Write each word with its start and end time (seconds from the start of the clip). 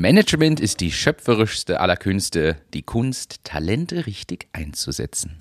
Management 0.00 0.60
ist 0.60 0.80
die 0.80 0.92
schöpferischste 0.92 1.78
aller 1.78 1.96
Künste, 1.96 2.56
die 2.72 2.80
Kunst, 2.80 3.44
Talente 3.44 4.06
richtig 4.06 4.48
einzusetzen. 4.54 5.36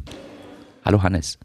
Hallo 0.84 1.02
Hannes. 1.02 1.40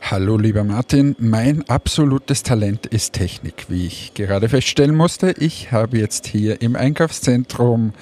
Hallo 0.00 0.36
lieber 0.36 0.64
Martin, 0.64 1.14
mein 1.20 1.62
absolutes 1.68 2.42
Talent 2.42 2.86
ist 2.86 3.12
Technik, 3.12 3.66
wie 3.68 3.86
ich 3.86 4.14
gerade 4.14 4.48
feststellen 4.48 4.96
musste. 4.96 5.36
Ich 5.38 5.70
habe 5.70 5.98
jetzt 5.98 6.26
hier 6.26 6.60
im 6.62 6.74
Einkaufszentrum 6.74 7.92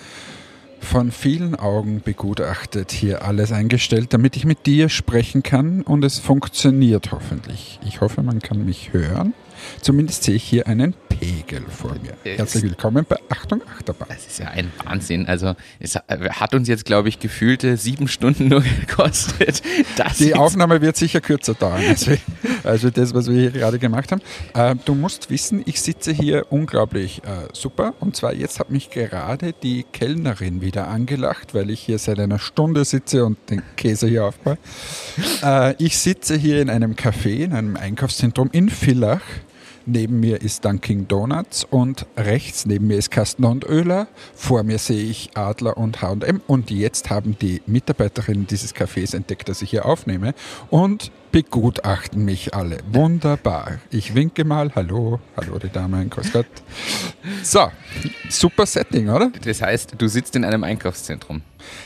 von 0.81 1.13
vielen 1.13 1.55
Augen 1.55 2.01
begutachtet, 2.03 2.93
hier 2.93 3.27
alles 3.27 3.53
eingestellt, 3.53 4.15
damit 4.15 4.37
ich 4.37 4.47
mit 4.47 4.65
dir 4.65 4.89
sprechen 4.89 5.43
kann 5.43 5.83
und 5.83 6.03
es 6.03 6.19
funktioniert 6.19 7.13
hoffentlich. 7.13 7.79
Ich 7.87 8.01
hoffe, 8.01 8.23
man 8.23 8.39
kann 8.39 8.65
mich 8.65 8.95
hören. 8.95 9.35
Zumindest 9.83 10.25
sehe 10.25 10.37
ich 10.37 10.45
hier 10.45 10.67
einen 10.67 10.95
Pegel 11.19 11.63
vor 11.69 11.95
mir. 12.03 12.37
Herzlich 12.37 12.65
willkommen 12.65 13.07
bei 13.09 13.17
Achtung 13.29 13.63
Achterbahn. 13.67 14.09
Das 14.09 14.27
ist 14.27 14.39
ja 14.39 14.49
ein 14.49 14.73
Wahnsinn. 14.85 15.27
Also 15.27 15.55
es 15.79 15.95
hat 15.97 16.55
uns 16.55 16.69
jetzt, 16.69 16.85
glaube 16.85 17.09
ich, 17.09 17.19
gefühlte 17.19 17.77
sieben 17.77 18.09
Stunden 18.09 18.49
nur 18.49 18.63
gekostet. 18.81 19.63
Das 19.97 20.19
Die 20.19 20.35
Aufnahme 20.35 20.81
wird 20.81 20.97
sicher 20.97 21.21
kürzer 21.21 21.55
dauern. 21.55 21.83
Also, 21.95 22.13
also 22.65 22.91
das, 22.91 23.15
was 23.15 23.29
wir 23.29 23.39
hier 23.39 23.51
gerade 23.51 23.79
gemacht 23.79 24.11
haben. 24.11 24.21
Äh, 24.55 24.75
du 24.85 24.95
musst 24.95 25.31
wissen, 25.31 25.63
ich 25.65 25.81
sitze 25.81 26.13
hier 26.13 26.51
unglaublich 26.51 27.23
äh, 27.25 27.49
super. 27.53 27.95
Und 28.01 28.17
zwar 28.17 28.35
jetzt 28.35 28.59
hat 28.59 28.71
mich 28.71 28.91
gerade 28.91 29.53
die 29.53 29.85
Kellnerin 29.93 30.61
wieder 30.61 30.89
angelacht, 30.89 31.55
weil 31.55 31.71
ich 31.71 31.81
hier 31.81 31.99
seit 31.99 32.19
einer 32.19 32.39
Stunde 32.39 32.85
sitze 32.85 33.25
und 33.25 33.39
den 33.51 33.63
Käse 33.77 34.09
hier 34.09 34.25
aufbaue. 34.25 34.59
Äh, 35.43 35.75
ich 35.79 35.99
sitze 35.99 36.37
hier 36.37 36.61
in 36.61 36.71
einem 36.71 36.95
Café, 36.95 37.45
in 37.45 37.53
einem 37.53 37.77
Einkaufszentrum 37.77 38.51
in 38.53 38.69
Villach. 38.69 39.23
Neben 39.87 40.21
mir 40.21 40.41
ist 40.41 40.65
Dunkin 40.65 41.09
Donuts 41.09 41.65
und 41.65 42.07
rechts 42.17 42.65
neben 42.65 42.87
mir 42.87 42.97
ist 42.97 43.11
Kasten 43.11 43.45
und 43.45 43.65
Öler. 43.65 44.07
Vor 44.35 44.63
mir 44.63 44.79
sehe 44.79 45.05
ich 45.05 45.37
Adler 45.37 45.77
und 45.77 46.01
H&M 46.01 46.41
und 46.47 46.71
jetzt 46.71 47.11
haben 47.11 47.37
die 47.39 47.61
Mitarbeiterinnen 47.67 48.47
dieses 48.47 48.75
Cafés 48.75 49.15
entdeckt, 49.15 49.49
dass 49.51 49.61
ich 49.61 49.71
hier 49.71 49.85
aufnehme 49.85 50.35
und 50.71 51.13
begutachten 51.33 52.25
mich 52.25 52.55
alle. 52.55 52.79
Wunderbar. 52.93 53.79
Ich 53.91 54.15
winke 54.15 54.45
mal. 54.45 54.75
Hallo, 54.75 55.21
hallo 55.37 55.59
die 55.59 55.69
Dame, 55.69 56.07
grüß 56.07 56.33
Gott. 56.33 56.47
So, 57.43 57.71
super 58.31 58.65
Setting, 58.65 59.11
oder? 59.11 59.31
Das 59.45 59.61
heißt, 59.61 59.97
du 59.99 60.09
sitzt 60.09 60.35
in 60.37 60.45
einem 60.45 60.65
Einkaufszentrum. 60.65 61.43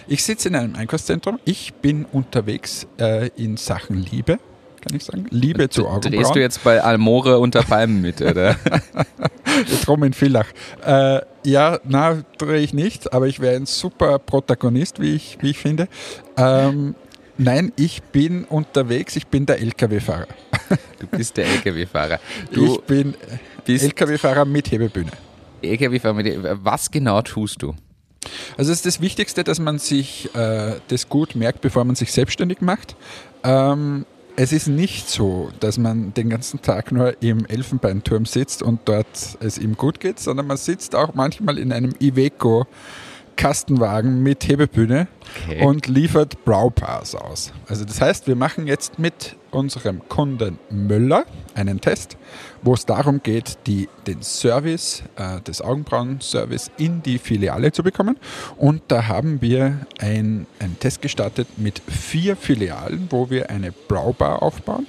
Ich 0.06 0.22
sitze 0.22 0.48
in 0.48 0.54
einem 0.54 0.76
Einkaufszentrum. 0.76 1.40
Ich 1.44 1.74
bin 1.74 2.04
unterwegs 2.04 2.86
äh, 3.00 3.28
in 3.36 3.56
Sachen 3.56 3.96
Liebe 3.96 4.38
kann 4.80 4.96
ich 4.96 5.04
sagen. 5.04 5.26
Liebe 5.30 5.68
zu 5.68 5.86
Augenbrauen. 5.86 6.12
Drehst 6.12 6.34
du 6.34 6.40
jetzt 6.40 6.64
bei 6.64 6.82
Almore 6.82 7.38
unter 7.38 7.62
Palmen 7.62 8.00
mit, 8.00 8.20
oder? 8.20 8.56
Drum 9.84 10.04
in 10.04 10.12
Villach. 10.12 10.46
Äh, 10.84 11.20
ja, 11.44 11.78
na, 11.84 12.22
drehe 12.36 12.60
ich 12.60 12.74
nicht, 12.74 13.12
aber 13.12 13.26
ich 13.26 13.40
wäre 13.40 13.56
ein 13.56 13.66
super 13.66 14.18
Protagonist, 14.18 15.00
wie 15.00 15.14
ich, 15.14 15.38
wie 15.40 15.50
ich 15.50 15.58
finde. 15.58 15.88
Ähm, 16.36 16.94
nein, 17.36 17.72
ich 17.76 18.02
bin 18.02 18.44
unterwegs, 18.44 19.16
ich 19.16 19.26
bin 19.26 19.46
der 19.46 19.60
LKW-Fahrer. 19.60 20.28
Du 20.98 21.06
bist 21.06 21.36
der 21.36 21.46
LKW-Fahrer. 21.46 22.20
Ich 22.50 22.80
bin 22.82 23.14
LKW-Fahrer 23.66 24.44
mit 24.44 24.70
Hebebühne. 24.70 25.10
LKW-Fahrer 25.62 26.14
mit 26.14 26.26
Hebebühne. 26.26 26.58
Was 26.62 26.90
genau 26.90 27.22
tust 27.22 27.62
du? 27.62 27.74
Also 28.56 28.72
es 28.72 28.78
ist 28.78 28.86
das 28.86 29.00
Wichtigste, 29.00 29.44
dass 29.44 29.60
man 29.60 29.78
sich 29.78 30.34
äh, 30.34 30.76
das 30.88 31.08
gut 31.08 31.34
merkt, 31.34 31.60
bevor 31.60 31.84
man 31.84 31.94
sich 31.94 32.12
selbstständig 32.12 32.60
macht. 32.60 32.96
Ähm, 33.44 34.04
es 34.40 34.52
ist 34.52 34.68
nicht 34.68 35.10
so, 35.10 35.50
dass 35.58 35.78
man 35.78 36.14
den 36.14 36.30
ganzen 36.30 36.62
Tag 36.62 36.92
nur 36.92 37.20
im 37.20 37.44
Elfenbeinturm 37.46 38.24
sitzt 38.24 38.62
und 38.62 38.80
dort 38.84 39.36
es 39.40 39.58
ihm 39.58 39.76
gut 39.76 39.98
geht, 39.98 40.20
sondern 40.20 40.46
man 40.46 40.56
sitzt 40.56 40.94
auch 40.94 41.14
manchmal 41.14 41.58
in 41.58 41.72
einem 41.72 41.92
Iveco 42.00 42.64
Kastenwagen 43.34 44.22
mit 44.22 44.46
Hebebühne 44.46 45.08
okay. 45.42 45.64
und 45.64 45.88
liefert 45.88 46.44
Browpass 46.44 47.16
aus. 47.16 47.52
Also 47.66 47.84
das 47.84 48.00
heißt, 48.00 48.28
wir 48.28 48.36
machen 48.36 48.68
jetzt 48.68 49.00
mit 49.00 49.34
unserem 49.50 50.08
Kunden 50.08 50.60
Müller 50.70 51.24
einen 51.54 51.80
Test, 51.80 52.16
wo 52.62 52.74
es 52.74 52.86
darum 52.86 53.22
geht, 53.22 53.58
die, 53.66 53.88
den 54.06 54.22
Service, 54.22 55.02
äh, 55.16 55.40
des 55.40 55.62
Augenbrauen-Service 55.62 56.70
in 56.78 57.02
die 57.02 57.18
Filiale 57.18 57.72
zu 57.72 57.82
bekommen. 57.82 58.18
Und 58.56 58.82
da 58.88 59.08
haben 59.08 59.40
wir 59.40 59.86
ein, 59.98 60.46
einen 60.58 60.78
Test 60.78 61.02
gestartet 61.02 61.48
mit 61.56 61.80
vier 61.88 62.36
Filialen, 62.36 63.06
wo 63.10 63.30
wir 63.30 63.50
eine 63.50 63.72
Browbar 63.72 64.42
aufbauen. 64.42 64.86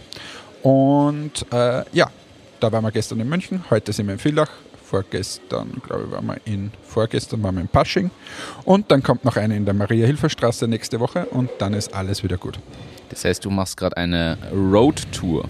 Und 0.62 1.46
äh, 1.52 1.84
ja, 1.94 2.10
da 2.60 2.72
waren 2.72 2.84
wir 2.84 2.92
gestern 2.92 3.20
in 3.20 3.30
München, 3.30 3.64
heute 3.70 3.94
sind 3.94 4.08
wir 4.08 4.14
in 4.14 4.20
Villach, 4.20 4.50
vorgestern, 4.84 5.82
glaube 5.86 6.06
ich, 6.06 6.12
waren 6.12 6.26
wir 6.26 6.38
in, 6.46 6.72
vorgestern 6.84 7.44
waren 7.44 7.56
wir 7.56 7.62
in 7.62 7.68
Pasching. 7.68 8.10
Und 8.66 8.92
dann 8.92 9.04
kommt 9.04 9.24
noch 9.24 9.38
eine 9.38 9.56
in 9.56 9.66
der 9.66 9.74
Maria-Hilfer-Straße 9.74 10.68
nächste 10.68 11.00
Woche 11.00 11.26
und 11.26 11.50
dann 11.60 11.74
ist 11.74 11.94
alles 11.94 12.24
wieder 12.24 12.38
gut. 12.38 12.60
Das 13.10 13.24
heißt, 13.24 13.46
du 13.46 13.50
machst 13.50 13.78
gerade 13.78 13.98
eine 13.98 14.38
Roadtour. 14.52 15.48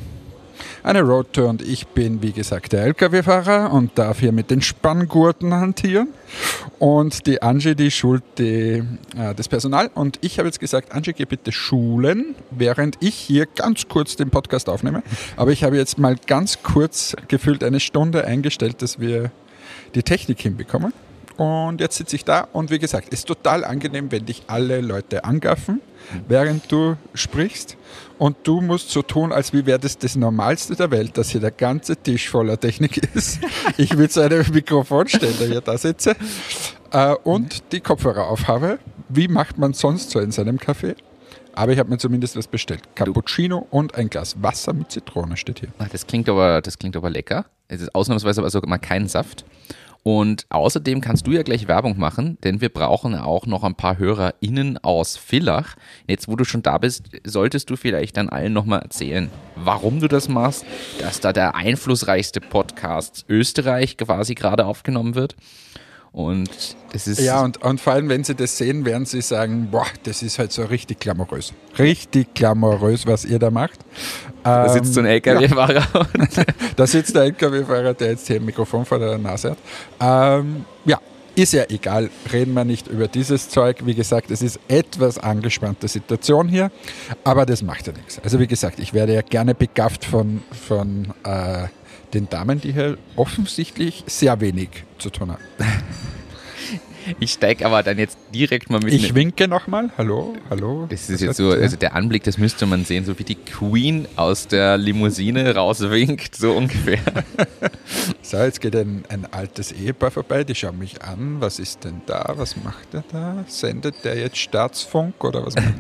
Eine 0.82 1.02
Roadtour 1.02 1.50
und 1.50 1.62
ich 1.62 1.88
bin, 1.88 2.22
wie 2.22 2.32
gesagt, 2.32 2.72
der 2.72 2.84
LKW-Fahrer 2.84 3.74
und 3.74 3.98
darf 3.98 4.20
hier 4.20 4.32
mit 4.32 4.50
den 4.50 4.62
Spanngurten 4.62 5.54
hantieren. 5.54 6.08
Und 6.80 7.28
die 7.28 7.42
Angie, 7.42 7.76
die 7.76 7.92
schult 7.92 8.24
die, 8.38 8.84
äh, 9.18 9.36
das 9.36 9.50
Personal. 9.50 9.90
Und 9.94 10.20
ich 10.22 10.40
habe 10.40 10.48
jetzt 10.48 10.60
gesagt, 10.60 10.94
Angie, 10.94 11.14
geh 11.14 11.26
bitte 11.26 11.52
schulen, 11.52 12.36
während 12.52 12.98
ich 13.02 13.16
hier 13.16 13.46
ganz 13.46 13.88
kurz 13.90 14.16
den 14.16 14.30
Podcast 14.30 14.70
aufnehme. 14.70 15.04
Aber 15.36 15.52
ich 15.52 15.66
habe 15.66 15.76
jetzt 15.76 15.98
mal 15.98 16.16
ganz 16.28 16.64
kurz 16.64 17.16
gefühlt 17.28 17.64
eine 17.64 17.82
Stunde 17.82 18.24
eingestellt, 18.24 18.82
dass 18.82 19.00
wir 19.00 19.32
die 19.96 20.04
Technik 20.04 20.40
hinbekommen. 20.40 20.94
Und 21.36 21.80
jetzt 21.80 21.98
sitze 21.98 22.16
ich 22.16 22.26
da 22.26 22.48
und 22.52 22.70
wie 22.70 22.80
gesagt, 22.80 23.10
ist 23.10 23.26
total 23.26 23.64
angenehm, 23.64 24.12
wenn 24.12 24.26
dich 24.26 24.44
alle 24.48 24.82
Leute 24.82 25.24
angaffen, 25.24 25.82
während 26.28 26.72
du 26.72 26.96
sprichst. 27.14 27.78
Und 28.18 28.36
du 28.44 28.60
musst 28.60 28.90
so 28.90 29.02
tun, 29.02 29.32
als 29.32 29.54
wäre 29.54 29.80
das 29.80 29.98
das 29.98 30.16
Normalste 30.16 30.76
der 30.76 30.92
Welt, 30.92 31.18
dass 31.18 31.30
hier 31.30 31.40
der 31.40 31.52
ganze 31.52 31.96
Tisch 31.96 32.30
voller 32.30 32.60
Technik 32.60 32.98
ist. 33.16 33.40
Ich 33.78 33.98
will 33.98 34.10
so 34.10 34.22
einen 34.22 34.46
Mikrofonständer 34.52 35.46
hier 35.46 35.62
da 35.62 35.78
sitze 35.78 36.16
äh, 36.92 37.14
und 37.24 37.72
die 37.72 37.80
Kopfhörer 37.80 38.28
aufhabe. 38.28 38.80
Wie 39.08 39.28
macht 39.28 39.58
man 39.58 39.74
sonst 39.74 40.12
so 40.12 40.20
in 40.20 40.32
seinem 40.32 40.58
Café? 40.58 40.96
Aber 41.54 41.72
ich 41.72 41.80
habe 41.80 41.90
mir 41.90 41.98
zumindest 41.98 42.36
was 42.36 42.48
bestellt. 42.48 42.82
Cappuccino 42.96 43.68
und 43.70 43.96
ein 43.96 44.10
Glas 44.10 44.42
Wasser 44.42 44.74
mit 44.74 44.92
Zitrone 44.92 45.36
steht 45.38 45.60
hier. 45.60 45.70
Das 45.92 46.06
klingt 46.06 46.30
aber, 46.30 46.62
das 46.62 46.78
klingt 46.78 46.96
aber 46.96 47.10
lecker. 47.10 47.46
Es 47.68 47.82
ist 47.82 47.94
ausnahmsweise 47.94 48.44
also 48.44 48.62
mal 48.66 48.78
kein 48.78 49.08
Saft. 49.08 49.46
Und 50.04 50.46
außerdem 50.50 51.02
kannst 51.02 51.28
du 51.28 51.32
ja 51.32 51.44
gleich 51.44 51.68
Werbung 51.68 51.98
machen, 51.98 52.38
denn 52.44 52.62
wir 52.62 52.70
brauchen 52.70 53.16
auch 53.16 53.46
noch 53.46 53.64
ein 53.64 53.76
paar 53.76 53.98
HörerInnen 53.98 54.78
aus 54.78 55.18
Villach. 55.18 55.76
Jetzt, 56.08 56.28
wo 56.28 56.36
du 56.36 56.46
schon 56.46 56.62
da 56.62 56.78
bist, 56.78 57.10
solltest 57.26 57.70
du 57.70 57.76
vielleicht 57.76 58.18
dann 58.18 58.30
allen 58.30 58.54
nochmal 58.54 58.82
erzählen, 58.82 59.30
warum 59.56 60.00
du 60.00 60.08
das 60.08 60.30
machst, 60.30 60.66
dass 61.00 61.20
da 61.20 61.34
der 61.34 61.56
einflussreichste 61.56 62.40
Podcast 62.40 63.26
Österreich 63.28 63.98
quasi 63.98 64.36
gerade 64.36 64.66
aufgenommen 64.66 65.16
wird. 65.16 65.36
Und 66.12 66.50
das 66.92 67.08
ist. 67.08 67.20
Ja, 67.20 67.42
und, 67.42 67.62
und 67.62 67.80
vor 67.80 67.94
allem, 67.94 68.10
wenn 68.10 68.24
Sie 68.24 68.34
das 68.34 68.58
sehen, 68.58 68.86
werden 68.86 69.06
Sie 69.06 69.22
sagen: 69.22 69.70
Boah, 69.72 69.86
das 70.04 70.24
ist 70.24 70.40
halt 70.40 70.52
so 70.52 70.64
richtig 70.66 71.00
glamourös. 71.00 71.54
Richtig 71.78 72.34
glamourös, 72.34 73.06
was 73.06 73.26
ihr 73.26 73.40
da 73.40 73.52
macht. 73.52 73.80
Da 74.44 74.70
sitzt 74.70 74.94
so 74.94 75.02
ein 75.02 75.06
LKW-Fahrer. 75.06 75.88
Ja. 75.94 76.06
da 76.76 76.88
sitzt 76.88 77.16
der 77.16 77.24
LKW-Fahrer, 77.24 77.94
der 77.94 78.12
jetzt 78.12 78.28
hier 78.28 78.38
ein 78.38 78.46
Mikrofon 78.46 78.86
vor 78.86 78.98
der 78.98 79.18
Nase 79.18 79.52
hat. 79.52 79.58
Ähm, 80.40 80.66
ja, 80.86 81.00
ist 81.36 81.54
ja 81.54 81.64
egal, 81.70 82.10
reden 82.34 82.54
wir 82.54 82.66
nicht 82.66 82.88
über 82.88 83.08
dieses 83.08 83.50
Zeug. 83.50 83.86
Wie 83.86 83.94
gesagt, 83.94 84.32
es 84.32 84.42
ist 84.42 84.60
etwas 84.68 85.18
angespannte 85.18 85.88
Situation 85.88 86.50
hier, 86.50 86.72
aber 87.24 87.46
das 87.46 87.62
macht 87.62 87.88
ja 87.88 87.94
nichts. 87.94 88.20
Also 88.20 88.40
wie 88.40 88.48
gesagt, 88.48 88.80
ich 88.80 88.94
werde 88.94 89.14
ja 89.14 89.22
gerne 89.22 89.56
begafft 89.56 90.06
von, 90.06 90.42
von 90.68 91.14
äh, 91.24 91.68
den 92.14 92.30
Damen, 92.30 92.62
die 92.62 92.74
hier 92.74 92.98
offensichtlich 93.16 94.04
sehr 94.08 94.40
wenig 94.42 94.70
zu 94.98 95.10
tun 95.10 95.32
haben. 95.32 95.44
Ich 97.20 97.32
steige 97.32 97.66
aber 97.66 97.82
dann 97.82 97.98
jetzt 97.98 98.18
direkt 98.34 98.70
mal 98.70 98.80
mit. 98.80 98.94
Ich 98.94 99.16
winke 99.16 99.48
nochmal. 99.48 99.90
Hallo, 99.98 100.36
hallo. 100.50 100.86
Das 100.90 101.10
ist 101.10 101.22
jetzt 101.22 101.38
so, 101.38 101.50
also 101.50 101.76
der 101.78 101.96
Anblick, 101.96 102.24
das 102.24 102.38
müsste 102.38 102.66
man 102.66 102.86
sehen, 102.86 103.06
so 103.06 103.18
wie 103.18 103.24
die 103.24 103.36
Queen 103.36 104.08
aus 104.16 104.48
der 104.48 104.78
Limousine 104.78 105.56
rauswinkt, 105.56 106.36
so 106.36 106.52
ungefähr. 106.52 107.00
So, 108.22 108.38
jetzt 108.38 108.62
geht 108.62 108.76
ein, 108.76 109.06
ein 109.10 109.26
altes 109.32 109.72
Ehepaar 109.72 110.12
vorbei, 110.12 110.44
die 110.44 110.54
schauen 110.54 110.78
mich 110.78 111.02
an. 111.02 111.38
Was 111.40 111.58
ist 111.58 111.84
denn 111.84 112.04
da? 112.06 112.34
Was 112.36 112.56
macht 112.58 112.94
er 112.94 113.04
da? 113.12 113.44
Sendet 113.48 114.06
der 114.06 114.20
jetzt 114.20 114.38
Staatsfunk 114.38 115.24
oder 115.24 115.48
was 115.48 115.56
macht 115.56 115.74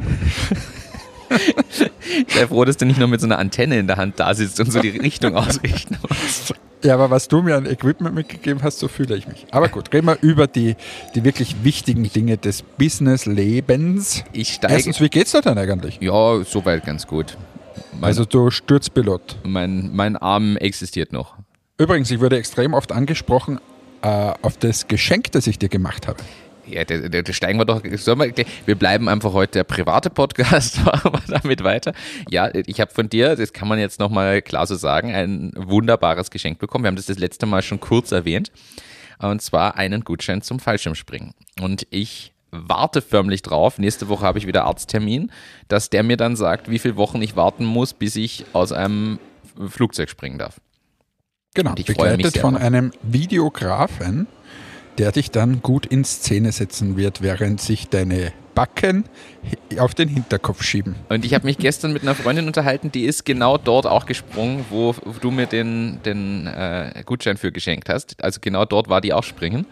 er? 1.29 1.88
Sei 2.27 2.47
froh, 2.47 2.65
dass 2.65 2.77
du 2.77 2.85
nicht 2.85 3.00
nur 3.00 3.07
mit 3.07 3.21
so 3.21 3.27
einer 3.27 3.39
Antenne 3.39 3.79
in 3.79 3.88
der 3.88 3.97
Hand 3.97 4.19
da 4.19 4.33
sitzt 4.33 4.59
und 4.59 4.71
so 4.71 4.79
die 4.79 4.89
Richtung 4.89 5.35
ausrichten 5.35 5.97
musst. 6.07 6.53
Ja, 6.83 6.94
aber 6.94 7.09
was 7.09 7.27
du 7.27 7.41
mir 7.41 7.57
an 7.57 7.65
Equipment 7.65 8.15
mitgegeben 8.15 8.63
hast, 8.63 8.79
so 8.79 8.88
fühle 8.88 9.17
ich 9.17 9.27
mich. 9.27 9.45
Aber 9.51 9.67
gut, 9.67 9.94
reden 9.94 10.07
wir 10.07 10.17
über 10.21 10.47
die, 10.47 10.75
die 11.13 11.25
wirklich 11.25 11.57
wichtigen 11.63 12.03
Dinge 12.03 12.38
des 12.38 12.61
Business-Lebens. 12.61 14.23
Ich 14.31 14.53
steige. 14.53 14.73
Erstens, 14.73 15.01
wie 15.01 15.09
geht's 15.09 15.31
dir 15.31 15.41
denn 15.41 15.57
eigentlich? 15.57 16.00
Ja, 16.00 16.41
soweit 16.44 16.85
ganz 16.85 17.06
gut. 17.06 17.38
Mein, 17.94 18.06
also 18.06 18.23
du 18.23 18.50
Sturzpilot. 18.50 19.39
Mein, 19.44 19.89
mein 19.94 20.15
Arm 20.15 20.56
existiert 20.56 21.11
noch. 21.11 21.35
Übrigens, 21.77 22.11
ich 22.11 22.21
wurde 22.21 22.38
extrem 22.38 22.73
oft 22.73 22.94
angesprochen, 22.94 23.59
äh, 24.01 24.33
auf 24.41 24.57
das 24.57 24.88
Geschenk, 24.88 25.33
das 25.33 25.47
ich 25.47 25.59
dir 25.59 25.69
gemacht 25.69 26.07
habe. 26.07 26.19
Ja, 26.71 26.86
da, 26.86 27.33
steigen 27.33 27.60
wir 27.60 27.66
doch. 27.66 27.83
Wir, 27.83 28.45
wir, 28.66 28.75
bleiben 28.75 29.10
einfach 29.10 29.33
heute 29.33 29.60
der 29.60 29.63
private 29.63 30.10
Podcast, 30.10 30.83
machen 30.86 31.12
wir 31.13 31.39
damit 31.39 31.63
weiter. 31.63 31.94
Ja, 32.30 32.50
ich 32.54 32.80
habe 32.80 32.92
von 32.92 33.10
dir, 33.10 33.36
das 33.36 33.54
kann 33.54 33.68
man 33.68 33.80
jetzt 33.80 34.00
nochmal 34.00 34.42
klar 34.42 34.68
so 34.68 34.75
sagen, 34.75 35.13
ein 35.13 35.51
wunderbares 35.56 36.31
Geschenk 36.31 36.60
bekommen. 36.60 36.83
Wir 36.83 36.89
haben 36.89 36.95
das 36.95 37.07
das 37.07 37.19
letzte 37.19 37.45
Mal 37.45 37.62
schon 37.62 37.80
kurz 37.80 38.12
erwähnt. 38.12 38.51
Und 39.19 39.42
zwar 39.42 39.75
einen 39.75 40.04
Gutschein 40.04 40.42
zum 40.42 40.60
Fallschirmspringen. 40.60 41.33
Und 41.62 41.86
ich 41.89 42.33
warte 42.51 43.01
förmlich 43.01 43.42
drauf. 43.42 43.77
Nächste 43.77 44.07
Woche 44.07 44.25
habe 44.25 44.39
ich 44.39 44.48
wieder 44.48 44.66
Arzttermin, 44.66 45.31
dass 45.68 45.89
der 45.89 46.04
mir 46.04 46.18
dann 46.18 46.36
sagt, 46.36 46.69
wie 46.69 46.80
viele 46.80 46.95
Wochen 46.95 47.21
ich 47.21 47.36
warten 47.36 47.66
muss, 47.66 47.94
bis 47.94 48.16
ich 48.16 48.45
aus 48.54 48.71
einem 48.71 49.19
Flugzeug 49.68 50.10
springen 50.10 50.38
darf. 50.38 50.60
Genau, 51.54 51.74
begleitet 51.74 52.38
von 52.38 52.56
einem 52.56 52.92
Videografen, 53.01 54.27
der 54.99 55.11
dich 55.11 55.31
dann 55.31 55.61
gut 55.61 55.85
in 55.85 56.03
Szene 56.03 56.51
setzen 56.51 56.97
wird, 56.97 57.21
während 57.21 57.61
sich 57.61 57.87
deine 57.87 58.33
Backen 58.53 59.05
auf 59.77 59.95
den 59.95 60.09
Hinterkopf 60.09 60.61
schieben. 60.61 60.95
Und 61.07 61.23
ich 61.23 61.33
habe 61.33 61.45
mich 61.45 61.57
gestern 61.57 61.93
mit 61.93 62.01
einer 62.01 62.13
Freundin 62.13 62.45
unterhalten, 62.47 62.91
die 62.91 63.05
ist 63.05 63.23
genau 63.23 63.57
dort 63.57 63.87
auch 63.87 64.05
gesprungen, 64.05 64.65
wo 64.69 64.93
du 65.21 65.31
mir 65.31 65.45
den, 65.45 65.99
den 66.03 66.45
äh, 66.47 67.03
Gutschein 67.05 67.37
für 67.37 67.53
geschenkt 67.53 67.87
hast. 67.87 68.21
Also 68.21 68.39
genau 68.41 68.65
dort 68.65 68.89
war 68.89 68.99
die 68.99 69.13
auch 69.13 69.23
springen. 69.23 69.65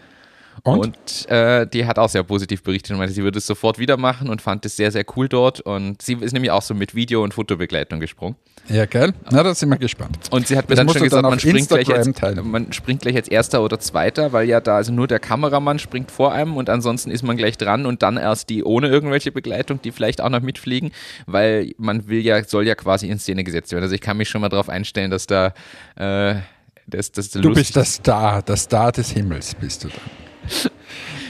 Und, 0.76 0.96
und 0.96 1.30
äh, 1.30 1.66
die 1.66 1.86
hat 1.86 1.98
auch 1.98 2.08
sehr 2.08 2.22
positiv 2.22 2.62
berichtet 2.62 2.92
und 2.92 2.98
meinte, 2.98 3.14
sie 3.14 3.22
würde 3.22 3.38
es 3.38 3.46
sofort 3.46 3.78
wieder 3.78 3.96
machen 3.96 4.28
und 4.28 4.42
fand 4.42 4.66
es 4.66 4.76
sehr, 4.76 4.90
sehr 4.90 5.04
cool 5.16 5.28
dort. 5.28 5.60
Und 5.60 6.02
sie 6.02 6.14
ist 6.14 6.32
nämlich 6.32 6.50
auch 6.50 6.62
so 6.62 6.74
mit 6.74 6.94
Video- 6.94 7.22
und 7.22 7.34
Fotobegleitung 7.34 8.00
gesprungen. 8.00 8.36
Ja, 8.68 8.84
geil. 8.84 9.14
Na, 9.30 9.42
da 9.42 9.54
sind 9.54 9.70
wir 9.70 9.78
gespannt. 9.78 10.18
Und 10.30 10.46
sie 10.46 10.56
hat 10.56 10.68
mir 10.68 10.74
das 10.74 10.84
dann 10.84 10.92
schon 10.92 11.02
gesagt, 11.04 11.24
dann 11.24 11.30
man, 11.30 11.40
springt 11.40 11.68
gleich 11.68 11.90
als, 11.90 12.10
man 12.42 12.72
springt 12.72 13.02
gleich 13.02 13.16
als 13.16 13.28
Erster 13.28 13.62
oder 13.62 13.78
Zweiter, 13.80 14.32
weil 14.32 14.46
ja 14.46 14.60
da 14.60 14.76
also 14.76 14.92
nur 14.92 15.06
der 15.06 15.20
Kameramann 15.20 15.78
springt 15.78 16.10
vor 16.10 16.32
einem 16.32 16.56
und 16.56 16.68
ansonsten 16.68 17.10
ist 17.10 17.22
man 17.22 17.36
gleich 17.36 17.56
dran 17.56 17.86
und 17.86 18.02
dann 18.02 18.18
erst 18.18 18.50
die 18.50 18.64
ohne 18.64 18.88
irgendwelche 18.88 19.32
Begleitung, 19.32 19.80
die 19.80 19.90
vielleicht 19.90 20.20
auch 20.20 20.28
noch 20.28 20.40
mitfliegen, 20.40 20.90
weil 21.26 21.72
man 21.78 22.08
will 22.08 22.20
ja, 22.20 22.44
soll 22.44 22.66
ja 22.66 22.74
quasi 22.74 23.08
in 23.08 23.18
Szene 23.18 23.42
gesetzt 23.42 23.72
werden. 23.72 23.84
Also 23.84 23.94
ich 23.94 24.02
kann 24.02 24.18
mich 24.18 24.28
schon 24.28 24.42
mal 24.42 24.50
darauf 24.50 24.68
einstellen, 24.68 25.10
dass 25.10 25.26
da 25.26 25.54
äh, 25.96 26.34
das, 26.86 27.12
das 27.12 27.30
Du 27.30 27.52
bist 27.54 27.76
der 27.76 27.84
Star, 27.84 28.42
der 28.42 28.56
Star 28.56 28.92
des 28.92 29.10
Himmels 29.10 29.54
bist 29.54 29.84
du 29.84 29.88
da. 29.88 30.27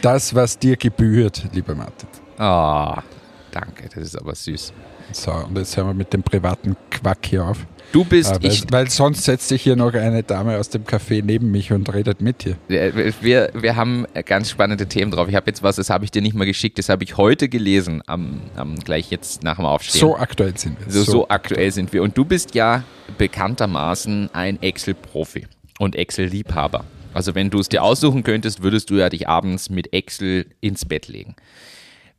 Das, 0.03 0.35
was 0.35 0.59
dir 0.59 0.77
gebührt, 0.77 1.45
lieber 1.53 1.75
Martin. 1.75 2.09
Ah, 2.37 2.99
oh, 2.99 3.03
danke, 3.51 3.89
das 3.93 4.05
ist 4.05 4.17
aber 4.17 4.35
süß. 4.35 4.73
So, 5.13 5.33
und 5.33 5.57
jetzt 5.57 5.77
hören 5.77 5.89
wir 5.89 5.95
mit 5.95 6.13
dem 6.13 6.23
privaten 6.23 6.77
Quack 6.91 7.19
hier 7.27 7.45
auf. 7.45 7.67
Du 7.93 8.05
bist 8.05 8.31
äh, 8.31 8.43
weil, 8.43 8.53
ich. 8.53 8.65
Weil 8.71 8.91
sonst 8.91 9.25
setzt 9.25 9.49
sich 9.49 9.63
hier 9.63 9.75
noch 9.75 9.95
eine 9.95 10.23
Dame 10.23 10.59
aus 10.59 10.69
dem 10.69 10.85
Café 10.85 11.25
neben 11.25 11.51
mich 11.51 11.73
und 11.73 11.93
redet 11.93 12.21
mit 12.21 12.45
dir. 12.45 12.57
Wir, 12.69 13.51
wir 13.55 13.77
haben 13.77 14.07
ganz 14.27 14.51
spannende 14.51 14.87
Themen 14.87 15.11
drauf. 15.11 15.29
Ich 15.29 15.35
habe 15.35 15.47
jetzt 15.47 15.63
was, 15.63 15.77
das 15.77 15.89
habe 15.89 16.05
ich 16.05 16.11
dir 16.11 16.21
nicht 16.21 16.35
mal 16.35 16.45
geschickt, 16.45 16.79
das 16.79 16.91
habe 16.91 17.05
ich 17.05 17.17
heute 17.17 17.49
gelesen, 17.49 18.03
am, 18.07 18.43
am, 18.57 18.77
gleich 18.77 19.11
jetzt 19.11 19.43
nach 19.43 19.57
dem 19.57 19.65
Aufstehen. 19.65 20.01
So 20.01 20.17
aktuell 20.17 20.57
sind 20.57 20.79
wir. 20.79 20.93
So, 20.93 21.03
so, 21.03 21.13
so 21.13 21.29
aktuell 21.29 21.73
sind 21.73 21.93
wir. 21.93 22.03
Und 22.03 22.17
du 22.17 22.25
bist 22.25 22.55
ja 22.55 22.85
bekanntermaßen 23.17 24.31
ein 24.35 24.63
Excel-Profi 24.63 25.47
und 25.79 25.97
Excel-Liebhaber. 25.97 26.85
Also 27.19 27.35
wenn 27.35 27.51
du 27.51 27.59
es 27.59 27.69
dir 27.69 27.83
aussuchen 27.83 28.23
könntest, 28.23 28.63
würdest 28.63 28.91
du 28.91 28.95
ja 28.95 29.09
dich 29.09 29.27
abends 29.27 29.71
mit 29.71 29.93
Excel 29.93 30.47
ins 30.61 30.85
Bett 30.85 31.09
legen. 31.09 31.35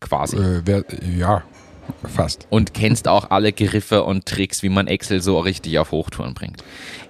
Quasi. 0.02 0.36
Äh, 0.36 0.62
wer, 0.66 0.84
ja, 1.18 1.42
Fast. 2.04 2.48
Und 2.50 2.74
kennst 2.74 3.08
auch 3.08 3.32
alle 3.32 3.54
Griffe 3.54 4.04
und 4.04 4.26
Tricks, 4.26 4.62
wie 4.62 4.68
man 4.68 4.88
Excel 4.88 5.22
so 5.22 5.40
richtig 5.40 5.80
auf 5.80 5.92
Hochtouren 5.94 6.34
bringt. 6.34 6.66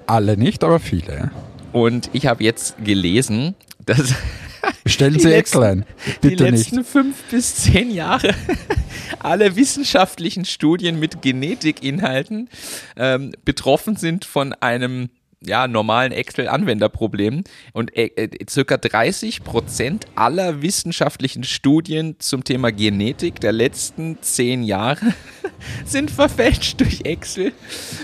Alle 0.05 0.37
nicht, 0.37 0.63
aber 0.63 0.79
viele. 0.79 1.31
Und 1.73 2.11
ich 2.13 2.27
habe 2.27 2.43
jetzt 2.43 2.75
gelesen, 2.85 3.55
dass. 3.87 4.13
Stellen 4.85 5.19
Sie 5.19 5.33
Excel 5.33 5.63
ein. 5.63 5.85
Bitte 6.21 6.35
die 6.35 6.43
letzten 6.43 6.75
nicht. 6.77 6.89
fünf 6.89 7.23
bis 7.31 7.55
zehn 7.55 7.89
Jahre 7.89 8.35
alle 9.19 9.55
wissenschaftlichen 9.55 10.45
Studien 10.45 10.99
mit 10.99 11.23
Genetikinhalten 11.23 12.49
ähm, 12.97 13.31
betroffen 13.45 13.95
sind 13.95 14.25
von 14.25 14.53
einem 14.53 15.09
ja, 15.41 15.67
normalen 15.67 16.11
Excel-Anwenderproblemen. 16.11 17.43
Und 17.73 17.95
äh, 17.95 18.11
äh 18.15 18.29
circa 18.49 18.77
30 18.77 19.43
Prozent 19.43 20.05
aller 20.15 20.61
wissenschaftlichen 20.61 21.43
Studien 21.43 22.15
zum 22.19 22.43
Thema 22.43 22.71
Genetik 22.71 23.39
der 23.39 23.51
letzten 23.51 24.21
zehn 24.21 24.63
Jahre 24.63 25.13
sind 25.85 26.11
verfälscht 26.11 26.79
durch 26.81 27.01
Excel. 27.03 27.53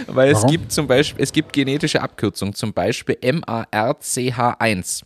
Weil 0.08 0.34
Warum? 0.34 0.46
es 0.46 0.52
gibt 0.52 0.72
zum 0.72 0.88
Beispiel, 0.88 1.24
es 1.24 1.34
gibt 1.34 1.54
genetische 1.54 2.02
Abkürzungen, 2.02 2.54
zum 2.54 2.74
Beispiel 2.74 3.16
MARCH1. 3.22 5.04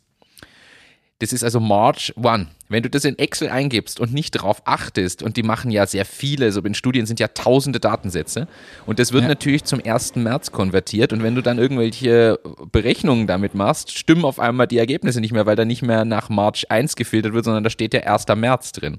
Das 1.19 1.33
ist 1.33 1.43
also 1.43 1.59
March 1.59 2.13
1. 2.21 2.47
Wenn 2.69 2.83
du 2.83 2.89
das 2.89 3.03
in 3.03 3.17
Excel 3.19 3.49
eingibst 3.49 3.99
und 3.99 4.13
nicht 4.13 4.35
darauf 4.35 4.61
achtest, 4.65 5.21
und 5.21 5.35
die 5.35 5.43
machen 5.43 5.69
ja 5.69 5.85
sehr 5.85 6.05
viele, 6.05 6.51
so 6.53 6.61
in 6.61 6.73
Studien 6.73 7.05
sind 7.05 7.19
ja 7.19 7.27
tausende 7.27 7.81
Datensätze, 7.81 8.47
und 8.85 8.99
das 8.99 9.11
wird 9.11 9.23
ja. 9.23 9.27
natürlich 9.27 9.65
zum 9.65 9.81
1. 9.83 10.15
März 10.15 10.51
konvertiert, 10.51 11.11
und 11.11 11.21
wenn 11.21 11.35
du 11.35 11.41
dann 11.41 11.57
irgendwelche 11.57 12.39
Berechnungen 12.71 13.27
damit 13.27 13.53
machst, 13.53 13.97
stimmen 13.97 14.23
auf 14.23 14.39
einmal 14.39 14.67
die 14.67 14.77
Ergebnisse 14.77 15.19
nicht 15.19 15.33
mehr, 15.33 15.45
weil 15.45 15.57
da 15.57 15.65
nicht 15.65 15.81
mehr 15.81 16.05
nach 16.05 16.29
March 16.29 16.71
1 16.71 16.95
gefiltert 16.95 17.33
wird, 17.33 17.43
sondern 17.43 17.65
da 17.65 17.69
steht 17.69 17.93
ja 17.93 18.01
1. 18.01 18.25
März 18.35 18.71
drin. 18.71 18.97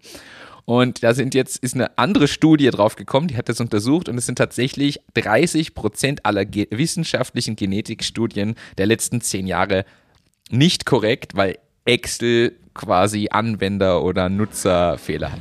Und 0.67 1.03
da 1.03 1.15
sind 1.15 1.35
jetzt, 1.35 1.57
ist 1.57 1.75
eine 1.75 1.97
andere 1.97 2.29
Studie 2.29 2.71
drauf 2.71 2.97
gekommen, 2.97 3.29
die 3.29 3.37
hat 3.37 3.49
das 3.49 3.61
untersucht 3.61 4.09
und 4.09 4.19
es 4.19 4.27
sind 4.27 4.37
tatsächlich 4.37 5.01
30 5.15 5.75
Prozent 5.75 6.27
aller 6.27 6.45
ge 6.45 6.67
wissenschaftlichen 6.71 7.57
Genetikstudien 7.57 8.57
der 8.77 8.87
letzten 8.87 9.23
zehn 9.23 9.47
Jahre 9.47 9.85
nicht 10.51 10.85
korrekt, 10.85 11.35
weil 11.35 11.59
Excel 11.85 12.53
quasi 12.75 13.29
Anwender- 13.31 14.03
oder 14.03 14.29
Nutzerfehler 14.29 15.33
hat. 15.33 15.41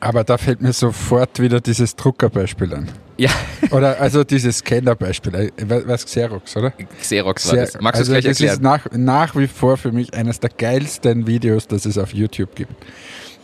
Aber 0.00 0.24
da 0.24 0.38
fällt 0.38 0.62
mir 0.62 0.72
sofort 0.72 1.38
wieder 1.40 1.60
dieses 1.60 1.94
Druckerbeispiel 1.94 2.74
an. 2.74 2.88
Ja. 3.18 3.28
Oder 3.70 4.00
also 4.00 4.24
dieses 4.24 4.58
Scannerbeispiel. 4.58 5.52
Was 5.84 6.06
Xerox, 6.06 6.56
oder? 6.56 6.72
Xerox 7.02 7.48
war 7.48 7.56
das. 7.56 7.78
Magst 7.78 8.00
also 8.00 8.12
du 8.12 8.18
es 8.18 8.24
gleich 8.24 8.32
erklären? 8.32 8.62
Das 8.62 8.86
ist 8.86 8.92
nach, 8.96 8.98
nach 8.98 9.36
wie 9.36 9.46
vor 9.46 9.76
für 9.76 9.92
mich 9.92 10.14
eines 10.14 10.40
der 10.40 10.48
geilsten 10.48 11.26
Videos, 11.26 11.66
das 11.68 11.84
es 11.84 11.98
auf 11.98 12.14
YouTube 12.14 12.54
gibt. 12.54 12.72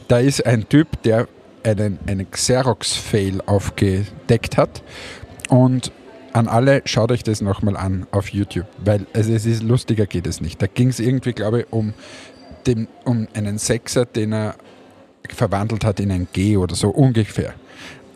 Da 0.08 0.18
ist 0.18 0.46
ein 0.46 0.66
Typ, 0.66 1.02
der 1.02 1.28
einen, 1.62 1.98
einen 2.06 2.30
Xerox-Fail 2.30 3.42
aufgedeckt 3.44 4.56
hat 4.56 4.82
und 5.50 5.92
an 6.36 6.48
alle, 6.48 6.82
schaut 6.84 7.10
euch 7.12 7.22
das 7.22 7.40
nochmal 7.40 7.76
an 7.76 8.06
auf 8.10 8.28
YouTube, 8.28 8.66
weil 8.84 9.06
also 9.14 9.32
es 9.32 9.46
ist 9.46 9.62
lustiger 9.62 10.06
geht 10.06 10.26
es 10.26 10.40
nicht. 10.40 10.60
Da 10.60 10.66
ging 10.66 10.88
es 10.88 11.00
irgendwie, 11.00 11.32
glaube 11.32 11.60
ich, 11.60 11.66
um, 11.72 11.94
den, 12.66 12.88
um 13.04 13.26
einen 13.32 13.56
Sechser, 13.56 14.04
den 14.04 14.32
er 14.32 14.54
verwandelt 15.30 15.84
hat 15.84 15.98
in 15.98 16.12
ein 16.12 16.28
G 16.32 16.58
oder 16.58 16.74
so 16.74 16.90
ungefähr. 16.90 17.54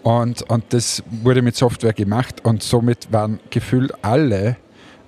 Und, 0.03 0.43
und 0.51 0.65
das 0.71 1.03
wurde 1.23 1.41
mit 1.41 1.57
Software 1.57 1.95
gemacht 1.95 2.45
und 2.45 2.63
somit 2.63 3.11
waren 3.11 3.41
gefühlt 3.49 3.93
alle 4.03 4.57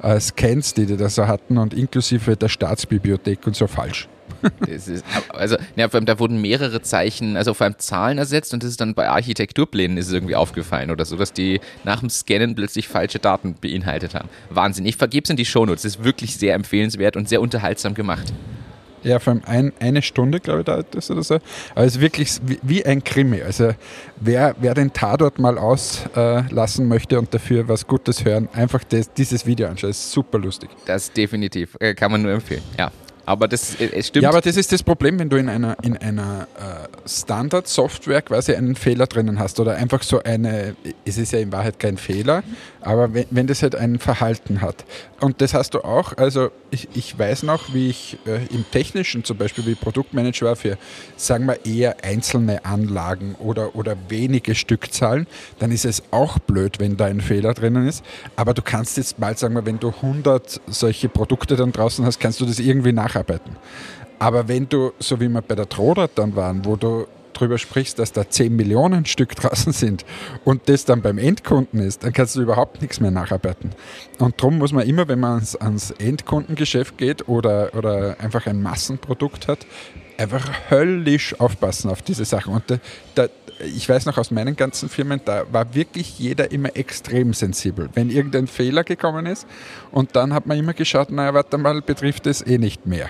äh, 0.03 0.19
Scans, 0.19 0.75
die 0.75 0.87
die 0.87 0.97
da 0.97 1.09
so 1.09 1.27
hatten 1.27 1.59
und 1.59 1.75
inklusive 1.75 2.37
der 2.37 2.49
Staatsbibliothek 2.49 3.47
und 3.47 3.57
so 3.57 3.67
falsch. 3.67 4.09
Ist, 4.67 5.05
also, 5.29 5.57
ja, 5.77 5.89
vor 5.89 5.99
allem, 5.99 6.07
da 6.07 6.19
wurden 6.19 6.41
mehrere 6.41 6.83
Zeichen, 6.83 7.37
also 7.37 7.55
vor 7.55 7.65
allem 7.67 7.79
Zahlen 7.79 8.19
ersetzt 8.19 8.53
und 8.55 8.63
das 8.63 8.71
ist 8.71 8.81
dann 8.81 8.95
bei 8.95 9.09
Architekturplänen 9.09 9.97
ist 9.97 10.09
es 10.09 10.13
irgendwie 10.13 10.37
aufgefallen 10.37 10.91
oder 10.91 11.05
so, 11.05 11.17
dass 11.17 11.33
die 11.33 11.61
nach 11.85 12.01
dem 12.01 12.11
Scannen 12.11 12.55
plötzlich 12.55 12.89
falsche 12.89 13.19
Daten 13.19 13.55
beinhaltet 13.61 14.15
haben. 14.15 14.29
Wahnsinn. 14.51 14.87
Ich 14.87 14.97
vergebe 14.97 15.25
es 15.25 15.31
in 15.31 15.37
die 15.37 15.45
Shownotes. 15.45 15.83
Das 15.83 15.97
ist 15.97 16.05
wirklich 16.05 16.37
sehr 16.37 16.55
empfehlenswert 16.55 17.17
und 17.17 17.29
sehr 17.29 17.41
unterhaltsam 17.41 17.95
gemacht. 17.95 18.33
Ja, 19.05 19.19
vor 19.19 19.33
allem 19.33 19.43
ein, 19.47 19.73
eine 19.81 20.03
Stunde, 20.03 20.39
glaube 20.39 20.61
ich, 20.61 20.67
dauert 20.67 20.95
das 20.95 21.11
oder 21.11 21.23
so. 21.23 21.39
Aber 21.75 21.85
es 21.85 21.97
ist 21.97 22.01
wirklich 22.01 22.41
wie, 22.63 22.85
ein 22.85 23.03
Krimi. 23.03 23.43
Also 23.43 23.73
wer, 24.21 24.55
wer 24.61 24.75
den 24.75 24.93
Tatort 24.93 25.39
mal 25.39 25.59
auslassen 25.59 26.85
äh, 26.85 26.89
möchte 26.89 27.19
und 27.19 27.35
dafür 27.35 27.69
was 27.69 27.87
Gutes 27.87 28.25
hören, 28.25 28.49
einfach 28.53 28.85
das, 28.85 29.13
dieses 29.13 29.45
Video 29.45 29.67
anschauen. 29.67 29.91
Das 29.91 29.99
ist 29.99 30.13
super 30.13 30.39
lustig. 30.39 30.71
Das 30.87 31.13
definitiv. 31.13 31.77
Äh, 31.81 31.95
kann 31.95 32.13
man 32.13 32.23
nur 32.23 32.33
empfehlen. 32.33 32.63
Ja. 32.79 32.93
Aber 33.27 33.49
das 33.49 33.81
äh, 33.81 33.91
es 33.93 34.09
stimmt. 34.09 34.25
Ja, 34.25 34.31
aber 34.31 34.41
das 34.41 34.57
ist 34.57 34.73
das 34.73 34.83
Problem, 34.83 35.19
wenn 35.19 35.29
du 35.29 35.37
in 35.37 35.49
einer, 35.49 35.77
in 35.83 35.97
einer 35.97 36.49
äh, 36.57 37.09
Standard-Software 37.09 38.23
quasi 38.23 38.55
einen 38.55 38.75
Fehler 38.75 39.07
drinnen 39.07 39.39
hast 39.39 39.61
oder 39.61 39.77
einfach 39.77 40.03
so 40.03 40.23
eine, 40.23 40.77
es 41.05 41.19
ist 41.19 41.33
ja 41.33 41.39
in 41.39 41.53
Wahrheit 41.53 41.79
kein 41.79 41.97
Fehler, 41.97 42.43
aber 42.83 43.15
wenn, 43.15 43.27
wenn 43.31 43.47
das 43.47 43.63
halt 43.63 43.75
ein 43.75 43.99
Verhalten 43.99 44.61
hat. 44.61 44.85
Und 45.21 45.41
das 45.41 45.55
hast 45.55 45.75
du 45.75 45.81
auch, 45.81 46.17
also 46.17 46.51
ich, 46.71 46.89
ich 46.95 47.19
weiß 47.19 47.45
noch, 47.45 47.73
wie 47.75 47.91
ich 47.91 48.19
äh, 48.27 48.47
im 48.55 48.65
Technischen 48.71 49.25
zum 49.25 49.37
Beispiel 49.39 49.67
wie 49.67 49.75
Produktmanager 49.75 50.47
war 50.47 50.57
für, 50.57 50.77
sagen 51.17 51.47
wir, 51.47 51.65
eher 51.65 52.05
einzelne 52.05 52.65
Anlagen 52.65 53.37
oder, 53.39 53.75
oder 53.77 53.97
wenige 54.09 54.55
Stückzahlen, 54.55 55.27
dann 55.59 55.71
ist 55.71 55.85
es 55.85 56.03
auch 56.11 56.39
blöd, 56.39 56.81
wenn 56.81 56.97
da 56.97 57.07
ein 57.07 57.21
Fehler 57.21 57.55
drinnen 57.55 57.87
ist. 57.87 58.05
Aber 58.37 58.55
du 58.55 58.63
kannst 58.63 58.97
jetzt 58.97 59.19
mal, 59.19 59.37
sagen 59.37 59.55
wir, 59.55 59.65
wenn 59.65 59.79
du 59.79 59.89
100 59.89 60.61
solche 60.67 61.09
Produkte 61.09 61.57
dann 61.57 61.73
draußen 61.73 62.05
hast, 62.05 62.19
kannst 62.21 62.41
du 62.41 62.47
das 62.47 62.59
irgendwie 62.59 62.93
nacharbeiten. 62.93 63.57
Aber 64.19 64.47
wenn 64.47 64.69
du, 64.69 64.93
so 64.99 65.21
wie 65.21 65.29
wir 65.29 65.43
bei 65.43 65.55
der 65.55 65.69
Trodat 65.69 66.13
dann 66.15 66.37
waren, 66.37 66.65
wo 66.65 66.77
du 66.77 67.07
drüber 67.33 67.59
sprichst, 67.59 67.99
dass 67.99 68.13
da 68.13 68.29
10 68.29 68.55
Millionen 68.55 69.05
Stück 69.07 69.35
draußen 69.37 69.73
sind 69.73 70.05
und 70.45 70.69
das 70.69 70.85
dann 70.85 71.03
beim 71.03 71.19
Endkunden 71.19 71.81
ist, 71.81 72.05
dann 72.05 72.13
kannst 72.13 72.37
du 72.37 72.43
überhaupt 72.43 72.83
nichts 72.83 73.01
mehr 73.01 73.11
nacharbeiten. 73.11 73.71
Und 74.19 74.41
darum 74.41 74.59
muss 74.59 74.73
man 74.73 74.87
immer, 74.87 75.09
wenn 75.09 75.21
man 75.21 75.35
ans, 75.35 75.57
ans 75.57 75.91
Endkundengeschäft 75.93 76.99
geht 76.99 77.29
oder, 77.29 77.75
oder 77.75 78.17
einfach 78.21 78.47
ein 78.47 78.63
Massenprodukt 78.63 79.49
hat, 79.49 79.67
einfach 80.19 80.71
höllisch 80.71 81.39
aufpassen 81.41 81.91
auf 81.91 82.03
diese 82.03 82.25
Sachen. 82.25 82.55
Und 82.55 82.65
da, 82.69 82.79
da, 83.15 83.27
ich 83.61 83.89
weiß 83.89 84.07
noch 84.07 84.19
aus 84.19 84.31
meinen 84.31 84.57
ganzen 84.57 84.89
Firmen, 84.89 85.21
da 85.25 85.45
war 85.51 85.75
wirklich 85.75 86.19
jeder 86.19 86.51
immer 86.51 86.77
extrem 86.77 87.35
sensibel. 87.35 87.89
Wenn 87.95 88.11
irgendein 88.11 88.47
Fehler 88.47 88.85
gekommen 88.85 89.27
ist 89.27 89.47
und 89.91 90.17
dann 90.17 90.33
hat 90.33 90.47
man 90.47 90.59
immer 90.59 90.75
geschaut, 90.75 91.11
naja, 91.11 91.35
warte 91.35 91.59
mal, 91.59 91.83
betrifft 91.83 92.27
es 92.27 92.45
eh 92.47 92.59
nicht 92.59 92.87
mehr. 92.87 93.09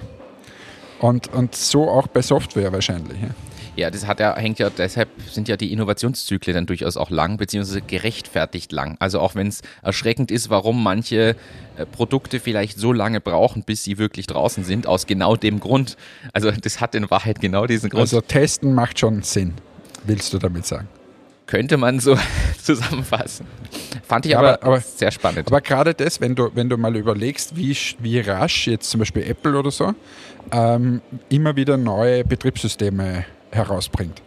Und, 1.00 1.32
und 1.32 1.54
so 1.54 1.90
auch 1.90 2.06
bei 2.06 2.22
Software 2.22 2.72
wahrscheinlich. 2.72 3.20
Ja. 3.20 3.28
Ja, 3.74 3.90
das 3.90 4.06
hat 4.06 4.20
ja, 4.20 4.36
hängt 4.36 4.58
ja, 4.58 4.68
deshalb 4.68 5.08
sind 5.30 5.48
ja 5.48 5.56
die 5.56 5.72
Innovationszyklen 5.72 6.54
dann 6.54 6.66
durchaus 6.66 6.98
auch 6.98 7.08
lang, 7.08 7.38
beziehungsweise 7.38 7.80
gerechtfertigt 7.80 8.70
lang. 8.70 8.96
Also 9.00 9.18
auch 9.18 9.34
wenn 9.34 9.46
es 9.46 9.62
erschreckend 9.82 10.30
ist, 10.30 10.50
warum 10.50 10.82
manche 10.82 11.36
äh, 11.76 11.86
Produkte 11.86 12.38
vielleicht 12.38 12.78
so 12.78 12.92
lange 12.92 13.20
brauchen, 13.20 13.62
bis 13.62 13.82
sie 13.82 13.96
wirklich 13.96 14.26
draußen 14.26 14.64
sind, 14.64 14.86
aus 14.86 15.06
genau 15.06 15.36
dem 15.36 15.58
Grund. 15.58 15.96
Also 16.34 16.50
das 16.50 16.80
hat 16.80 16.94
in 16.94 17.10
Wahrheit 17.10 17.40
genau 17.40 17.66
diesen 17.66 17.88
Grund. 17.88 18.02
Also 18.02 18.20
testen 18.20 18.74
macht 18.74 18.98
schon 18.98 19.22
Sinn, 19.22 19.54
willst 20.04 20.34
du 20.34 20.38
damit 20.38 20.66
sagen? 20.66 20.88
Könnte 21.46 21.78
man 21.78 21.98
so 21.98 22.16
zusammenfassen. 22.62 23.46
Fand 24.06 24.26
ich 24.26 24.36
aber, 24.36 24.62
aber, 24.62 24.66
aber 24.66 24.80
sehr 24.80 25.10
spannend. 25.10 25.48
Aber 25.48 25.62
gerade 25.62 25.94
das, 25.94 26.20
wenn 26.20 26.34
du, 26.34 26.50
wenn 26.54 26.68
du 26.68 26.76
mal 26.76 26.94
überlegst, 26.94 27.56
wie, 27.56 27.74
wie 27.98 28.20
rasch 28.20 28.68
jetzt 28.68 28.90
zum 28.90 29.00
Beispiel 29.00 29.22
Apple 29.22 29.58
oder 29.58 29.70
so 29.70 29.94
ähm, 30.50 31.00
immer 31.30 31.56
wieder 31.56 31.76
neue 31.76 32.24
Betriebssysteme 32.24 33.24
herausbringt. 33.52 34.22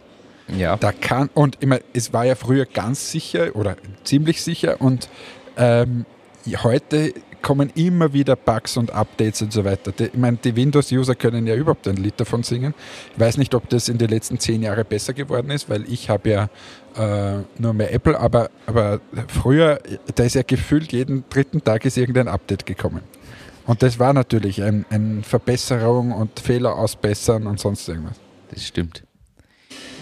Ja. 0.48 0.76
Da 0.76 0.92
kann, 0.92 1.28
und 1.34 1.60
immer, 1.60 1.80
es 1.92 2.12
war 2.12 2.24
ja 2.24 2.34
früher 2.34 2.66
ganz 2.66 3.10
sicher 3.10 3.54
oder 3.54 3.76
ziemlich 4.04 4.42
sicher 4.42 4.80
und 4.80 5.08
ähm, 5.56 6.06
heute 6.62 7.12
kommen 7.42 7.70
immer 7.74 8.12
wieder 8.12 8.34
Bugs 8.34 8.76
und 8.76 8.90
Updates 8.90 9.42
und 9.42 9.52
so 9.52 9.64
weiter. 9.64 9.92
Die, 9.92 10.06
ich 10.06 10.14
meine, 10.14 10.36
die 10.36 10.56
Windows-User 10.56 11.14
können 11.14 11.46
ja 11.46 11.54
überhaupt 11.54 11.86
ein 11.86 11.96
Lied 11.96 12.18
davon 12.18 12.42
singen. 12.42 12.74
Ich 13.14 13.20
weiß 13.20 13.36
nicht, 13.38 13.54
ob 13.54 13.68
das 13.68 13.88
in 13.88 13.98
den 13.98 14.08
letzten 14.08 14.38
zehn 14.38 14.62
Jahren 14.62 14.84
besser 14.84 15.12
geworden 15.12 15.50
ist, 15.50 15.68
weil 15.68 15.84
ich 15.88 16.10
habe 16.10 16.28
ja 16.28 16.48
äh, 16.96 17.42
nur 17.58 17.72
mehr 17.72 17.92
Apple, 17.92 18.18
aber, 18.18 18.50
aber 18.66 19.00
früher, 19.28 19.80
da 20.14 20.24
ist 20.24 20.34
ja 20.34 20.42
gefühlt 20.42 20.92
jeden 20.92 21.24
dritten 21.30 21.62
Tag 21.62 21.84
ist 21.84 21.96
irgendein 21.96 22.26
Update 22.28 22.66
gekommen. 22.66 23.02
Und 23.66 23.82
das 23.82 23.98
war 23.98 24.12
natürlich 24.12 24.62
eine 24.62 24.84
ein 24.90 25.22
Verbesserung 25.24 26.12
und 26.12 26.40
Fehler 26.40 26.76
ausbessern 26.76 27.46
und 27.46 27.60
sonst 27.60 27.88
irgendwas. 27.88 28.16
Das 28.50 28.64
stimmt. 28.64 29.05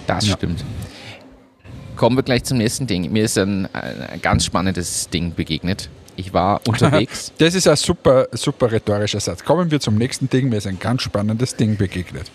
Das 0.07 0.27
ja. 0.27 0.35
stimmt. 0.35 0.65
Kommen 1.97 2.17
wir 2.17 2.23
gleich 2.23 2.45
zum 2.45 2.59
nächsten 2.59 2.87
Ding. 2.87 3.11
Mir 3.13 3.25
ist 3.25 3.39
ein, 3.39 3.69
ein 3.73 4.21
ganz 4.21 4.45
spannendes 4.45 5.09
Ding 5.09 5.35
begegnet. 5.35 5.89
Ich 6.17 6.33
war 6.33 6.61
unterwegs. 6.67 7.33
Das 7.39 7.55
ist 7.55 7.67
ein 7.67 7.77
super, 7.77 8.29
super 8.33 8.71
rhetorischer 8.71 9.21
Satz. 9.21 9.45
Kommen 9.45 9.71
wir 9.71 9.81
zum 9.81 9.97
nächsten 9.97 10.29
Ding. 10.29 10.49
Mir 10.49 10.57
ist 10.57 10.67
ein 10.67 10.79
ganz 10.79 11.03
spannendes 11.03 11.57
Ding 11.57 11.77
begegnet. 11.77 12.31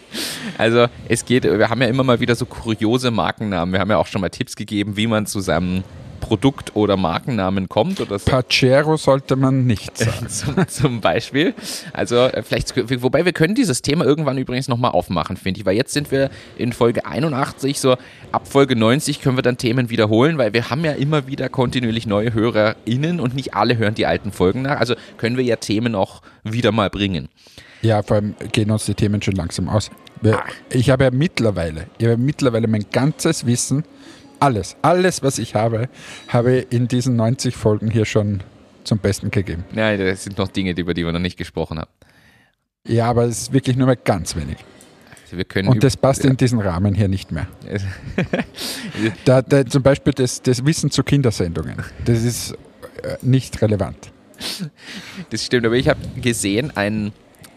Also 0.57 0.87
es 1.07 1.23
geht, 1.23 1.43
wir 1.43 1.69
haben 1.69 1.81
ja 1.81 1.87
immer 1.87 2.03
mal 2.03 2.19
wieder 2.19 2.35
so 2.35 2.45
kuriose 2.45 3.11
Markennamen. 3.11 3.71
Wir 3.73 3.79
haben 3.79 3.89
ja 3.89 3.97
auch 3.97 4.07
schon 4.07 4.21
mal 4.21 4.29
Tipps 4.29 4.55
gegeben, 4.55 4.97
wie 4.97 5.07
man 5.07 5.25
zusammen 5.25 5.83
Produkt- 6.19 6.75
oder 6.75 6.97
Markennamen 6.97 7.69
kommt 7.69 7.99
oder 7.99 8.19
so. 8.19 8.29
Pacero 8.29 8.97
sollte 8.97 9.35
man 9.35 9.65
nicht 9.65 9.97
sagen. 9.97 10.29
zum, 10.29 10.67
zum, 10.67 11.01
Beispiel. 11.01 11.53
Also 11.93 12.17
äh, 12.17 12.43
vielleicht, 12.43 12.75
wobei 13.01 13.25
wir 13.25 13.33
können 13.33 13.55
dieses 13.55 13.81
Thema 13.81 14.05
irgendwann 14.05 14.37
übrigens 14.37 14.67
nochmal 14.67 14.91
aufmachen, 14.91 15.37
finde 15.37 15.59
ich, 15.59 15.65
weil 15.65 15.75
jetzt 15.75 15.93
sind 15.93 16.11
wir 16.11 16.29
in 16.57 16.73
Folge 16.73 17.05
81, 17.05 17.79
so 17.79 17.97
ab 18.31 18.47
Folge 18.47 18.75
90 18.75 19.21
können 19.21 19.37
wir 19.37 19.41
dann 19.41 19.57
Themen 19.57 19.89
wiederholen, 19.89 20.37
weil 20.37 20.53
wir 20.53 20.69
haben 20.69 20.83
ja 20.85 20.91
immer 20.91 21.27
wieder 21.27 21.49
kontinuierlich 21.49 22.05
neue 22.05 22.33
HörerInnen 22.33 23.19
und 23.19 23.35
nicht 23.35 23.53
alle 23.53 23.77
hören 23.77 23.95
die 23.95 24.05
alten 24.05 24.31
Folgen 24.31 24.61
nach. 24.63 24.79
Also 24.79 24.95
können 25.17 25.37
wir 25.37 25.43
ja 25.43 25.55
Themen 25.55 25.95
auch 25.95 26.21
wieder 26.43 26.71
mal 26.71 26.89
bringen. 26.89 27.29
Ja, 27.81 28.03
vor 28.03 28.17
allem 28.17 28.35
gehen 28.51 28.71
uns 28.71 28.85
die 28.85 28.93
Themen 28.93 29.21
schon 29.21 29.35
langsam 29.35 29.69
aus. 29.69 29.89
Ich 30.69 30.89
habe 30.89 31.05
ja 31.05 31.11
mittlerweile, 31.11 31.87
ich 31.97 32.05
habe 32.05 32.17
mittlerweile 32.17 32.67
mein 32.67 32.85
ganzes 32.91 33.45
Wissen 33.45 33.85
alles, 34.39 34.75
alles, 34.81 35.23
was 35.23 35.39
ich 35.39 35.55
habe, 35.55 35.89
habe 36.27 36.59
ich 36.59 36.71
in 36.71 36.87
diesen 36.87 37.15
90 37.15 37.55
Folgen 37.55 37.89
hier 37.89 38.05
schon 38.05 38.41
zum 38.83 38.99
Besten 38.99 39.31
gegeben. 39.31 39.65
Ja, 39.73 39.95
das 39.95 40.23
sind 40.23 40.37
noch 40.37 40.47
Dinge, 40.47 40.71
über 40.71 40.93
die 40.93 41.05
wir 41.05 41.11
noch 41.11 41.19
nicht 41.19 41.37
gesprochen 41.37 41.79
haben. 41.79 41.91
Ja, 42.87 43.09
aber 43.09 43.25
es 43.25 43.43
ist 43.43 43.53
wirklich 43.53 43.75
nur 43.75 43.87
mal 43.87 43.97
ganz 43.97 44.35
wenig. 44.35 44.57
Also 45.31 45.69
Und 45.69 45.83
das 45.83 45.95
passt 45.95 46.23
ja. 46.23 46.29
in 46.31 46.37
diesen 46.37 46.59
Rahmen 46.59 46.95
hier 46.95 47.07
nicht 47.07 47.31
mehr. 47.31 47.47
da, 49.25 49.41
da, 49.41 49.65
zum 49.65 49.83
Beispiel 49.83 50.13
das, 50.13 50.41
das 50.41 50.65
Wissen 50.65 50.89
zu 50.89 51.03
Kindersendungen, 51.03 51.75
das 52.05 52.23
ist 52.23 52.53
äh, 53.03 53.17
nicht 53.21 53.61
relevant. 53.61 54.11
Das 55.29 55.45
stimmt, 55.45 55.65
aber 55.65 55.75
ich 55.75 55.89
habe 55.89 55.99
gesehen, 56.19 56.75
ein 56.75 57.11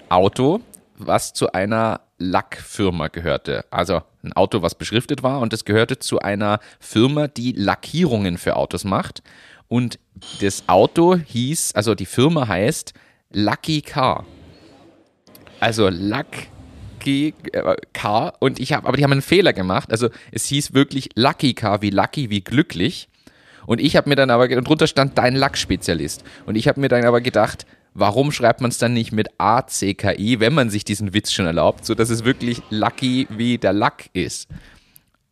Auto, 0.09 0.61
was 0.97 1.33
zu 1.33 1.53
einer 1.53 2.01
Lackfirma 2.19 3.09
gehörte. 3.09 3.65
Also 3.71 4.03
ein 4.23 4.33
Auto, 4.33 4.63
was 4.63 4.75
beschriftet 4.75 5.23
war 5.23 5.41
und 5.41 5.53
es 5.53 5.65
gehörte 5.65 5.99
zu 5.99 6.21
einer 6.21 6.61
Firma, 6.81 7.29
die 7.29 7.53
Lackierungen 7.53 8.39
für 8.39 8.57
Autos 8.57 8.85
macht. 8.85 9.23
Und 9.69 9.99
das 10.41 10.65
Auto 10.69 11.17
hieß, 11.17 11.75
also 11.75 11.95
die 11.95 12.07
Firma 12.07 12.47
heißt 12.47 12.93
Lucky 13.31 13.81
Car. 13.81 14.27
Also 15.61 15.89
Lucky 15.89 17.35
äh, 17.53 17.77
Car 17.93 18.35
und 18.41 18.61
ich 18.61 18.73
habe, 18.73 18.87
aber 18.87 18.97
die 18.97 19.05
haben 19.05 19.13
einen 19.13 19.23
Fehler 19.23 19.53
gemacht. 19.53 19.91
Also 19.91 20.11
es 20.31 20.47
hieß 20.47 20.75
wirklich 20.75 21.11
Lucky 21.15 21.55
Car 21.55 21.83
wie 21.83 21.91
Lucky 21.91 22.31
wie 22.31 22.43
glücklich. 22.43 23.09
Und 23.65 23.81
ich 23.81 23.97
habe 23.97 24.09
mir 24.09 24.17
dann 24.17 24.31
aber, 24.31 24.45
und 24.57 24.69
drunter 24.69 24.87
stand 24.87 25.17
dein 25.19 25.37
Lackspezialist. 25.37 26.25
Und 26.47 26.57
ich 26.57 26.69
habe 26.69 26.81
mir 26.81 26.89
dann 26.89 27.05
aber 27.05 27.21
gedacht, 27.21 27.65
warum 27.95 28.33
schreibt 28.33 28.61
man 28.61 28.71
es 28.71 28.79
dann 28.79 28.93
nicht 28.93 29.13
mit 29.13 29.29
A-C-K-I, 29.39 30.41
wenn 30.41 30.55
man 30.55 30.71
sich 30.71 30.85
diesen 30.85 31.15
Witz 31.15 31.33
schon 31.33 31.47
erlaubt, 31.47 31.85
sodass 31.85 32.11
es 32.11 32.25
wirklich 32.25 32.63
Lucky 32.71 33.27
wie 33.31 33.59
der 33.59 33.73
Lack 33.73 34.11
ist. 34.13 34.49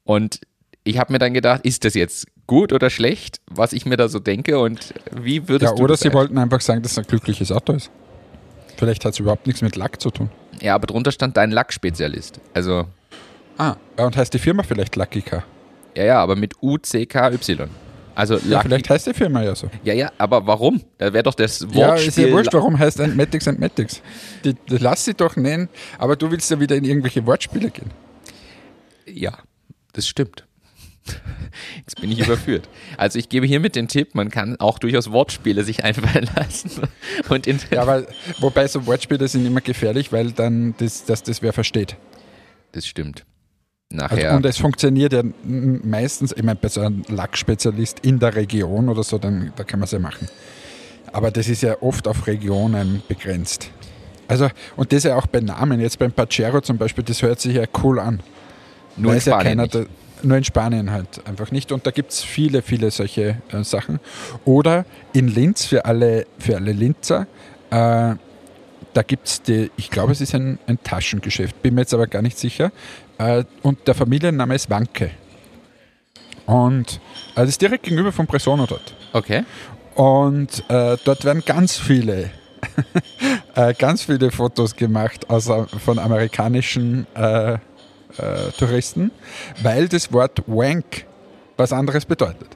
Und 0.04 0.40
ich 0.84 0.98
habe 0.98 1.12
mir 1.12 1.18
dann 1.18 1.34
gedacht, 1.34 1.64
ist 1.64 1.84
das 1.84 1.94
jetzt 1.94 2.26
gut 2.46 2.72
oder 2.72 2.90
schlecht, 2.90 3.40
was 3.48 3.72
ich 3.72 3.86
mir 3.86 3.96
da 3.96 4.08
so 4.08 4.18
denke 4.18 4.58
und 4.58 4.92
wie 5.12 5.48
würdest 5.48 5.72
ja, 5.72 5.76
du 5.76 5.84
Oder 5.84 5.96
sie 5.96 6.12
wollten 6.12 6.36
einfach 6.38 6.60
sagen, 6.60 6.82
dass 6.82 6.92
es 6.92 6.98
ein 6.98 7.04
glückliches 7.04 7.52
Auto 7.52 7.72
ist. 7.72 7.90
Vielleicht 8.76 9.04
hat 9.04 9.12
es 9.12 9.20
überhaupt 9.20 9.46
nichts 9.46 9.62
mit 9.62 9.76
Lack 9.76 10.00
zu 10.00 10.10
tun. 10.10 10.30
Ja, 10.60 10.74
aber 10.74 10.86
drunter 10.86 11.12
stand 11.12 11.36
dein 11.36 11.50
Lackspezialist. 11.50 12.40
Also. 12.54 12.86
Ah, 13.58 13.76
und 13.96 14.16
heißt 14.16 14.32
die 14.32 14.38
Firma 14.38 14.62
vielleicht 14.62 14.96
Lucky 14.96 15.20
Car? 15.20 15.44
Ja, 15.94 16.04
ja, 16.04 16.22
aber 16.22 16.34
mit 16.34 16.54
U-C-K-Y. 16.62 17.68
Also 18.20 18.36
ja, 18.46 18.60
vielleicht 18.60 18.90
heißt 18.90 19.06
die 19.06 19.14
Firma 19.14 19.42
ja 19.42 19.54
so. 19.54 19.70
Ja, 19.82 19.94
ja, 19.94 20.12
aber 20.18 20.46
warum? 20.46 20.82
Da 20.98 21.10
wäre 21.10 21.22
doch 21.22 21.32
das 21.32 21.62
Wortspiel. 21.62 21.80
Ja, 21.80 21.94
ist 21.94 22.18
ja 22.18 22.30
wurscht, 22.30 22.52
warum 22.52 22.78
heißt 22.78 23.00
Antmatics 23.00 23.48
Antmatics? 23.48 24.02
Die, 24.44 24.52
die 24.52 24.76
lass 24.76 25.06
sie 25.06 25.14
doch 25.14 25.36
nennen, 25.36 25.70
aber 25.96 26.16
du 26.16 26.30
willst 26.30 26.50
ja 26.50 26.60
wieder 26.60 26.76
in 26.76 26.84
irgendwelche 26.84 27.24
Wortspiele 27.24 27.70
gehen. 27.70 27.90
Ja, 29.06 29.38
das 29.94 30.06
stimmt. 30.06 30.44
Jetzt 31.78 31.98
bin 31.98 32.12
ich 32.12 32.20
überführt. 32.20 32.68
Also 32.98 33.18
ich 33.18 33.30
gebe 33.30 33.46
hiermit 33.46 33.74
den 33.74 33.88
Tipp, 33.88 34.14
man 34.14 34.30
kann 34.30 34.60
auch 34.60 34.78
durchaus 34.78 35.10
Wortspiele 35.10 35.64
sich 35.64 35.82
einfallen 35.82 36.28
lassen. 36.36 36.72
Und 37.30 37.46
ja, 37.46 37.80
aber 37.80 38.04
wobei 38.38 38.68
so 38.68 38.84
Wortspiele 38.84 39.28
sind 39.28 39.46
immer 39.46 39.62
gefährlich, 39.62 40.12
weil 40.12 40.32
dann 40.32 40.74
das, 40.76 41.06
das, 41.06 41.22
das 41.22 41.40
wer 41.40 41.54
versteht. 41.54 41.96
Das 42.72 42.86
stimmt. 42.86 43.24
Nachher. 43.92 44.26
Also, 44.26 44.37
und 44.37 44.47
es 44.47 44.59
funktioniert 44.59 45.12
ja 45.12 45.23
meistens, 45.44 46.32
ich 46.37 46.42
meine, 46.42 46.56
bei 46.56 46.68
so 46.68 46.80
einem 46.80 47.02
Lackspezialist 47.09 48.00
in 48.00 48.20
der 48.20 48.37
Region 48.37 48.88
oder 48.88 49.02
so, 49.02 49.18
dann, 49.18 49.52
da 49.56 49.64
kann 49.64 49.80
man 49.80 49.85
es 49.85 49.90
ja 49.90 49.99
machen. 49.99 50.28
Aber 51.12 51.32
das 51.32 51.49
ist 51.49 51.62
ja 51.62 51.76
oft 51.80 52.06
auf 52.06 52.26
Regionen 52.28 53.02
begrenzt. 53.09 53.70
Also, 54.28 54.49
und 54.76 54.92
das 54.92 55.02
ja 55.02 55.16
auch 55.16 55.26
bei 55.26 55.40
Namen. 55.40 55.80
Jetzt 55.80 55.99
beim 55.99 56.12
Pacero 56.12 56.61
zum 56.61 56.78
Beispiel, 56.78 57.02
das 57.02 57.20
hört 57.23 57.40
sich 57.40 57.56
ja 57.56 57.64
cool 57.82 57.99
an. 57.99 58.20
Nur 58.97 59.14
in 59.14 59.20
Spanien. 59.20 59.59
Ja 59.59 59.66
da, 59.66 59.85
nur 60.23 60.37
in 60.37 60.44
Spanien 60.44 60.90
halt 60.92 61.26
einfach 61.26 61.50
nicht. 61.50 61.73
Und 61.73 61.85
da 61.85 61.90
gibt 61.90 62.12
es 62.12 62.23
viele, 62.23 62.62
viele 62.62 62.92
solche 62.92 63.38
äh, 63.50 63.64
Sachen. 63.64 63.99
Oder 64.44 64.85
in 65.12 65.26
Linz 65.26 65.64
für 65.64 65.85
alle, 65.85 66.26
für 66.38 66.56
alle 66.56 66.73
Linzer. 66.73 67.26
Äh, 67.70 68.14
da 68.92 69.02
gibt 69.06 69.26
es 69.26 69.42
die, 69.42 69.70
ich 69.76 69.90
glaube, 69.90 70.12
es 70.12 70.20
ist 70.20 70.35
ein, 70.35 70.59
ein, 70.66 70.78
Taschengeschäft, 70.82 71.62
bin 71.62 71.75
mir 71.75 71.82
jetzt 71.82 71.94
aber 71.94 72.06
gar 72.06 72.23
nicht 72.23 72.38
sicher. 72.38 72.73
Äh, 73.20 73.44
und 73.62 73.86
der 73.86 73.94
Familienname 73.94 74.54
ist 74.54 74.70
Wanke. 74.70 75.10
Und 76.46 77.00
äh, 77.34 77.40
das 77.40 77.50
ist 77.50 77.60
direkt 77.60 77.84
gegenüber 77.84 78.12
von 78.12 78.26
Presono 78.26 78.64
dort. 78.64 78.94
Okay. 79.12 79.44
Und 79.94 80.64
äh, 80.70 80.96
dort 81.04 81.24
werden 81.24 81.42
ganz 81.44 81.76
viele, 81.76 82.30
äh, 83.54 83.74
ganz 83.74 84.04
viele 84.04 84.30
Fotos 84.30 84.74
gemacht 84.74 85.28
aus, 85.28 85.50
von 85.84 85.98
amerikanischen 85.98 87.06
äh, 87.14 87.52
äh, 87.52 87.58
Touristen, 88.58 89.10
weil 89.62 89.88
das 89.88 90.10
Wort 90.12 90.42
Wank 90.46 91.04
was 91.58 91.74
anderes 91.74 92.06
bedeutet. 92.06 92.48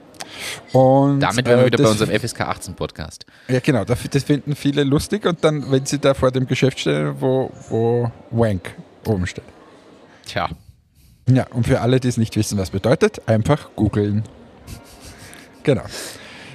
Und, 0.73 1.19
Damit 1.19 1.45
wären 1.45 1.59
wir 1.59 1.65
wieder 1.67 1.83
bei 1.83 1.89
unserem 1.89 2.19
FSK 2.19 2.41
18 2.41 2.73
Podcast. 2.73 3.27
Ja, 3.47 3.59
genau. 3.59 3.85
Das 3.85 3.99
finden 4.23 4.55
viele 4.55 4.83
lustig 4.83 5.25
und 5.27 5.43
dann, 5.43 5.71
wenn 5.71 5.85
sie 5.85 5.99
da 5.99 6.15
vor 6.15 6.31
dem 6.31 6.47
Geschäft 6.47 6.79
stehen, 6.79 7.15
wo, 7.19 7.51
wo 7.69 8.11
Wank 8.31 8.75
oben 9.05 9.27
steht. 9.27 9.43
Tja. 10.25 10.49
Ja, 11.29 11.47
und 11.51 11.65
für 11.67 11.81
alle, 11.81 11.99
die 11.99 12.07
es 12.07 12.17
nicht 12.17 12.35
wissen, 12.35 12.57
was 12.57 12.69
bedeutet, 12.69 13.27
einfach 13.27 13.69
googeln. 13.75 14.23
Genau. 15.63 15.83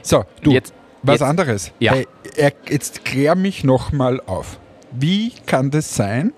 So, 0.03 0.25
du, 0.43 0.53
Jetzt- 0.53 0.73
was 1.03 1.15
jetzt- 1.21 1.23
anderes. 1.29 1.73
Ja. 1.81 1.93
Hey, 1.93 2.07
er, 2.37 2.53
jetzt 2.69 3.05
klär 3.05 3.35
mich 3.35 3.65
nochmal 3.65 4.21
auf. 4.27 4.59
Wie 4.93 5.33
kann 5.47 5.71
das 5.71 5.95
sein? 5.97 6.33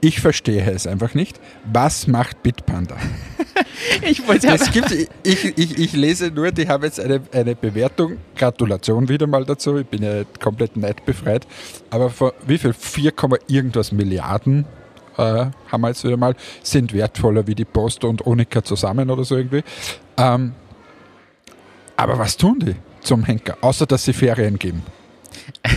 Ich 0.00 0.20
verstehe 0.20 0.68
es 0.70 0.86
einfach 0.86 1.14
nicht. 1.14 1.38
Was 1.72 2.06
macht 2.06 2.42
Bitpanda? 2.42 2.96
Ich 4.02 4.26
wollte 4.26 4.46
Es 4.48 4.70
gibt, 4.70 4.90
ich, 4.92 5.08
ich, 5.24 5.78
ich 5.78 5.92
lese 5.92 6.30
nur, 6.30 6.50
die 6.52 6.68
haben 6.68 6.82
jetzt 6.84 6.98
eine, 7.00 7.20
eine 7.32 7.54
Bewertung. 7.54 8.16
Gratulation 8.36 9.08
wieder 9.08 9.26
mal 9.26 9.44
dazu. 9.44 9.76
Ich 9.78 9.86
bin 9.86 10.02
ja 10.02 10.22
komplett 10.40 10.76
neidbefreit. 10.76 11.46
Aber 11.90 12.08
vor 12.10 12.32
wie 12.46 12.58
viel? 12.58 12.72
4, 12.72 13.12
Komma 13.12 13.36
irgendwas 13.48 13.92
Milliarden 13.92 14.64
äh, 15.16 15.46
haben 15.70 15.80
wir 15.80 15.88
jetzt 15.88 16.04
wieder 16.04 16.16
mal, 16.16 16.34
sind 16.62 16.92
wertvoller 16.92 17.46
wie 17.46 17.54
die 17.54 17.64
Post 17.64 18.04
und 18.04 18.22
Unica 18.22 18.62
zusammen 18.62 19.10
oder 19.10 19.24
so 19.24 19.36
irgendwie. 19.36 19.62
Ähm, 20.16 20.52
aber 21.96 22.18
was 22.18 22.36
tun 22.36 22.58
die 22.60 22.76
zum 23.00 23.24
Henker? 23.24 23.58
Außer, 23.60 23.86
dass 23.86 24.04
sie 24.04 24.12
Ferien 24.12 24.58
geben. 24.58 24.82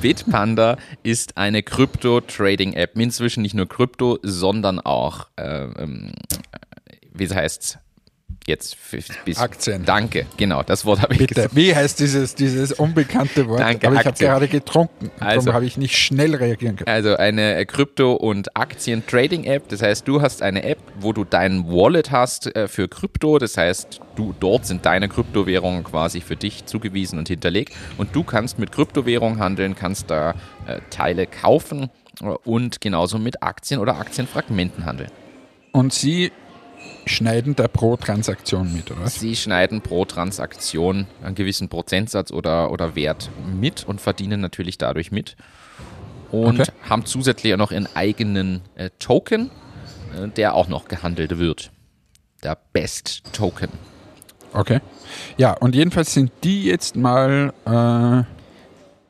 Bitpanda 0.00 0.76
ist 1.02 1.36
eine 1.36 1.62
Krypto-Trading-App. 1.62 2.98
Inzwischen 2.98 3.42
nicht 3.42 3.54
nur 3.54 3.68
Krypto, 3.68 4.18
sondern 4.22 4.80
auch, 4.80 5.26
äh, 5.36 5.64
ähm, 5.64 6.12
wie 7.12 7.28
heißt 7.28 7.62
es 7.62 7.78
jetzt? 8.46 8.76
bis- 9.24 9.38
Aktien. 9.38 9.84
Danke, 9.84 10.26
genau, 10.36 10.62
das 10.62 10.84
Wort 10.84 11.02
habe 11.02 11.12
ich 11.14 11.18
Bitte, 11.20 11.34
gesagt. 11.34 11.56
wie 11.56 11.74
heißt 11.74 12.00
dieses, 12.00 12.34
dieses 12.34 12.72
unbekannte 12.72 13.48
Wort? 13.48 13.60
Danke, 13.60 13.86
aber 13.86 14.00
ich 14.00 14.06
habe 14.06 14.18
gerade 14.18 14.48
getrunken. 14.48 15.10
Also- 15.20 15.46
Darum 15.46 15.54
habe 15.54 15.64
ich 15.66 15.76
nicht 15.76 15.96
schnell 15.96 16.34
reagieren 16.34 16.76
können. 16.76 16.88
Also 16.88 17.16
eine 17.16 17.56
äh, 17.56 17.64
Krypto- 17.64 18.14
und 18.14 18.56
Aktien-Trading-App. 18.56 19.68
Das 19.68 19.82
heißt, 19.82 20.06
du 20.06 20.20
hast 20.22 20.42
eine 20.42 20.62
App, 20.64 20.78
wo 20.98 21.12
du 21.12 21.24
dein 21.24 21.66
Wallet 21.68 22.10
hast 22.10 22.54
äh, 22.54 22.68
für 22.68 22.88
Krypto. 22.88 23.38
Das 23.38 23.56
heißt, 23.56 24.00
du 24.16 24.34
dort 24.38 24.66
sind 24.66 24.84
deine 24.86 25.08
Kryptowährungen 25.08 25.84
quasi 25.84 26.20
für 26.20 26.36
dich 26.36 26.66
zugewiesen 26.66 27.18
und 27.18 27.28
hinterlegt. 27.28 27.74
Und 27.98 28.14
du 28.14 28.24
kannst 28.24 28.58
mit 28.58 28.72
Kryptowährungen 28.72 29.38
handeln, 29.38 29.74
kannst 29.76 30.10
da 30.10 30.34
äh, 30.66 30.80
Teile 30.90 31.26
kaufen 31.26 31.90
äh, 32.20 32.24
und 32.44 32.80
genauso 32.80 33.18
mit 33.18 33.42
Aktien 33.42 33.80
oder 33.80 33.98
Aktienfragmenten 33.98 34.84
handeln. 34.86 35.10
Und 35.72 35.92
sie 35.92 36.32
schneiden 37.10 37.56
da 37.56 37.68
pro 37.68 37.96
Transaktion 37.96 38.72
mit, 38.72 38.90
oder? 38.90 39.08
Sie 39.08 39.36
schneiden 39.36 39.80
pro 39.80 40.04
Transaktion 40.04 41.06
einen 41.22 41.34
gewissen 41.34 41.68
Prozentsatz 41.68 42.30
oder, 42.32 42.70
oder 42.70 42.94
Wert 42.94 43.30
mit 43.58 43.84
und 43.86 44.00
verdienen 44.00 44.40
natürlich 44.40 44.78
dadurch 44.78 45.12
mit. 45.12 45.36
Und 46.30 46.60
Okay. 46.60 46.70
haben 46.88 47.04
zusätzlich 47.06 47.52
auch 47.54 47.58
noch 47.58 47.72
ihren 47.72 47.88
eigenen 47.94 48.62
äh, 48.76 48.90
Token, 48.98 49.50
äh, 50.16 50.28
der 50.28 50.54
auch 50.54 50.68
noch 50.68 50.86
gehandelt 50.86 51.38
wird. 51.38 51.70
Der 52.42 52.56
Best 52.72 53.22
Token. 53.32 53.68
Okay. 54.52 54.80
Ja, 55.36 55.52
und 55.52 55.74
jedenfalls 55.74 56.14
sind 56.14 56.32
die 56.44 56.64
jetzt 56.64 56.96
mal 56.96 57.52
äh, 57.66 58.39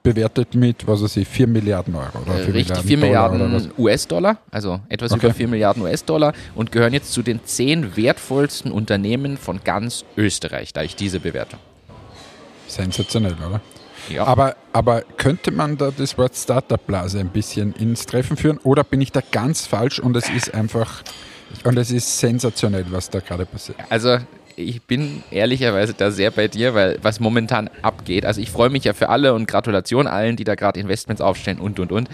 bewertet 0.02 0.54
mit, 0.54 0.86
was 0.86 1.02
weiß 1.02 1.16
ich, 1.18 1.28
4 1.28 1.46
Milliarden 1.46 1.94
Euro. 1.94 2.18
Oder 2.24 2.38
Äh, 2.40 2.50
Richtig, 2.50 2.78
4 2.78 2.96
Dollar 2.98 3.30
oder 3.32 3.38
Milliarden 3.46 3.72
US-Dollar, 3.78 4.38
also 4.50 4.80
etwas 4.88 5.12
Okay. 5.12 5.26
über 5.26 5.34
4 5.34 5.48
Milliarden 5.48 5.82
US-Dollar 5.82 6.32
und 6.54 6.72
gehören 6.72 6.92
jetzt 6.92 7.12
zu 7.12 7.22
den 7.22 7.40
10 7.44 7.96
wertvollsten 7.96 8.72
Unternehmen 8.72 9.36
von 9.36 9.60
ganz 9.62 10.04
Österreich, 10.16 10.72
da 10.72 10.82
ich 10.82 10.96
diese 10.96 11.20
Bewertung. 11.20 11.60
Sensationell, 12.66 13.34
oder? 13.46 13.60
Ja. 14.08 14.24
Aber, 14.24 14.56
aber 14.72 15.02
könnte 15.18 15.50
man 15.50 15.76
da 15.76 15.90
das 15.96 16.16
Wort 16.16 16.34
Startup-Blase 16.34 17.20
ein 17.20 17.28
bisschen 17.28 17.72
ins 17.74 18.06
Treffen 18.06 18.36
führen 18.36 18.58
oder 18.58 18.82
bin 18.84 19.00
ich 19.00 19.12
da 19.12 19.20
ganz 19.30 19.66
falsch 19.66 19.98
und 20.00 20.16
es 20.16 20.28
ist 20.30 20.54
einfach 20.54 21.02
und 21.64 21.76
es 21.78 21.90
ist 21.90 22.18
sensationell, 22.18 22.86
was 22.90 23.10
da 23.10 23.20
gerade 23.20 23.44
passiert? 23.44 23.78
Also 23.90 24.18
ich 24.60 24.82
bin 24.82 25.22
ehrlicherweise 25.30 25.94
da 25.94 26.10
sehr 26.10 26.30
bei 26.30 26.48
dir, 26.48 26.74
weil 26.74 26.98
was 27.02 27.20
momentan 27.20 27.70
abgeht, 27.82 28.24
also 28.24 28.40
ich 28.40 28.50
freue 28.50 28.70
mich 28.70 28.84
ja 28.84 28.92
für 28.92 29.08
alle 29.08 29.34
und 29.34 29.46
Gratulation 29.46 30.06
allen, 30.06 30.36
die 30.36 30.44
da 30.44 30.54
gerade 30.54 30.78
Investments 30.78 31.20
aufstellen 31.20 31.58
und 31.58 31.78
und 31.80 31.92
und. 31.92 32.08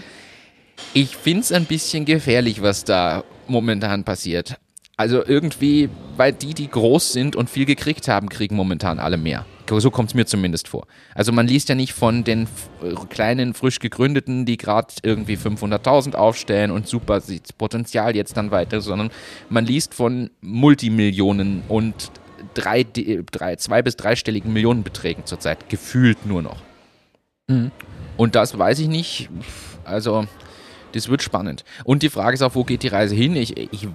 Ich 0.93 1.17
finde 1.17 1.41
es 1.41 1.51
ein 1.51 1.65
bisschen 1.65 2.05
gefährlich, 2.05 2.61
was 2.61 2.83
da 2.83 3.23
momentan 3.47 4.03
passiert. 4.03 4.57
Also 4.95 5.23
irgendwie, 5.23 5.89
weil 6.15 6.33
die, 6.33 6.53
die 6.53 6.69
groß 6.69 7.13
sind 7.13 7.35
und 7.35 7.49
viel 7.49 7.65
gekriegt 7.65 8.07
haben, 8.07 8.29
kriegen 8.29 8.55
momentan 8.55 8.99
alle 8.99 9.17
mehr. 9.17 9.45
So 9.69 9.91
kommt 9.91 10.09
es 10.09 10.15
mir 10.15 10.25
zumindest 10.25 10.69
vor. 10.69 10.87
Also 11.13 11.31
man 11.31 11.45
liest 11.45 11.67
ja 11.69 11.75
nicht 11.75 11.93
von 11.93 12.23
den 12.23 12.47
äh, 12.81 12.93
kleinen, 13.09 13.53
frisch 13.53 13.79
gegründeten, 13.79 14.45
die 14.45 14.57
gerade 14.57 14.87
irgendwie 15.03 15.35
500.000 15.35 16.15
aufstellen 16.15 16.71
und 16.71 16.87
super 16.87 17.19
sieht 17.19 17.57
Potenzial 17.57 18.15
jetzt 18.15 18.37
dann 18.37 18.49
weiter, 18.49 18.79
sondern 18.79 19.11
man 19.49 19.65
liest 19.65 19.93
von 19.93 20.29
Multimillionen 20.41 21.63
und 21.67 22.11
drei, 22.57 22.83
drei, 22.83 23.55
zwei 23.55 23.81
bis 23.81 23.95
dreistelligen 23.95 24.51
Millionenbeträgen 24.51 25.25
zurzeit, 25.25 25.69
gefühlt 25.69 26.25
nur 26.25 26.41
noch. 26.41 26.57
Und 28.17 28.35
das 28.35 28.57
weiß 28.57 28.79
ich 28.79 28.87
nicht. 28.87 29.29
Also, 29.83 30.27
das 30.93 31.07
wird 31.09 31.21
spannend. 31.21 31.63
Und 31.83 32.03
die 32.03 32.09
Frage 32.09 32.33
ist 32.33 32.41
auch, 32.41 32.55
wo 32.55 32.63
geht 32.63 32.83
die 32.83 32.87
Reise 32.87 33.15
hin? 33.15 33.35
Ich, 33.35 33.55
ich 33.57 33.87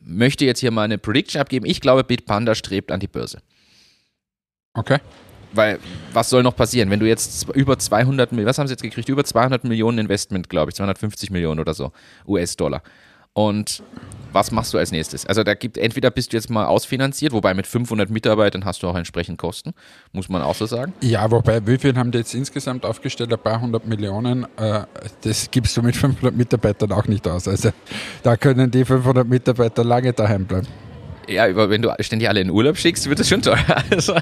möchte 0.00 0.44
jetzt 0.44 0.60
hier 0.60 0.70
mal 0.70 0.84
eine 0.84 0.98
Prediction 0.98 1.40
abgeben. 1.40 1.66
Ich 1.66 1.80
glaube, 1.80 2.04
Bitpanda 2.04 2.54
strebt 2.54 2.92
an 2.92 3.00
die 3.00 3.08
Börse. 3.08 3.38
Okay. 4.74 4.98
Weil, 5.52 5.78
was 6.12 6.30
soll 6.30 6.42
noch 6.42 6.54
passieren, 6.54 6.90
wenn 6.90 7.00
du 7.00 7.06
jetzt 7.06 7.48
über 7.54 7.78
200 7.78 8.30
Millionen, 8.30 8.48
was 8.48 8.58
haben 8.58 8.66
sie 8.66 8.72
jetzt 8.72 8.82
gekriegt? 8.82 9.08
Über 9.08 9.24
200 9.24 9.64
Millionen 9.64 9.98
Investment, 9.98 10.48
glaube 10.48 10.70
ich, 10.70 10.76
250 10.76 11.30
Millionen 11.30 11.60
oder 11.60 11.74
so, 11.74 11.92
US-Dollar. 12.26 12.82
Und 13.36 13.82
was 14.32 14.50
machst 14.50 14.72
du 14.72 14.78
als 14.78 14.92
nächstes? 14.92 15.26
Also 15.26 15.42
da 15.42 15.52
gibt, 15.52 15.76
entweder 15.76 16.10
bist 16.10 16.32
du 16.32 16.38
jetzt 16.38 16.48
mal 16.48 16.64
ausfinanziert, 16.64 17.32
wobei 17.32 17.52
mit 17.52 17.66
500 17.66 18.08
Mitarbeitern 18.08 18.64
hast 18.64 18.82
du 18.82 18.88
auch 18.88 18.94
entsprechend 18.96 19.36
Kosten, 19.36 19.74
muss 20.12 20.30
man 20.30 20.40
auch 20.40 20.54
so 20.54 20.64
sagen. 20.64 20.94
Ja, 21.02 21.30
wobei, 21.30 21.66
wie 21.66 21.76
viel 21.76 21.94
haben 21.96 22.10
die 22.12 22.18
jetzt 22.18 22.34
insgesamt 22.34 22.86
aufgestellt? 22.86 23.30
Ein 23.30 23.38
paar 23.38 23.60
hundert 23.60 23.86
Millionen. 23.86 24.46
Äh, 24.56 24.84
das 25.20 25.50
gibst 25.50 25.76
du 25.76 25.82
mit 25.82 25.96
500 26.02 26.34
Mitarbeitern 26.34 26.92
auch 26.92 27.06
nicht 27.06 27.28
aus. 27.28 27.46
Also 27.46 27.72
da 28.22 28.38
können 28.38 28.70
die 28.70 28.86
500 28.86 29.28
Mitarbeiter 29.28 29.84
lange 29.84 30.14
daheim 30.14 30.46
bleiben. 30.46 30.66
Ja, 31.28 31.44
aber 31.44 31.68
wenn 31.68 31.82
du 31.82 31.92
ständig 32.00 32.26
alle 32.28 32.40
in 32.40 32.48
Urlaub 32.50 32.78
schickst, 32.78 33.06
wird 33.10 33.20
es 33.20 33.28
schon 33.28 33.42
teuer. 33.42 33.58
Also, 33.90 34.14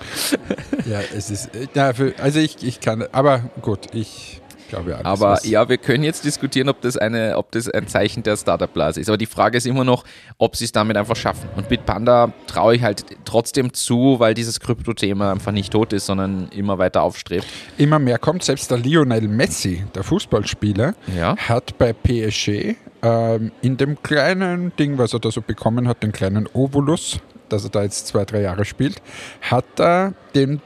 Ja, 0.86 1.00
es 1.16 1.30
ist, 1.30 1.54
äh, 1.54 1.68
ja, 1.72 1.92
für, 1.92 2.14
also 2.18 2.40
ich, 2.40 2.64
ich 2.64 2.80
kann, 2.80 3.04
aber 3.12 3.50
gut, 3.62 3.94
ich 3.94 4.40
glaube 4.74 4.94
alles. 4.96 5.06
aber 5.06 5.44
ja, 5.46 5.68
wir 5.68 5.78
können 5.78 6.04
jetzt 6.04 6.24
diskutieren, 6.24 6.68
ob 6.68 6.80
das, 6.80 6.96
eine, 6.96 7.36
ob 7.36 7.52
das 7.52 7.68
ein 7.68 7.86
Zeichen 7.88 8.22
der 8.22 8.36
Startup-Blase 8.36 9.00
ist. 9.00 9.08
Aber 9.08 9.16
die 9.18 9.26
Frage 9.26 9.58
ist 9.58 9.66
immer 9.66 9.84
noch, 9.84 10.04
ob 10.38 10.56
sie 10.56 10.64
es 10.64 10.72
damit 10.72 10.96
einfach 10.96 11.16
schaffen. 11.16 11.48
Und 11.56 11.68
Bitpanda 11.68 12.32
traue 12.46 12.76
ich 12.76 12.82
halt 12.82 13.04
trotzdem 13.24 13.72
zu, 13.72 14.16
weil 14.18 14.34
dieses 14.34 14.60
Krypto-Thema 14.60 15.32
einfach 15.32 15.52
nicht 15.52 15.72
tot 15.72 15.92
ist, 15.92 16.06
sondern 16.06 16.48
immer 16.48 16.78
weiter 16.78 17.02
aufstrebt. 17.02 17.46
Immer 17.78 17.98
mehr 17.98 18.18
kommt. 18.18 18.42
Selbst 18.44 18.70
der 18.70 18.78
Lionel 18.78 19.28
Messi, 19.28 19.84
der 19.94 20.02
Fußballspieler, 20.04 20.94
Ja. 21.16 21.36
hat 21.36 21.78
bei 21.78 21.92
PSG 21.92 22.76
ähm, 23.02 23.52
in 23.62 23.76
dem 23.76 24.02
kleinen 24.02 24.74
Ding, 24.76 24.98
was 24.98 25.12
er 25.12 25.20
da 25.20 25.30
so 25.30 25.42
bekommen 25.42 25.88
hat, 25.88 26.02
den 26.02 26.12
kleinen 26.12 26.48
Ovolus, 26.52 27.18
dass 27.48 27.64
er 27.64 27.70
da 27.70 27.82
jetzt 27.82 28.06
zwei, 28.06 28.24
drei 28.24 28.40
Jahre 28.40 28.64
spielt, 28.64 29.02
hat 29.42 29.64
er 29.78 30.14
den 30.34 30.60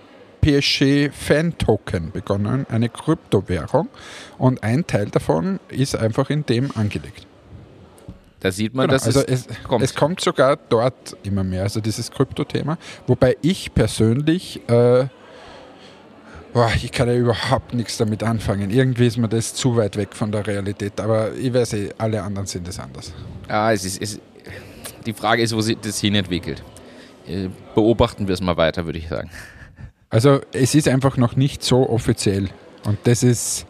PSG 0.49 1.11
Fan 1.13 1.57
Token 1.59 2.11
begonnen, 2.11 2.67
eine 2.71 2.89
Kryptowährung. 2.89 3.89
Und 4.39 4.63
ein 4.63 4.87
Teil 4.87 5.07
davon 5.07 5.61
ist 5.69 5.95
einfach 5.97 6.31
in 6.31 6.47
dem 6.47 6.71
angelegt. 6.75 7.27
Da 8.41 8.51
sieht 8.53 8.75
man, 8.75 8.87
Genau, 8.87 8.95
dass 8.95 9.07
also 9.07 9.21
es, 9.21 9.47
es, 9.47 9.63
kommt. 9.65 9.85
es 9.85 9.95
kommt 9.95 10.21
sogar 10.21 10.57
dort 10.57 11.17
immer 11.23 11.45
mehr, 11.45 11.65
also 11.65 11.81
dieses 11.81 12.11
Krypto-Thema. 12.11 12.79
Wobei 13.07 13.37
ich 13.43 13.75
persönlich, 13.75 14.61
äh, 14.69 15.07
boah, 16.53 16.71
ich 16.77 16.93
kann 16.93 17.09
ja 17.09 17.15
überhaupt 17.17 17.75
nichts 17.75 17.99
damit 17.99 18.23
anfangen. 18.23 18.71
Irgendwie 18.71 19.07
ist 19.09 19.19
mir 19.19 19.29
das 19.29 19.55
zu 19.55 19.77
weit 19.77 19.97
weg 19.97 20.15
von 20.15 20.33
der 20.33 20.47
Realität. 20.47 21.01
Aber 21.01 21.35
ich 21.35 21.53
weiß 21.53 21.75
eh, 21.75 21.91
alle 21.99 22.23
anderen 22.23 22.47
sind 22.47 22.67
es 22.69 22.79
anders. 22.79 23.13
Ja, 23.49 23.73
es 23.73 23.85
ist, 23.85 24.01
es, 24.01 24.21
die 25.05 25.13
Frage 25.13 25.43
ist, 25.43 25.55
wo 25.55 25.61
sich 25.61 25.77
das 25.79 26.01
hin 26.01 26.15
entwickelt. 26.15 26.63
Äh, 27.27 27.49
Beobachten 27.75 28.29
wir 28.29 28.35
es 28.35 28.41
mal 28.41 28.57
weiter, 28.57 28.87
würde 28.87 28.99
ich 28.99 29.09
sagen. 29.09 29.31
Also 30.11 30.41
es 30.53 30.75
ist 30.75 30.89
einfach 30.89 31.17
noch 31.17 31.37
nicht 31.37 31.63
so 31.63 31.89
offiziell. 31.89 32.49
Und 32.85 32.99
das 33.05 33.23
ist, 33.23 33.67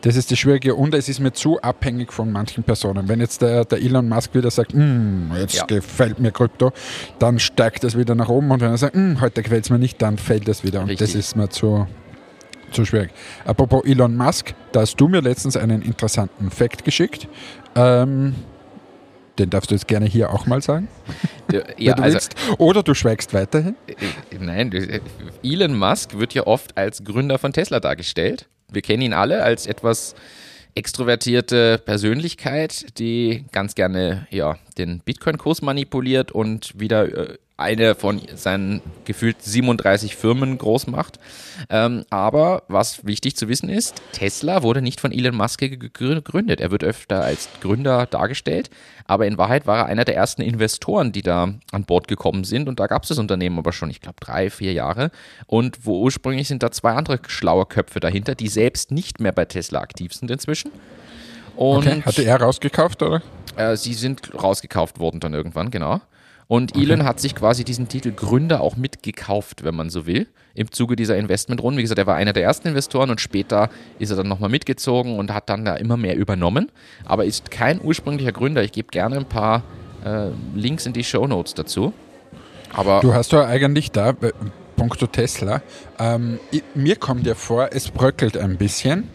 das 0.00 0.16
ist 0.16 0.30
das 0.30 0.38
Schwierige. 0.38 0.74
Und 0.74 0.94
es 0.94 1.08
ist 1.08 1.20
mir 1.20 1.32
zu 1.32 1.60
abhängig 1.60 2.12
von 2.12 2.32
manchen 2.32 2.64
Personen. 2.64 3.08
Wenn 3.08 3.20
jetzt 3.20 3.42
der, 3.42 3.64
der 3.64 3.78
Elon 3.78 4.08
Musk 4.08 4.34
wieder 4.34 4.50
sagt, 4.50 4.74
"Mm, 4.74 5.30
jetzt 5.38 5.54
Ja. 5.54 5.66
gefällt 5.66 6.18
mir 6.18 6.32
Krypto, 6.32 6.72
dann 7.18 7.38
steigt 7.38 7.84
das 7.84 7.96
wieder 7.96 8.14
nach 8.14 8.28
oben. 8.28 8.50
Und 8.50 8.60
wenn 8.60 8.70
er 8.70 8.78
sagt, 8.78 8.96
"Mm, 8.96 9.20
heute 9.20 9.42
gefällt 9.42 9.64
es 9.64 9.70
mir 9.70 9.78
nicht, 9.78 10.02
dann 10.02 10.18
fällt 10.18 10.48
das 10.48 10.64
wieder. 10.64 10.80
Und 10.80 10.88
Richtig. 10.90 11.12
das 11.12 11.14
ist 11.16 11.36
mir 11.36 11.48
zu, 11.48 11.86
zu 12.72 12.84
schwierig. 12.84 13.10
Apropos 13.44 13.84
Elon 13.84 14.16
Musk, 14.16 14.54
da 14.72 14.80
hast 14.80 14.96
du 14.96 15.06
mir 15.08 15.20
letztens 15.20 15.56
einen 15.56 15.82
interessanten 15.82 16.50
Fact 16.50 16.84
geschickt. 16.84 17.28
Ähm, 17.76 18.34
den 19.38 19.50
darfst 19.50 19.70
du 19.70 19.74
jetzt 19.74 19.88
gerne 19.88 20.06
hier 20.06 20.32
auch 20.32 20.46
mal 20.46 20.62
sagen, 20.62 20.88
Ja, 21.78 21.94
du 21.94 22.02
also. 22.02 22.18
Oder 22.58 22.82
du 22.82 22.94
schweigst 22.94 23.32
weiterhin. 23.34 23.76
äh, 23.86 23.94
nein, 24.38 24.72
äh, 24.72 25.00
Elon 25.42 25.78
Musk 25.78 26.18
wird 26.18 26.34
ja 26.34 26.46
oft 26.46 26.76
als 26.76 27.04
Gründer 27.04 27.38
von 27.38 27.52
Tesla 27.52 27.80
dargestellt. 27.80 28.48
Wir 28.70 28.82
kennen 28.82 29.02
ihn 29.02 29.12
alle 29.14 29.42
als 29.42 29.66
etwas 29.66 30.14
extrovertierte 30.74 31.78
Persönlichkeit, 31.78 32.98
die 32.98 33.44
ganz 33.52 33.74
gerne 33.74 34.26
ja, 34.30 34.56
den 34.76 35.00
Bitcoin-Kurs 35.00 35.62
manipuliert 35.62 36.30
und 36.32 36.78
wieder 36.78 37.30
äh, 37.30 37.38
eine 37.58 37.96
von 37.96 38.22
seinen 38.36 38.80
gefühlt 39.04 39.42
37 39.42 40.16
Firmen 40.16 40.58
groß 40.58 40.86
macht. 40.86 41.18
Ähm, 41.68 42.04
aber 42.08 42.62
was 42.68 43.04
wichtig 43.04 43.36
zu 43.36 43.48
wissen 43.48 43.68
ist, 43.68 44.00
Tesla 44.12 44.62
wurde 44.62 44.80
nicht 44.80 45.00
von 45.00 45.10
Elon 45.10 45.34
Musk 45.34 45.58
gegründet. 45.58 46.60
Er 46.60 46.70
wird 46.70 46.84
öfter 46.84 47.22
als 47.22 47.48
Gründer 47.60 48.06
dargestellt, 48.06 48.70
aber 49.06 49.26
in 49.26 49.38
Wahrheit 49.38 49.66
war 49.66 49.78
er 49.78 49.86
einer 49.86 50.04
der 50.04 50.14
ersten 50.14 50.40
Investoren, 50.40 51.10
die 51.10 51.22
da 51.22 51.54
an 51.72 51.84
Bord 51.84 52.06
gekommen 52.06 52.44
sind. 52.44 52.68
Und 52.68 52.78
da 52.78 52.86
gab 52.86 53.02
es 53.02 53.08
das 53.08 53.18
Unternehmen 53.18 53.58
aber 53.58 53.72
schon, 53.72 53.90
ich 53.90 54.00
glaube, 54.00 54.18
drei, 54.20 54.50
vier 54.50 54.72
Jahre. 54.72 55.10
Und 55.46 55.84
wo 55.84 56.00
ursprünglich 56.00 56.46
sind 56.46 56.62
da 56.62 56.70
zwei 56.70 56.92
andere 56.92 57.18
schlaue 57.26 57.66
Köpfe 57.66 57.98
dahinter, 57.98 58.36
die 58.36 58.48
selbst 58.48 58.92
nicht 58.92 59.20
mehr 59.20 59.32
bei 59.32 59.46
Tesla 59.46 59.80
aktiv 59.80 60.12
sind 60.12 60.30
inzwischen. 60.30 60.70
Und 61.56 61.88
okay. 61.88 62.02
Hatte 62.04 62.22
er 62.22 62.40
rausgekauft, 62.40 63.02
oder? 63.02 63.20
Äh, 63.56 63.76
sie 63.76 63.94
sind 63.94 64.32
rausgekauft 64.40 65.00
worden 65.00 65.18
dann 65.18 65.34
irgendwann, 65.34 65.72
genau. 65.72 66.00
Und 66.48 66.74
okay. 66.74 66.82
Elon 66.82 67.04
hat 67.04 67.20
sich 67.20 67.34
quasi 67.34 67.62
diesen 67.62 67.88
Titel 67.88 68.10
Gründer 68.10 68.62
auch 68.62 68.76
mitgekauft, 68.76 69.64
wenn 69.64 69.74
man 69.74 69.90
so 69.90 70.06
will, 70.06 70.26
im 70.54 70.72
Zuge 70.72 70.96
dieser 70.96 71.16
Investmentrunde. 71.18 71.78
Wie 71.78 71.82
gesagt, 71.82 71.98
er 71.98 72.06
war 72.06 72.16
einer 72.16 72.32
der 72.32 72.42
ersten 72.42 72.68
Investoren 72.68 73.10
und 73.10 73.20
später 73.20 73.68
ist 73.98 74.10
er 74.10 74.16
dann 74.16 74.28
nochmal 74.28 74.48
mitgezogen 74.48 75.18
und 75.18 75.32
hat 75.32 75.50
dann 75.50 75.66
da 75.66 75.74
immer 75.74 75.98
mehr 75.98 76.16
übernommen, 76.16 76.72
aber 77.04 77.26
ist 77.26 77.50
kein 77.50 77.80
ursprünglicher 77.82 78.32
Gründer. 78.32 78.64
Ich 78.64 78.72
gebe 78.72 78.88
gerne 78.88 79.16
ein 79.16 79.26
paar 79.26 79.62
äh, 80.04 80.30
Links 80.54 80.86
in 80.86 80.94
die 80.94 81.04
Show 81.04 81.26
Notes 81.26 81.52
dazu. 81.52 81.92
Aber 82.72 83.00
du 83.00 83.12
hast 83.12 83.30
ja 83.32 83.46
eigentlich 83.46 83.92
da, 83.92 84.10
äh, 84.10 84.32
Punkto 84.74 85.06
Tesla, 85.06 85.60
ähm, 85.98 86.38
mir 86.74 86.96
kommt 86.96 87.26
ja 87.26 87.34
vor, 87.34 87.70
es 87.72 87.90
bröckelt 87.90 88.38
ein 88.38 88.56
bisschen. 88.56 89.10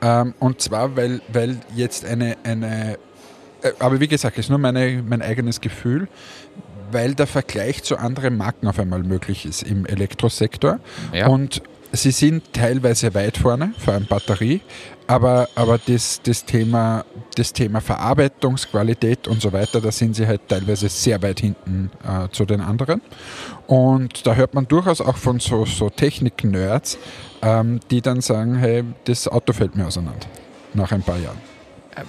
Ähm, 0.00 0.32
und 0.38 0.62
zwar, 0.62 0.96
weil, 0.96 1.20
weil 1.32 1.56
jetzt 1.74 2.04
eine, 2.04 2.36
eine 2.44 2.98
äh, 3.62 3.72
aber 3.78 4.00
wie 4.00 4.08
gesagt, 4.08 4.38
ist 4.38 4.50
nur 4.50 4.58
meine, 4.58 5.02
mein 5.06 5.22
eigenes 5.22 5.60
Gefühl 5.60 6.08
weil 6.90 7.14
der 7.14 7.26
Vergleich 7.26 7.82
zu 7.82 7.96
anderen 7.96 8.36
Marken 8.36 8.66
auf 8.68 8.78
einmal 8.78 9.02
möglich 9.02 9.46
ist 9.46 9.62
im 9.62 9.86
Elektrosektor. 9.86 10.78
Ja. 11.12 11.28
Und 11.28 11.62
sie 11.92 12.10
sind 12.10 12.52
teilweise 12.52 13.14
weit 13.14 13.38
vorne, 13.38 13.72
vor 13.78 13.94
allem 13.94 14.06
Batterie, 14.06 14.60
aber, 15.06 15.48
aber 15.54 15.78
das, 15.78 16.20
das, 16.22 16.44
Thema, 16.44 17.04
das 17.34 17.52
Thema 17.52 17.80
Verarbeitungsqualität 17.80 19.26
und 19.26 19.40
so 19.40 19.52
weiter, 19.52 19.80
da 19.80 19.90
sind 19.90 20.14
sie 20.14 20.26
halt 20.26 20.42
teilweise 20.48 20.88
sehr 20.88 21.22
weit 21.22 21.40
hinten 21.40 21.90
äh, 22.06 22.28
zu 22.30 22.44
den 22.44 22.60
anderen. 22.60 23.00
Und 23.66 24.26
da 24.26 24.34
hört 24.34 24.52
man 24.54 24.68
durchaus 24.68 25.00
auch 25.00 25.16
von 25.16 25.40
so, 25.40 25.64
so 25.64 25.88
Technik-Nerds, 25.88 26.98
ähm, 27.40 27.80
die 27.90 28.02
dann 28.02 28.20
sagen, 28.20 28.56
hey, 28.56 28.84
das 29.04 29.26
Auto 29.28 29.52
fällt 29.54 29.76
mir 29.76 29.86
auseinander 29.86 30.26
nach 30.74 30.92
ein 30.92 31.02
paar 31.02 31.18
Jahren 31.18 31.47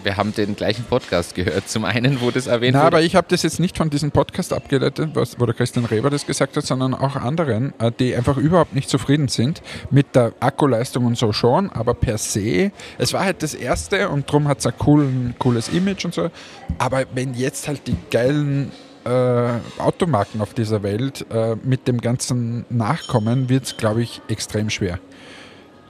wir 0.03 0.17
haben 0.17 0.33
den 0.33 0.55
gleichen 0.55 0.83
Podcast 0.85 1.35
gehört. 1.35 1.69
Zum 1.69 1.85
einen, 1.85 2.21
wo 2.21 2.31
das 2.31 2.47
erwähnt 2.47 2.73
Na, 2.73 2.85
wurde. 2.85 2.97
aber 2.97 3.01
ich 3.01 3.15
habe 3.15 3.27
das 3.29 3.43
jetzt 3.43 3.59
nicht 3.59 3.77
von 3.77 3.89
diesem 3.89 4.11
Podcast 4.11 4.53
abgeleitet, 4.53 5.11
was, 5.13 5.39
wo 5.39 5.45
der 5.45 5.55
Christian 5.55 5.85
Reber 5.85 6.09
das 6.09 6.25
gesagt 6.25 6.57
hat, 6.57 6.65
sondern 6.65 6.93
auch 6.93 7.15
anderen, 7.15 7.73
äh, 7.79 7.91
die 7.91 8.15
einfach 8.15 8.37
überhaupt 8.37 8.73
nicht 8.75 8.89
zufrieden 8.89 9.27
sind 9.27 9.61
mit 9.91 10.15
der 10.15 10.33
Akkuleistung 10.39 11.05
und 11.05 11.17
so 11.17 11.33
schon, 11.33 11.69
aber 11.71 11.93
per 11.93 12.17
se, 12.17 12.71
es 12.97 13.13
war 13.13 13.23
halt 13.23 13.43
das 13.43 13.53
erste 13.53 14.09
und 14.09 14.27
darum 14.27 14.47
hat 14.47 14.59
es 14.59 14.65
ein 14.65 14.77
coolen, 14.77 15.35
cooles 15.39 15.69
Image 15.69 16.05
und 16.05 16.13
so. 16.13 16.29
Aber 16.77 17.03
wenn 17.13 17.33
jetzt 17.33 17.67
halt 17.67 17.87
die 17.87 17.95
geilen 18.11 18.71
äh, 19.05 19.81
Automarken 19.81 20.41
auf 20.41 20.53
dieser 20.53 20.83
Welt 20.83 21.25
äh, 21.31 21.55
mit 21.63 21.87
dem 21.87 22.01
Ganzen 22.01 22.65
nachkommen, 22.69 23.49
wird 23.49 23.63
es, 23.65 23.77
glaube 23.77 24.01
ich, 24.01 24.21
extrem 24.27 24.69
schwer. 24.69 24.99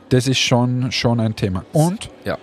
Das 0.10 0.28
ist 0.28 0.40
schon, 0.40 0.92
schon 0.92 1.20
ein 1.20 1.36
Thema. 1.36 1.66
Und 1.72 2.10
ja. 2.26 2.38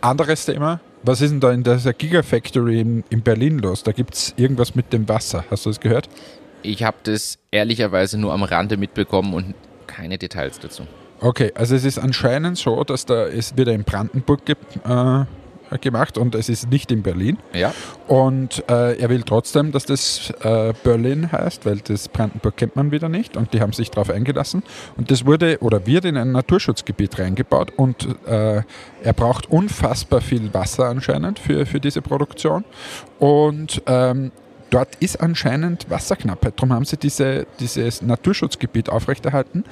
anderes 0.00 0.44
Thema, 0.44 0.80
was 1.02 1.20
ist 1.20 1.30
denn 1.30 1.40
da 1.40 1.52
in 1.52 1.62
dieser 1.62 1.92
Gigafactory 1.92 2.80
in, 2.80 3.04
in 3.10 3.22
Berlin 3.22 3.58
los? 3.58 3.82
Da 3.82 3.92
gibt 3.92 4.14
es 4.14 4.34
irgendwas 4.36 4.74
mit 4.74 4.92
dem 4.92 5.08
Wasser. 5.08 5.44
Hast 5.50 5.66
du 5.66 5.70
das 5.70 5.80
gehört? 5.80 6.08
Ich 6.62 6.82
habe 6.82 6.96
das 7.04 7.38
ehrlicherweise 7.50 8.18
nur 8.18 8.32
am 8.32 8.42
Rande 8.42 8.76
mitbekommen 8.76 9.34
und 9.34 9.54
keine 9.86 10.18
Details 10.18 10.58
dazu. 10.58 10.84
Okay, 11.20 11.52
also 11.54 11.74
es 11.74 11.84
ist 11.84 11.98
anscheinend 11.98 12.58
so, 12.58 12.82
dass 12.84 13.04
da 13.04 13.26
es 13.26 13.56
wieder 13.56 13.72
in 13.72 13.84
Brandenburg 13.84 14.44
gibt, 14.44 14.76
äh, 14.84 15.24
gemacht 15.80 16.18
und 16.18 16.34
es 16.34 16.48
ist 16.48 16.70
nicht 16.70 16.90
in 16.90 17.02
Berlin. 17.02 17.38
Ja. 17.52 17.74
Und 18.06 18.64
äh, 18.68 18.98
er 18.98 19.08
will 19.08 19.22
trotzdem, 19.22 19.72
dass 19.72 19.84
das 19.84 20.32
äh, 20.40 20.72
Berlin 20.82 21.30
heißt, 21.30 21.66
weil 21.66 21.78
das 21.78 22.08
Brandenburg 22.08 22.56
kennt 22.56 22.76
man 22.76 22.90
wieder 22.90 23.08
nicht 23.08 23.36
und 23.36 23.52
die 23.52 23.60
haben 23.60 23.72
sich 23.72 23.90
darauf 23.90 24.10
eingelassen. 24.10 24.62
Und 24.96 25.10
das 25.10 25.26
wurde 25.26 25.58
oder 25.60 25.86
wird 25.86 26.04
in 26.04 26.16
ein 26.16 26.32
Naturschutzgebiet 26.32 27.18
reingebaut 27.18 27.72
und 27.76 28.08
äh, 28.26 28.62
er 29.02 29.12
braucht 29.12 29.50
unfassbar 29.50 30.20
viel 30.20 30.52
Wasser 30.54 30.86
anscheinend 30.86 31.38
für, 31.38 31.66
für 31.66 31.80
diese 31.80 32.02
Produktion. 32.02 32.64
Und 33.18 33.82
ähm, 33.86 34.32
dort 34.70 34.96
ist 34.96 35.20
anscheinend 35.20 35.88
Wasserknappheit. 35.90 36.54
Darum 36.56 36.72
haben 36.72 36.84
sie 36.84 36.96
diese, 36.96 37.46
dieses 37.60 38.02
Naturschutzgebiet 38.02 38.88
aufrechterhalten. 38.88 39.64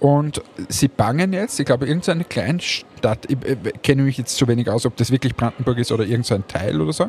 Und 0.00 0.42
sie 0.68 0.88
bangen 0.88 1.32
jetzt, 1.32 1.58
ich 1.58 1.66
glaube, 1.66 1.86
irgendeine 1.86 2.24
Kleinstadt, 2.24 3.26
ich, 3.28 3.38
ich 3.42 3.82
kenne 3.82 4.02
mich 4.02 4.18
jetzt 4.18 4.36
zu 4.36 4.46
wenig 4.48 4.68
aus, 4.68 4.86
ob 4.86 4.96
das 4.96 5.10
wirklich 5.10 5.34
Brandenburg 5.34 5.78
ist 5.78 5.92
oder 5.92 6.04
irgendein 6.04 6.46
Teil 6.46 6.80
oder 6.80 6.92
so, 6.92 7.04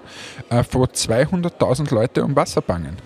äh, 0.50 0.64
wo 0.72 0.84
200.000 0.84 1.94
Leute 1.94 2.24
um 2.24 2.36
Wasser 2.36 2.62
bangen 2.62 2.98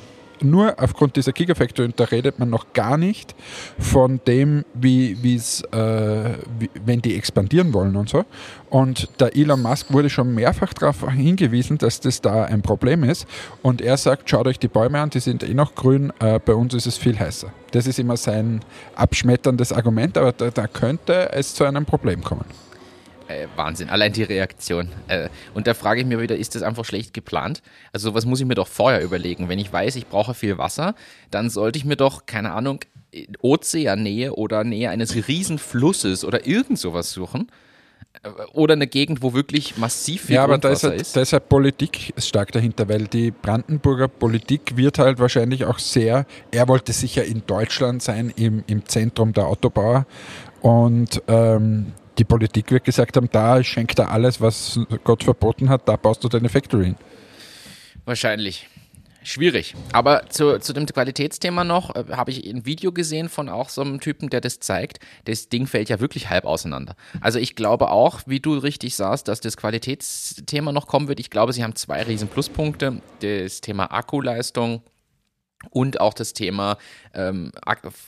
nur 0.42 0.76
aufgrund 0.80 1.16
dieser 1.16 1.32
Gigafactory, 1.32 1.88
und 1.88 2.00
da 2.00 2.06
redet 2.06 2.40
man 2.40 2.50
noch 2.50 2.74
gar 2.74 2.98
nicht 2.98 3.36
von 3.78 4.20
dem, 4.28 4.66
wie 4.74 5.12
äh, 5.12 6.38
wenn 6.86 7.02
die 7.02 7.16
expandieren 7.16 7.74
wollen 7.74 7.96
und 7.96 8.10
so. 8.10 8.26
Und 8.70 9.10
der 9.20 9.36
Elon 9.36 9.62
Musk 9.62 9.92
wurde 9.92 10.10
schon 10.10 10.34
mehrfach 10.36 10.74
darauf 10.74 11.10
hingewiesen, 11.10 11.78
dass 11.78 12.00
das 12.00 12.22
da 12.22 12.46
ein 12.46 12.62
Problem 12.62 13.04
ist. 13.04 13.28
Und 13.62 13.82
er 13.82 13.98
sagt, 13.98 14.30
schaut 14.30 14.48
euch 14.48 14.60
die 14.60 14.68
Bäume 14.68 15.00
an, 15.00 15.10
die 15.10 15.20
sind 15.20 15.44
eh 15.44 15.54
noch 15.54 15.76
grün, 15.76 16.12
äh, 16.20 16.40
bei 16.40 16.54
uns 16.54 16.74
ist 16.74 16.86
es 16.86 16.98
viel 16.98 17.20
heißer. 17.20 17.52
Das 17.72 17.88
ist 17.88 18.00
immer 18.00 18.18
sein 18.18 18.62
abschmetterndes 18.96 19.74
Argument, 19.74 20.18
aber 20.18 20.32
da, 20.32 20.50
da 20.50 20.68
könnte 20.68 21.32
es 21.34 21.54
zu 21.54 21.64
einem 21.64 21.86
Problem 21.86 22.24
kommen 22.24 22.46
äh, 23.30 23.48
Wahnsinn, 23.56 23.90
allein 23.90 24.12
die 24.12 24.24
Reaktion. 24.24 24.90
Äh, 25.08 25.30
und 25.54 25.68
da 25.68 25.74
frage 25.74 26.02
ich 26.02 26.08
mich 26.08 26.20
wieder, 26.20 26.36
ist 26.36 26.56
das 26.56 26.64
einfach 26.64 26.84
schlecht 26.84 27.14
geplant? 27.14 27.62
Also 27.94 28.14
was 28.14 28.26
muss 28.26 28.40
ich 28.40 28.46
mir 28.46 28.56
doch 28.56 28.68
vorher 28.68 29.02
überlegen? 29.02 29.50
Wenn 29.50 29.60
ich 29.60 29.72
weiß, 29.72 29.96
ich 29.96 30.08
brauche 30.08 30.34
viel 30.34 30.58
Wasser, 30.58 30.96
dann 31.32 31.50
sollte 31.50 31.78
ich 31.78 31.86
mir 31.86 31.96
doch, 31.96 32.26
keine 32.26 32.52
Ahnung, 32.54 32.82
Ozeannähe 33.42 34.34
oder 34.34 34.64
Nähe 34.64 34.90
eines 34.90 35.28
Riesenflusses 35.28 36.26
oder 36.26 36.46
irgend 36.46 36.80
sowas 36.80 37.12
suchen. 37.12 37.48
Äh, 38.24 38.30
oder 38.54 38.74
eine 38.74 38.88
Gegend, 38.88 39.22
wo 39.22 39.34
wirklich 39.34 39.78
massiv 39.78 40.24
viel 40.24 40.36
ja, 40.36 40.44
aber 40.44 40.58
da 40.58 40.70
ist, 40.70 40.84
halt, 40.84 41.00
ist. 41.00 41.16
da 41.16 41.22
ist 41.22 41.34
halt 41.34 41.48
Politik 41.50 42.14
stark 42.18 42.52
dahinter, 42.52 42.90
weil 42.90 43.08
die 43.08 43.32
Brandenburger 43.32 44.08
Politik 44.08 44.76
wird 44.76 44.98
halt 44.98 45.20
wahrscheinlich 45.20 45.66
auch 45.66 45.78
sehr, 45.78 46.26
er 46.52 46.68
wollte 46.68 46.94
sicher 46.94 47.24
in 47.24 47.44
Deutschland 47.46 48.02
sein, 48.02 48.34
im, 48.36 48.64
im 48.68 48.86
Zentrum 48.88 49.34
der 49.34 49.46
Autobauer 49.46 50.08
und 50.62 51.22
ähm, 51.28 51.94
die 52.20 52.26
Politik 52.26 52.72
wird 52.72 52.84
gesagt 52.84 53.16
haben, 53.16 53.30
da 53.32 53.64
schenkt 53.64 53.98
er 53.98 54.12
alles, 54.12 54.42
was 54.42 54.80
Gott 55.04 55.24
verboten 55.24 55.70
hat, 55.70 55.88
da 55.88 55.96
baust 55.96 56.24
du 56.24 56.28
deine 56.28 56.50
Factory 56.50 56.86
hin. 56.86 56.96
Wahrscheinlich. 58.06 58.68
Schwierig. 59.22 59.76
Aber 59.92 60.30
zu, 60.30 60.60
zu 60.60 60.72
dem 60.74 60.86
Qualitätsthema 60.86 61.64
noch, 61.64 61.96
äh, 61.96 62.06
habe 62.12 62.32
ich 62.32 62.48
ein 62.48 62.66
Video 62.66 62.92
gesehen 62.92 63.28
von 63.28 63.50
auch 63.50 63.70
so 63.70 63.82
einem 63.82 64.00
Typen, 64.00 64.30
der 64.30 64.40
das 64.42 64.60
zeigt. 64.60 65.00
Das 65.26 65.50
Ding 65.50 65.68
fällt 65.68 65.90
ja 65.90 66.00
wirklich 66.00 66.30
halb 66.30 66.46
auseinander. 66.46 66.96
Also 67.20 67.38
ich 67.38 67.56
glaube 67.56 67.92
auch, 67.92 68.22
wie 68.26 68.40
du 68.40 68.58
richtig 68.58 68.96
sagst, 68.96 69.28
dass 69.28 69.42
das 69.42 69.58
Qualitätsthema 69.58 70.72
noch 70.72 70.88
kommen 70.88 71.10
wird. 71.10 71.20
Ich 71.20 71.30
glaube, 71.30 71.52
sie 71.52 71.64
haben 71.64 71.76
zwei 71.76 72.02
riesen 72.04 72.30
Pluspunkte. 72.30 73.02
Das 73.20 73.60
Thema 73.60 73.92
Akkuleistung 73.92 74.82
und 75.70 76.00
auch 76.00 76.14
das 76.14 76.34
Thema 76.34 76.78
ähm, 77.14 77.52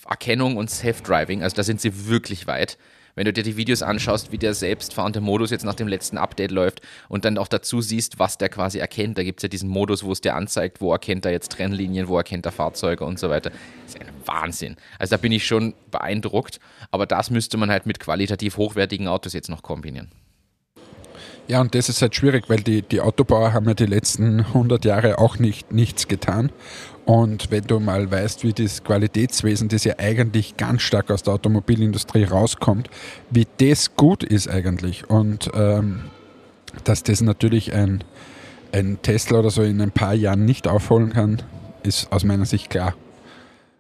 Erkennung 0.10 0.56
und 0.56 0.70
Self-Driving. 0.70 1.44
Also 1.44 1.58
da 1.58 1.64
sind 1.64 1.82
sie 1.82 2.08
wirklich 2.08 2.48
weit 2.48 2.78
wenn 3.16 3.26
du 3.26 3.34
dir 3.34 3.44
die 3.44 3.58
Videos 3.58 3.82
anschaust, 3.82 4.32
wie 4.32 4.38
der 4.38 4.54
selbstfahrende 4.54 5.22
Modus 5.22 5.52
jetzt 5.52 5.66
nach 5.66 5.76
dem 5.76 5.88
letzten 5.88 6.18
Update 6.18 6.52
läuft 6.52 6.82
und 7.10 7.26
dann 7.26 7.38
auch 7.38 7.48
dazu 7.48 7.82
siehst, 7.82 8.20
was 8.20 8.38
der 8.38 8.50
quasi 8.50 8.80
erkennt. 8.80 9.18
Da 9.18 9.24
gibt 9.24 9.40
es 9.40 9.44
ja 9.44 9.50
diesen 9.50 9.70
Modus, 9.70 10.04
wo 10.04 10.12
es 10.12 10.22
dir 10.22 10.36
anzeigt, 10.36 10.82
wo 10.82 10.92
erkennt 10.92 11.26
er 11.26 11.32
jetzt 11.32 11.52
Trennlinien, 11.52 12.08
wo 12.08 12.18
erkennt 12.18 12.46
er 12.46 12.52
Fahrzeuge 12.52 13.06
und 13.06 13.20
so 13.20 13.30
weiter. 13.30 13.52
Das 13.86 13.96
ist 13.96 14.02
ein 14.02 14.08
Wahnsinn. 14.26 14.76
Also 15.00 15.16
da 15.16 15.18
bin 15.18 15.32
ich 15.32 15.46
schon 15.46 15.74
beeindruckt, 15.90 16.60
aber 16.92 17.06
das 17.06 17.30
müsste 17.30 17.58
man 17.58 17.70
halt 17.70 17.86
mit 17.86 18.00
qualitativ 18.00 18.58
hochwertigen 18.58 19.08
Autos 19.08 19.34
jetzt 19.34 19.50
noch 19.50 19.64
kombinieren. 19.64 20.10
Ja, 21.52 21.60
und 21.60 21.76
das 21.76 21.90
ist 21.90 22.02
halt 22.02 22.16
schwierig, 22.16 22.46
weil 22.48 22.62
die, 22.62 22.82
die 22.82 23.02
Autobauer 23.02 23.52
haben 23.52 23.66
ja 23.66 23.74
die 23.74 23.86
letzten 23.86 24.40
100 24.40 24.86
Jahre 24.86 25.18
auch 25.18 25.38
nicht, 25.38 25.74
nichts 25.74 26.08
getan. 26.08 26.50
Und 27.04 27.52
wenn 27.52 27.66
du 27.66 27.82
mal 27.82 28.10
weißt, 28.10 28.46
wie 28.46 28.54
das 28.54 28.86
Qualitätswesen, 28.86 29.68
das 29.68 29.84
ja 29.84 29.96
eigentlich 29.98 30.56
ganz 30.56 30.82
stark 30.82 31.12
aus 31.12 31.24
der 31.24 31.34
Automobilindustrie 31.34 32.24
rauskommt, 32.24 32.90
wie 33.32 33.48
das 33.58 33.98
gut 33.98 34.24
ist 34.24 34.48
eigentlich 34.48 35.10
und 35.10 35.52
ähm, 35.54 36.04
dass 36.86 37.04
das 37.04 37.20
natürlich 37.20 37.74
ein, 37.74 38.02
ein 38.72 39.00
Tesla 39.02 39.40
oder 39.40 39.50
so 39.50 39.62
in 39.62 39.82
ein 39.82 39.92
paar 39.92 40.14
Jahren 40.14 40.46
nicht 40.46 40.70
aufholen 40.70 41.12
kann, 41.12 41.42
ist 41.84 42.14
aus 42.14 42.24
meiner 42.24 42.46
Sicht 42.46 42.70
klar. 42.70 42.96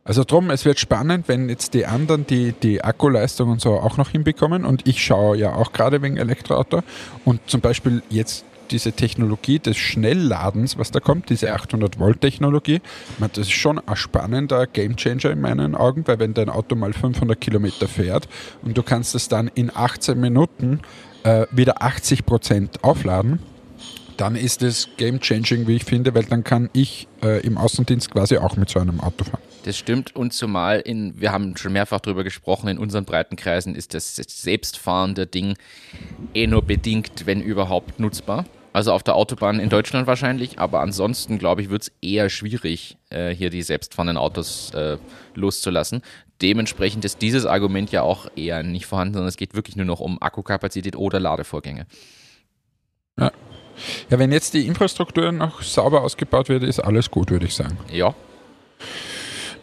Also 0.04 0.24
drum, 0.24 0.50
es 0.50 0.66
wird 0.66 0.80
spannend, 0.80 1.28
wenn 1.28 1.48
jetzt 1.48 1.76
die 1.76 1.86
anderen 1.86 2.26
die, 2.26 2.54
die 2.54 2.84
Akkuleistung 2.84 3.50
und 3.50 3.62
so 3.62 3.74
auch 3.74 3.98
noch 3.98 4.10
hinbekommen. 4.10 4.66
Und 4.66 4.88
ich 4.88 5.04
schaue 5.04 5.38
ja 5.38 5.54
auch 5.54 5.74
gerade 5.74 6.02
wegen 6.02 6.18
Elektroauto. 6.18 6.82
Und 7.24 7.42
zum 7.48 7.62
Beispiel 7.62 8.02
jetzt 8.10 8.46
diese 8.72 8.94
Technologie 8.94 9.60
des 9.60 9.78
Schnellladens, 9.78 10.78
was 10.78 10.92
da 10.92 11.00
kommt, 11.00 11.30
diese 11.30 11.54
800 11.54 12.00
Volt 12.00 12.22
Technologie, 12.22 12.82
das 13.20 13.38
ist 13.38 13.52
schon 13.52 13.80
ein 13.80 13.96
spannender 13.96 14.66
Gamechanger 14.66 15.30
in 15.30 15.42
meinen 15.42 15.76
Augen, 15.76 16.08
weil 16.08 16.20
wenn 16.20 16.34
dein 16.34 16.50
Auto 16.50 16.76
mal 16.76 16.94
500 16.94 17.40
Kilometer 17.40 17.88
fährt 17.88 18.28
und 18.62 18.78
du 18.78 18.84
kannst 18.84 19.14
es 19.14 19.28
dann 19.28 19.52
in 19.54 19.72
18 19.76 20.20
Minuten 20.20 20.80
äh, 21.24 21.46
wieder 21.52 21.82
80 21.82 22.26
Prozent 22.26 22.84
aufladen, 22.84 23.40
dann 24.22 24.36
ist 24.36 24.62
es 24.62 24.88
game 24.98 25.20
changing, 25.20 25.66
wie 25.68 25.78
ich 25.78 25.84
finde, 25.84 26.14
weil 26.14 26.26
dann 26.26 26.44
kann 26.44 26.70
ich 26.74 27.08
äh, 27.24 27.42
im 27.44 27.58
Außendienst 27.58 28.12
quasi 28.12 28.38
auch 28.38 28.56
mit 28.56 28.70
so 28.70 28.80
einem 28.80 29.00
Auto 29.00 29.24
fahren. 29.24 29.42
Das 29.64 29.76
stimmt 29.80 30.16
und 30.16 30.32
zumal 30.32 30.80
in, 30.80 31.20
wir 31.20 31.32
haben 31.32 31.58
schon 31.58 31.74
mehrfach 31.74 32.02
darüber 32.02 32.24
gesprochen, 32.24 32.68
in 32.68 32.78
unseren 32.78 33.04
Breitenkreisen 33.04 33.74
ist 33.74 33.96
das 33.96 34.16
selbstfahrende 34.16 35.26
Ding 35.26 35.58
eh 36.36 36.46
nur 36.46 36.62
bedingt, 36.62 37.26
wenn 37.26 37.42
überhaupt, 37.42 38.00
nutzbar. 38.00 38.46
Also 38.74 38.94
auf 38.94 39.02
der 39.02 39.16
Autobahn 39.16 39.60
in 39.60 39.70
Deutschland 39.70 40.06
wahrscheinlich, 40.06 40.60
aber 40.60 40.82
ansonsten 40.82 41.40
glaube 41.40 41.64
ich, 41.64 41.72
wird 41.72 41.82
es 41.82 41.92
eher 42.02 42.30
schwierig, 42.30 42.98
äh, 43.10 43.32
hier 43.32 43.50
die 43.50 43.64
selbstfahrenden 43.64 44.18
Autos 44.18 44.72
äh, 44.76 44.98
loszulassen. 45.34 46.04
Dementsprechend 46.44 47.06
ist 47.06 47.24
dieses 47.24 47.48
Argument 47.48 47.92
ja 47.92 48.04
auch 48.04 48.28
eher 48.36 48.62
nicht 48.62 48.86
vorhanden, 48.86 49.16
sondern 49.16 49.30
es 49.30 49.38
geht 49.38 49.56
wirklich 49.56 49.76
nur 49.76 49.86
noch 49.86 50.00
um 50.00 50.22
Akkukapazität 50.22 50.96
oder 50.96 51.20
Ladevorgänge. 51.20 51.88
Ja. 53.20 53.32
Ja, 54.10 54.20
wenn 54.20 54.32
jetzt 54.32 54.54
die 54.54 54.68
Infrastruktur 54.68 55.32
noch 55.32 55.62
sauber 55.62 56.02
ausgebaut 56.02 56.50
wird, 56.50 56.64
ist 56.64 56.80
alles 56.80 57.10
gut, 57.10 57.32
würde 57.32 57.46
ich 57.46 57.56
sagen. 57.56 57.78
Ja, 57.92 58.14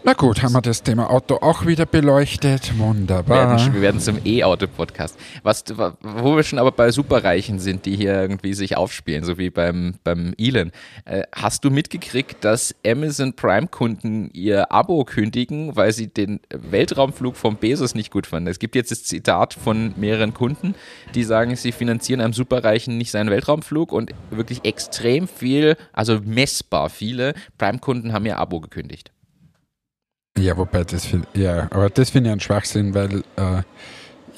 na 0.09 0.15
gut, 0.15 0.43
haben 0.43 0.55
wir 0.55 0.63
das 0.63 0.83
Thema 0.83 1.11
Auto 1.11 1.37
auch 1.43 1.67
wieder 1.67 1.85
beleuchtet. 1.85 2.79
Wunderbar. 2.79 3.63
Wir 3.75 3.83
werden, 3.83 4.01
zum 4.01 4.19
E-Auto-Podcast. 4.25 5.19
wo 5.43 6.35
wir 6.35 6.43
schon 6.45 6.59
aber 6.59 6.73
bei 6.73 6.91
Superreichen 6.91 7.59
sind, 7.59 7.85
die 7.85 7.95
hier 7.95 8.15
irgendwie 8.15 8.55
sich 8.55 8.75
aufspielen, 8.75 9.23
so 9.23 9.37
wie 9.37 9.51
beim, 9.51 9.97
beim 10.05 10.33
Elon. 10.39 10.73
Äh, 11.05 11.25
hast 11.35 11.63
du 11.63 11.71
mitgekriegt, 11.71 12.43
dass 12.43 12.75
Amazon 12.87 13.35
Prime-Kunden 13.35 14.31
ihr 14.33 14.73
Abo 14.73 15.05
kündigen, 15.05 15.77
weil 15.77 15.93
sie 15.93 16.07
den 16.07 16.41
Weltraumflug 16.49 17.37
vom 17.37 17.57
Bezos 17.57 17.95
nicht 17.95 18.11
gut 18.11 18.27
fanden? 18.27 18.49
Es 18.49 18.59
gibt 18.59 18.77
jetzt 18.77 18.91
das 18.91 19.05
Zitat 19.05 19.53
von 19.53 19.93
mehreren 19.97 20.33
Kunden, 20.33 20.75
die 21.15 21.23
sagen, 21.23 21.55
sie 21.55 21.71
finanzieren 21.71 22.23
einem 22.23 22.33
Superreichen 22.33 22.97
nicht 22.97 23.11
seinen 23.11 23.29
Weltraumflug 23.29 23.93
und 23.93 24.13
wirklich 24.31 24.65
extrem 24.65 25.29
viel, 25.29 25.77
also 25.93 26.21
messbar 26.25 26.89
viele 26.89 27.35
Prime-Kunden 27.59 28.15
haben 28.15 28.25
ihr 28.25 28.39
Abo 28.39 28.61
gekündigt. 28.61 29.13
Ja, 30.39 30.57
wobei 30.57 30.85
das 30.85 31.07
find, 31.07 31.27
ja, 31.35 31.69
aber 31.71 31.91
das 31.91 32.11
finde 32.11 32.31
ich 32.31 32.35
ein 32.35 32.41
Schwachsinn, 32.41 32.95
weil 32.95 33.23
äh, 33.37 33.63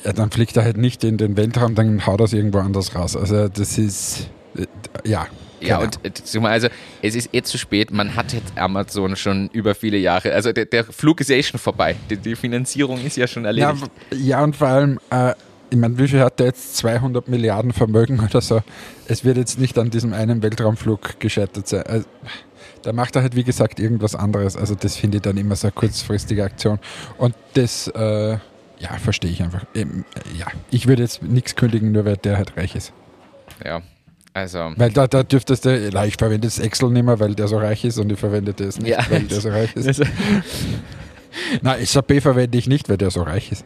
ja, 0.05 0.13
dann 0.15 0.31
fliegt 0.31 0.57
er 0.57 0.65
halt 0.65 0.77
nicht 0.77 1.05
in 1.05 1.19
den 1.19 1.37
Weltraum, 1.37 1.75
dann 1.75 2.07
haut 2.07 2.21
er 2.21 2.25
es 2.25 2.33
irgendwo 2.33 2.59
anders 2.59 2.95
raus. 2.95 3.17
Also 3.17 3.49
das 3.49 3.79
ist 3.79 4.31
äh, 4.57 4.67
ja. 5.05 5.27
Ja, 5.63 5.79
und 5.79 6.01
äh, 6.03 6.39
also 6.47 6.69
es 7.03 7.15
ist 7.15 7.35
eh 7.35 7.43
zu 7.43 7.59
spät. 7.59 7.91
Man 7.91 8.17
hat 8.17 8.33
jetzt 8.33 8.57
Amazon 8.57 9.15
schon 9.15 9.51
über 9.53 9.75
viele 9.75 9.99
Jahre. 9.99 10.33
Also 10.33 10.53
der, 10.53 10.65
der 10.65 10.85
Flug 10.85 11.21
ist 11.21 11.29
ja 11.29 11.37
eh 11.37 11.43
schon 11.43 11.61
vorbei. 11.61 11.97
Die, 12.09 12.17
die, 12.17 12.35
Finanzierung 12.35 13.05
ist 13.05 13.19
ja 13.19 13.27
schon 13.27 13.45
erledigt. 13.45 13.91
Ja, 14.11 14.17
ja 14.17 14.43
und 14.43 14.57
vor 14.57 14.69
allem, 14.69 14.99
äh, 15.11 15.35
ich 15.69 15.77
meine, 15.77 15.99
wie 15.99 16.09
viel 16.09 16.21
hat 16.21 16.39
der 16.39 16.47
jetzt? 16.47 16.79
200 16.79 17.29
Milliarden 17.29 17.75
Vermögen 17.75 18.21
oder 18.21 18.41
so. 18.41 18.63
Es 19.07 19.23
wird 19.23 19.37
jetzt 19.37 19.59
nicht 19.59 19.77
an 19.77 19.91
diesem 19.91 20.15
einen 20.15 20.43
Weltraumflug 20.43 21.21
gescheitert 21.21 21.69
sein. 21.69 21.83
Also, 21.83 22.07
da 22.83 22.93
macht 22.93 23.17
er 23.17 23.23
halt, 23.23 23.37
wie 23.37 23.45
gesagt, 23.45 23.81
irgendwas 23.81 24.15
anderes. 24.15 24.57
Also 24.57 24.75
das 24.75 24.97
finde 24.97 25.19
ich 25.19 25.23
dann 25.23 25.37
immer 25.37 25.57
so 25.57 25.69
eine 25.69 25.73
kurzfristige 25.73 26.45
Aktion. 26.45 26.79
Und 27.19 27.35
das, 27.55 27.89
äh, 27.89 28.39
ja, 28.79 28.99
verstehe 29.03 29.31
ich 29.31 29.43
einfach. 29.43 29.65
Ähm, 29.75 30.05
ja, 30.37 30.47
ich 30.71 30.87
würde 30.87 31.03
jetzt 31.03 31.23
nichts 31.23 31.55
kündigen, 31.55 31.93
nur 31.93 32.05
weil 32.05 32.17
der 32.17 32.37
halt 32.37 32.57
reich 32.57 32.75
ist. 32.75 32.93
Ja, 33.65 33.83
also. 34.33 34.73
Weil 34.77 34.91
da, 34.91 35.07
da 35.07 35.23
dürftest 35.23 35.65
du, 35.65 35.89
ich 36.07 36.17
verwende 36.17 36.47
das 36.47 36.59
Excel 36.59 36.91
nicht 36.91 37.05
mehr, 37.05 37.21
weil 37.21 37.35
der 37.35 37.49
so 37.49 37.59
reich 37.59 37.85
ist 37.85 37.99
und 37.99 38.11
ich 38.11 38.19
verwende 38.19 38.55
das 38.55 38.79
nicht, 38.79 38.91
ja. 38.91 39.05
weil 39.11 39.23
der 39.23 39.41
so 39.41 39.51
reich 39.51 39.73
ist. 39.77 39.87
Also. 39.87 40.05
Nein, 41.63 41.85
SAP 41.85 42.23
verwende 42.23 42.57
ich 42.57 42.67
nicht, 42.67 42.89
weil 42.89 42.97
der 42.97 43.11
so 43.11 43.23
reich 43.23 43.53
ist. 43.53 43.65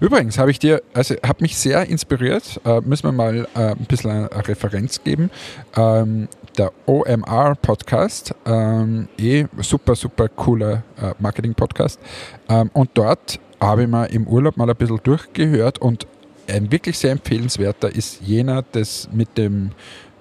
Übrigens 0.00 0.38
habe 0.38 0.50
ich 0.50 0.58
dir, 0.58 0.82
also 0.94 1.14
habe 1.24 1.42
mich 1.42 1.56
sehr 1.56 1.88
inspiriert, 1.88 2.60
äh, 2.64 2.80
müssen 2.80 3.04
wir 3.04 3.12
mal 3.12 3.48
äh, 3.54 3.70
ein 3.70 3.86
bisschen 3.88 4.10
eine 4.10 4.48
Referenz 4.48 5.02
geben. 5.02 5.30
Ähm, 5.76 6.28
der 6.58 6.72
OMR 6.86 7.54
Podcast, 7.60 8.34
ähm, 8.46 9.08
eh 9.18 9.44
super, 9.58 9.94
super 9.94 10.28
cooler 10.28 10.82
äh, 11.00 11.12
Marketing-Podcast. 11.18 12.00
Ähm, 12.48 12.70
und 12.72 12.90
dort 12.94 13.38
habe 13.60 13.82
ich 13.82 13.88
mal 13.88 14.04
im 14.04 14.26
Urlaub 14.26 14.56
mal 14.56 14.68
ein 14.68 14.76
bisschen 14.76 15.00
durchgehört 15.02 15.78
und 15.78 16.06
ein 16.48 16.70
wirklich 16.70 16.98
sehr 16.98 17.12
empfehlenswerter 17.12 17.94
ist 17.94 18.20
jener 18.22 18.62
des 18.62 19.08
mit 19.12 19.36
dem 19.36 19.72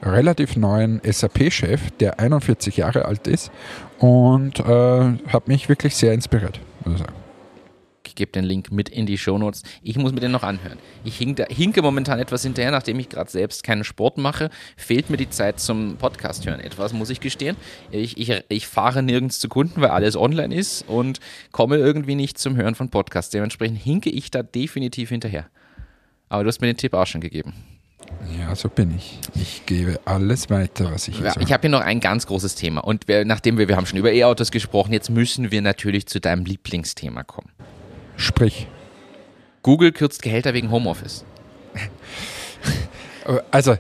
relativ 0.01 0.55
neuen 0.55 1.01
SAP-Chef, 1.03 1.91
der 1.99 2.19
41 2.19 2.77
Jahre 2.77 3.05
alt 3.05 3.27
ist 3.27 3.51
und 3.99 4.59
äh, 4.59 5.17
hat 5.27 5.47
mich 5.47 5.69
wirklich 5.69 5.95
sehr 5.95 6.13
inspiriert, 6.13 6.59
muss 6.83 6.95
ich 6.95 6.99
sagen. 6.99 7.24
Ich 8.15 8.17
gebe 8.17 8.31
den 8.31 8.45
Link 8.45 8.71
mit 8.71 8.87
in 8.87 9.05
die 9.05 9.17
Shownotes. 9.17 9.63
Ich 9.83 9.97
muss 9.97 10.13
mir 10.13 10.21
den 10.21 10.31
noch 10.31 10.43
anhören. 10.43 10.79
Ich 11.03 11.17
hinke, 11.17 11.47
hinke 11.49 11.81
momentan 11.81 12.17
etwas 12.17 12.43
hinterher, 12.43 12.71
nachdem 12.71 12.97
ich 12.97 13.09
gerade 13.09 13.29
selbst 13.29 13.61
keinen 13.61 13.83
Sport 13.83 14.17
mache. 14.17 14.51
Fehlt 14.77 15.09
mir 15.09 15.17
die 15.17 15.29
Zeit 15.29 15.59
zum 15.59 15.97
Podcast 15.97 16.45
hören. 16.45 16.61
Etwas 16.61 16.93
muss 16.93 17.09
ich 17.09 17.19
gestehen. 17.19 17.57
Ich, 17.91 18.17
ich, 18.17 18.31
ich 18.47 18.67
fahre 18.67 19.03
nirgends 19.03 19.39
zu 19.39 19.49
Kunden, 19.49 19.81
weil 19.81 19.89
alles 19.89 20.15
online 20.15 20.55
ist 20.55 20.87
und 20.87 21.19
komme 21.51 21.75
irgendwie 21.75 22.15
nicht 22.15 22.37
zum 22.37 22.55
Hören 22.55 22.73
von 22.73 22.87
Podcasts. 22.87 23.31
Dementsprechend 23.31 23.79
hinke 23.79 24.09
ich 24.09 24.31
da 24.31 24.43
definitiv 24.43 25.09
hinterher. 25.09 25.47
Aber 26.29 26.45
du 26.45 26.47
hast 26.47 26.61
mir 26.61 26.67
den 26.67 26.77
Tipp 26.77 26.93
auch 26.93 27.07
schon 27.07 27.19
gegeben. 27.19 27.53
Ja, 28.39 28.55
so 28.55 28.69
bin 28.69 28.95
ich. 28.95 29.19
Ich 29.35 29.65
gebe 29.65 29.99
alles 30.05 30.49
weiter, 30.49 30.89
was 30.89 31.09
ich 31.09 31.19
ja, 31.19 31.33
Ich 31.41 31.51
habe 31.51 31.61
hier 31.61 31.69
noch 31.69 31.81
ein 31.81 31.99
ganz 31.99 32.27
großes 32.27 32.55
Thema. 32.55 32.79
Und 32.79 33.09
wir, 33.09 33.25
nachdem 33.25 33.57
wir, 33.57 33.67
wir 33.67 33.75
haben 33.75 33.85
schon 33.85 33.99
über 33.99 34.13
E-Autos 34.13 34.51
gesprochen, 34.51 34.93
jetzt 34.93 35.09
müssen 35.09 35.51
wir 35.51 35.61
natürlich 35.61 36.07
zu 36.07 36.21
deinem 36.21 36.45
Lieblingsthema 36.45 37.23
kommen. 37.23 37.49
Sprich. 38.17 38.67
Google 39.63 39.91
kürzt 39.91 40.21
Gehälter 40.21 40.53
wegen 40.53 40.71
Homeoffice. 40.71 41.25
Also, 43.49 43.75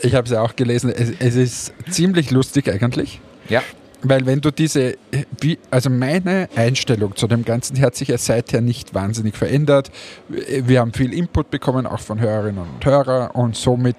ich 0.00 0.14
habe 0.14 0.24
es 0.24 0.30
ja 0.30 0.40
auch 0.40 0.54
gelesen, 0.54 0.88
es, 0.88 1.10
es, 1.18 1.34
ist 1.34 1.72
ziemlich 1.90 2.30
lustig 2.30 2.68
eigentlich. 2.68 3.20
Ja. 3.48 3.60
Weil 4.02 4.24
wenn 4.26 4.40
du 4.40 4.52
diese, 4.52 4.96
wie, 5.40 5.58
also 5.70 5.90
meine 5.90 6.48
Einstellung 6.54 7.16
zu 7.16 7.26
dem 7.26 7.44
Ganzen 7.44 7.80
hat 7.80 7.96
sich 7.96 8.08
ja 8.08 8.18
seither 8.18 8.60
nicht 8.60 8.94
wahnsinnig 8.94 9.34
verändert. 9.34 9.90
Wir 10.28 10.80
haben 10.80 10.92
viel 10.92 11.12
Input 11.12 11.50
bekommen, 11.50 11.86
auch 11.86 12.00
von 12.00 12.20
Hörerinnen 12.20 12.62
und 12.62 12.84
Hörern 12.84 13.30
und 13.30 13.56
somit 13.56 13.96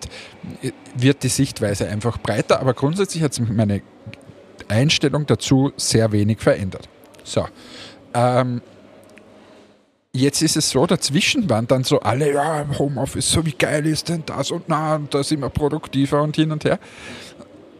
wird 0.95 1.23
die 1.23 1.27
Sichtweise 1.27 1.89
einfach 1.89 2.19
breiter, 2.19 2.61
aber 2.61 2.73
grundsätzlich 2.73 3.23
hat 3.23 3.33
sich 3.33 3.49
meine 3.49 3.81
Einstellung 4.67 5.25
dazu 5.25 5.73
sehr 5.75 6.11
wenig 6.11 6.39
verändert. 6.39 6.87
So. 7.23 7.47
Ähm, 8.13 8.61
Jetzt 10.15 10.41
ist 10.41 10.55
es 10.55 10.69
so, 10.69 10.85
dazwischen 10.85 11.49
waren 11.49 11.67
dann 11.67 11.83
so 11.83 11.99
alle, 11.99 12.33
ja, 12.33 12.61
im 12.61 12.79
Homeoffice, 12.79 13.29
so 13.29 13.45
wie 13.45 13.51
geil 13.51 13.85
ist 13.85 14.07
denn 14.07 14.23
das 14.25 14.49
und 14.49 14.63
na, 14.67 14.95
und 14.95 15.13
da 15.13 15.21
sind 15.21 15.41
wir 15.41 15.49
produktiver 15.49 16.23
und 16.23 16.37
hin 16.37 16.53
und 16.53 16.63
her. 16.63 16.79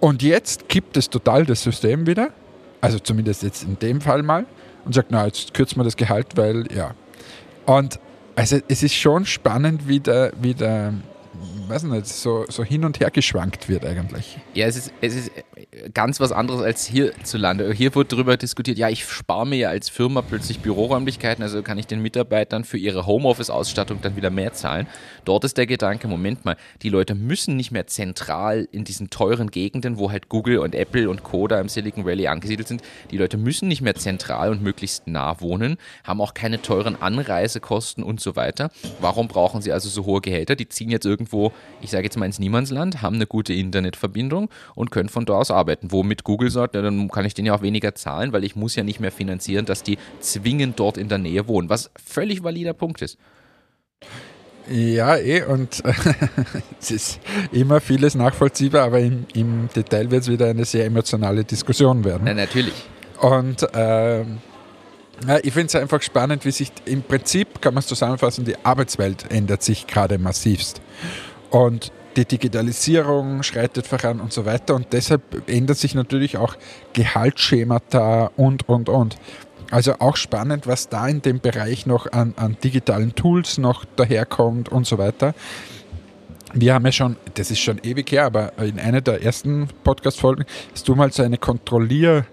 Und 0.02 0.22
jetzt 0.22 0.68
kippt 0.68 0.98
es 0.98 1.10
total 1.10 1.46
das 1.46 1.64
System 1.64 2.06
wieder, 2.06 2.32
also 2.82 3.00
zumindest 3.00 3.44
jetzt 3.44 3.64
in 3.64 3.80
dem 3.80 4.02
Fall 4.02 4.22
mal, 4.22 4.46
und 4.84 4.94
sagt, 4.94 5.12
na, 5.12 5.26
jetzt 5.26 5.54
kürzen 5.54 5.78
wir 5.80 5.86
das 5.86 5.96
Gehalt, 5.96 6.36
weil, 6.36 6.68
ja. 6.76 6.94
Und 7.66 8.02
also 8.36 8.58
es 8.68 8.84
ist 8.84 8.96
schon 8.96 9.26
spannend, 9.26 9.88
wie 9.88 10.02
der, 10.02 10.34
wie 10.42 10.54
der 10.54 10.94
weiß 11.68 11.84
nicht, 11.84 12.08
so, 12.08 12.46
so 12.50 12.64
hin 12.64 12.86
und 12.86 13.00
her 13.00 13.12
geschwankt 13.12 13.70
wird 13.70 13.86
eigentlich. 13.86 14.38
Ja, 14.54 14.68
es 14.68 14.76
ist, 14.76 14.94
es 15.02 15.16
ist 15.16 15.32
ganz 15.94 16.20
was 16.20 16.32
anderes 16.32 16.62
als 16.62 16.86
hierzulande. 16.86 17.72
Hier 17.74 17.94
wird 17.96 18.12
darüber 18.12 18.38
diskutiert, 18.38 18.78
ja, 18.78 18.90
ich 18.90 19.06
spare 19.06 19.48
mir 19.48 19.58
ja 19.58 19.70
als 19.70 19.90
Firma 19.90 20.22
plötzlich 20.22 20.60
Büroräumlichkeiten, 20.60 21.44
also 21.44 21.62
kann 21.62 21.78
ich 21.78 21.88
den 21.88 22.02
Mitarbeitern 22.02 22.64
für 22.64 22.78
ihre 22.78 23.06
Homeoffice-Ausstattung 23.06 24.00
dann 24.02 24.16
wieder 24.16 24.30
mehr 24.30 24.54
zahlen. 24.54 24.88
Dort 25.24 25.44
ist 25.44 25.58
der 25.58 25.66
Gedanke, 25.66 26.08
Moment 26.08 26.46
mal, 26.46 26.58
die 26.82 26.90
Leute 26.90 27.16
müssen 27.16 27.56
nicht 27.56 27.72
mehr 27.72 27.88
zentral 27.88 28.68
in 28.72 28.84
diesen 28.84 29.10
teuren 29.10 29.52
Gegenden, 29.52 29.98
wo 29.98 30.12
halt 30.12 30.30
Google 30.30 30.60
und 30.60 30.76
Apple 30.76 31.10
und 31.10 31.24
Co. 31.24 31.48
da 31.48 31.60
im 31.60 31.70
Silicon 31.70 32.06
Valley 32.06 32.28
angesiedelt 32.28 32.68
sind, 32.68 32.82
die 33.12 33.18
Leute 33.18 33.38
müssen 33.38 33.68
nicht 33.68 33.82
mehr 33.82 33.96
zentral 33.96 34.50
und 34.50 34.62
möglichst 34.62 35.08
nah 35.08 35.40
wohnen, 35.42 35.78
haben 36.04 36.22
auch 36.22 36.34
keine 36.34 36.62
teuren 36.62 37.02
Anreisekosten 37.02 38.04
und 38.04 38.20
so 38.20 38.36
weiter. 38.36 38.70
Warum 39.00 39.28
brauchen 39.28 39.62
sie 39.62 39.72
also 39.72 39.90
so 39.90 40.06
hohe 40.06 40.22
Gehälter? 40.22 40.56
Die 40.56 40.68
ziehen 40.68 40.90
jetzt 40.90 41.06
irgendwo 41.06 41.52
ich 41.82 41.92
sage 41.92 42.04
jetzt 42.04 42.18
mal 42.18 42.26
ins 42.26 42.40
Niemandsland, 42.40 43.02
haben 43.02 43.16
eine 43.16 43.28
gute 43.28 43.54
Internetverbindung 43.54 44.50
und 44.74 44.92
können 44.92 45.10
von 45.10 45.26
dort 45.26 45.45
aus 45.46 45.52
arbeiten. 45.52 45.92
Womit 45.92 46.24
Google 46.24 46.50
sagt, 46.52 46.76
ja, 46.76 46.82
dann 46.82 47.10
kann 47.10 47.26
ich 47.26 47.34
denen 47.34 47.48
ja 47.48 47.56
auch 47.56 47.62
weniger 47.62 47.96
zahlen, 47.96 48.34
weil 48.34 48.44
ich 48.44 48.56
muss 48.56 48.76
ja 48.76 48.84
nicht 48.84 49.00
mehr 49.00 49.12
finanzieren, 49.12 49.66
dass 49.66 49.84
die 49.84 49.98
zwingend 50.20 50.80
dort 50.80 50.98
in 50.98 51.10
der 51.10 51.18
Nähe 51.18 51.48
wohnen, 51.48 51.70
was 51.70 51.92
völlig 52.04 52.44
valider 52.44 52.74
Punkt 52.74 53.02
ist. 53.02 53.18
Ja, 54.68 55.16
eh, 55.18 55.44
und 55.44 55.84
es 56.82 56.90
ist 56.92 57.20
immer 57.52 57.80
vieles 57.80 58.16
nachvollziehbar, 58.16 58.84
aber 58.84 59.00
im, 59.00 59.26
im 59.34 59.70
Detail 59.76 60.10
wird 60.10 60.24
es 60.24 60.30
wieder 60.30 60.48
eine 60.48 60.66
sehr 60.66 60.86
emotionale 60.86 61.44
Diskussion 61.44 62.04
werden. 62.04 62.24
Na, 62.26 62.34
natürlich. 62.34 62.74
Und 63.22 63.68
ähm, 63.74 64.40
Ja, 65.28 65.38
ich 65.42 65.54
finde 65.54 65.68
es 65.68 65.76
einfach 65.76 66.02
spannend, 66.02 66.46
wie 66.46 66.52
sich 66.52 66.72
im 66.86 67.02
Prinzip, 67.02 67.62
kann 67.62 67.74
man 67.74 67.80
es 67.80 67.88
zusammenfassen, 67.88 68.46
die 68.46 68.58
Arbeitswelt 68.64 69.32
ändert 69.32 69.64
sich 69.64 69.88
gerade 69.88 70.18
massivst. 70.18 70.82
Und 71.50 71.92
die 72.16 72.26
Digitalisierung 72.26 73.44
schreitet 73.44 73.88
voran 73.88 74.20
und 74.20 74.34
so 74.34 74.46
weiter. 74.46 74.76
Und 74.76 74.88
deshalb 74.92 75.48
ändert 75.50 75.78
sich 75.78 75.96
natürlich 75.96 76.38
auch 76.38 76.56
Gehaltsschemata 76.94 78.32
und, 78.36 78.68
und, 78.70 78.90
und. 78.90 79.18
Also 79.72 79.96
auch 80.00 80.16
spannend, 80.16 80.68
was 80.68 80.90
da 80.90 81.08
in 81.08 81.22
dem 81.22 81.40
Bereich 81.40 81.86
noch 81.86 82.12
an, 82.12 82.34
an 82.38 82.58
digitalen 82.64 83.16
Tools 83.16 83.58
noch 83.58 83.84
daherkommt 83.96 84.70
und 84.70 84.86
so 84.86 84.98
weiter. 84.98 85.34
Wir 86.54 86.74
haben 86.74 86.86
ja 86.86 86.92
schon, 86.92 87.18
das 87.34 87.52
ist 87.52 87.60
schon 87.60 87.80
ewig 87.84 88.12
her, 88.12 88.26
aber 88.26 88.58
in 88.60 88.80
einer 88.80 89.02
der 89.02 89.22
ersten 89.22 89.68
Podcast-Folgen 89.84 90.46
hast 90.72 90.88
du 90.88 90.96
mal 90.96 91.12
so 91.12 91.24
eine 91.24 91.38
Kontrollier- 91.38 92.26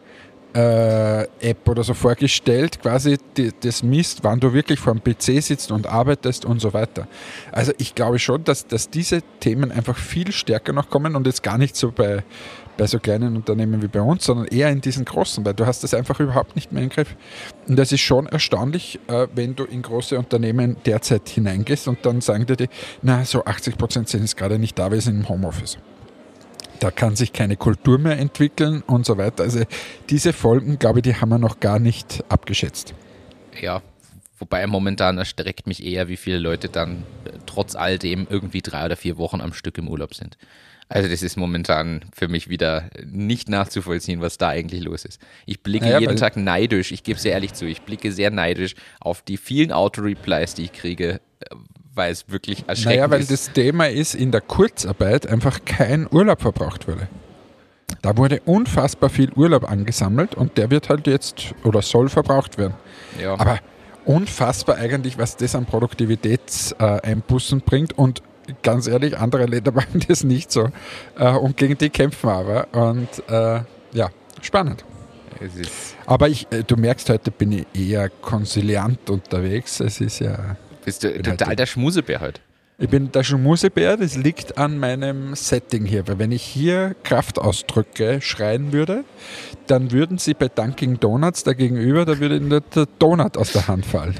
äh, 0.54 1.22
App 1.40 1.68
oder 1.68 1.82
so 1.82 1.94
vorgestellt, 1.94 2.80
quasi 2.80 3.16
die, 3.36 3.52
das 3.60 3.82
misst, 3.82 4.22
wann 4.22 4.40
du 4.40 4.52
wirklich 4.52 4.78
vor 4.78 4.94
dem 4.94 5.02
PC 5.02 5.42
sitzt 5.42 5.72
und 5.72 5.86
arbeitest 5.86 6.44
und 6.44 6.60
so 6.60 6.72
weiter. 6.72 7.08
Also 7.50 7.72
ich 7.78 7.94
glaube 7.94 8.18
schon, 8.18 8.44
dass, 8.44 8.66
dass 8.66 8.90
diese 8.90 9.22
Themen 9.40 9.72
einfach 9.72 9.96
viel 9.96 10.32
stärker 10.32 10.72
noch 10.72 10.90
kommen 10.90 11.16
und 11.16 11.26
jetzt 11.26 11.42
gar 11.42 11.58
nicht 11.58 11.76
so 11.76 11.90
bei, 11.90 12.22
bei 12.76 12.86
so 12.86 12.98
kleinen 12.98 13.36
Unternehmen 13.36 13.82
wie 13.82 13.88
bei 13.88 14.00
uns, 14.00 14.24
sondern 14.24 14.46
eher 14.46 14.70
in 14.70 14.80
diesen 14.80 15.04
großen, 15.04 15.44
weil 15.44 15.54
du 15.54 15.66
hast 15.66 15.84
das 15.84 15.94
einfach 15.94 16.20
überhaupt 16.20 16.54
nicht 16.54 16.72
mehr 16.72 16.82
im 16.82 16.88
Griff. 16.90 17.16
Und 17.66 17.76
das 17.78 17.92
ist 17.92 18.00
schon 18.00 18.26
erstaunlich, 18.26 19.00
äh, 19.08 19.28
wenn 19.34 19.54
du 19.54 19.64
in 19.64 19.82
große 19.82 20.18
Unternehmen 20.18 20.76
derzeit 20.84 21.28
hineingehst 21.28 21.88
und 21.88 22.04
dann 22.04 22.20
sagen 22.20 22.46
dir 22.46 22.56
die, 22.56 22.68
na, 23.00 23.24
so 23.24 23.44
80 23.44 23.78
Prozent 23.78 24.08
sind 24.08 24.20
jetzt 24.22 24.36
gerade 24.36 24.58
nicht 24.58 24.78
da, 24.78 24.90
wir 24.90 25.00
sind 25.00 25.16
im 25.20 25.28
Homeoffice 25.28 25.78
da 26.82 26.90
kann 26.90 27.14
sich 27.14 27.32
keine 27.32 27.56
Kultur 27.56 27.98
mehr 27.98 28.18
entwickeln 28.18 28.82
und 28.82 29.06
so 29.06 29.16
weiter. 29.16 29.44
Also 29.44 29.62
diese 30.10 30.32
Folgen, 30.32 30.78
glaube 30.78 30.98
ich, 30.98 31.02
die 31.04 31.14
haben 31.14 31.28
wir 31.28 31.38
noch 31.38 31.60
gar 31.60 31.78
nicht 31.78 32.24
abgeschätzt. 32.28 32.94
Ja, 33.60 33.82
wobei 34.38 34.66
momentan 34.66 35.16
erstreckt 35.18 35.66
mich 35.68 35.84
eher, 35.84 36.08
wie 36.08 36.16
viele 36.16 36.38
Leute 36.38 36.68
dann 36.68 37.04
äh, 37.24 37.38
trotz 37.46 37.76
all 37.76 37.98
dem 37.98 38.26
irgendwie 38.28 38.62
drei 38.62 38.86
oder 38.86 38.96
vier 38.96 39.16
Wochen 39.16 39.40
am 39.40 39.52
Stück 39.52 39.78
im 39.78 39.86
Urlaub 39.86 40.14
sind. 40.14 40.36
Also 40.88 41.08
das 41.08 41.22
ist 41.22 41.36
momentan 41.36 42.04
für 42.12 42.28
mich 42.28 42.48
wieder 42.48 42.90
nicht 43.06 43.48
nachzuvollziehen, 43.48 44.20
was 44.20 44.36
da 44.36 44.48
eigentlich 44.48 44.82
los 44.82 45.04
ist. 45.04 45.22
Ich 45.46 45.62
blicke 45.62 45.86
naja, 45.86 46.00
jeden 46.00 46.16
Tag 46.16 46.36
neidisch, 46.36 46.92
ich 46.92 47.02
gebe 47.02 47.18
es 47.18 47.24
ehrlich 47.24 47.54
zu, 47.54 47.64
ich 47.64 47.82
blicke 47.82 48.12
sehr 48.12 48.30
neidisch 48.30 48.74
auf 49.00 49.22
die 49.22 49.36
vielen 49.36 49.72
Auto-Replies, 49.72 50.54
die 50.54 50.64
ich 50.64 50.72
kriege, 50.72 51.20
äh, 51.40 51.54
weil 51.94 52.12
es 52.12 52.24
wirklich 52.28 52.64
erschreckend 52.66 52.78
ist. 52.78 52.86
Naja, 52.86 53.10
weil 53.10 53.20
ist. 53.20 53.30
das 53.30 53.52
Thema 53.52 53.88
ist, 53.88 54.14
in 54.14 54.30
der 54.30 54.40
Kurzarbeit 54.40 55.26
einfach 55.26 55.64
kein 55.64 56.06
Urlaub 56.10 56.40
verbraucht 56.40 56.88
wurde. 56.88 57.08
Da 58.00 58.16
wurde 58.16 58.40
unfassbar 58.46 59.10
viel 59.10 59.30
Urlaub 59.34 59.70
angesammelt 59.70 60.34
und 60.34 60.56
der 60.56 60.70
wird 60.70 60.88
halt 60.88 61.06
jetzt 61.06 61.54
oder 61.62 61.82
soll 61.82 62.08
verbraucht 62.08 62.58
werden. 62.58 62.74
Ja. 63.20 63.34
Aber 63.34 63.58
unfassbar 64.04 64.76
eigentlich, 64.76 65.18
was 65.18 65.36
das 65.36 65.54
an 65.54 65.66
Produktivitätseinbußen 65.66 67.60
bringt 67.60 67.96
und 67.96 68.22
ganz 68.62 68.86
ehrlich, 68.86 69.18
andere 69.18 69.46
Länder 69.46 69.72
machen 69.74 70.02
das 70.08 70.24
nicht 70.24 70.50
so 70.50 70.70
äh, 71.18 71.30
und 71.30 71.56
gegen 71.56 71.76
die 71.78 71.90
kämpfen 71.90 72.28
wir 72.28 72.34
aber 72.34 72.66
und 72.72 73.08
äh, 73.28 73.60
ja, 73.92 74.08
spannend. 74.40 74.84
Aber 76.06 76.28
ich, 76.28 76.46
äh, 76.50 76.62
du 76.62 76.76
merkst, 76.76 77.10
heute 77.10 77.30
bin 77.30 77.52
ich 77.52 77.66
eher 77.74 78.08
konsiliant 78.08 79.10
unterwegs. 79.10 79.80
Es 79.80 80.00
ist 80.00 80.20
ja 80.20 80.56
bist 80.84 81.04
du 81.04 81.22
total 81.22 81.48
halt 81.48 81.58
der 81.58 81.66
Schmusebär 81.66 82.20
heute? 82.20 82.40
Ich 82.78 82.88
bin 82.88 83.12
der 83.12 83.22
Schmusebär, 83.22 83.96
das 83.96 84.16
liegt 84.16 84.58
an 84.58 84.78
meinem 84.78 85.36
Setting 85.36 85.84
hier. 85.84 86.08
Weil 86.08 86.18
wenn 86.18 86.32
ich 86.32 86.42
hier 86.42 86.96
Kraftausdrücke 87.04 88.20
schreien 88.20 88.72
würde, 88.72 89.04
dann 89.66 89.92
würden 89.92 90.18
sie 90.18 90.34
bei 90.34 90.48
Dunkin' 90.48 90.98
Donuts 90.98 91.44
dagegenüber, 91.44 92.04
da 92.04 92.18
würde 92.18 92.36
ihnen 92.36 92.50
der 92.50 92.86
Donut 92.98 93.36
aus 93.36 93.52
der 93.52 93.68
Hand 93.68 93.86
fallen. 93.86 94.16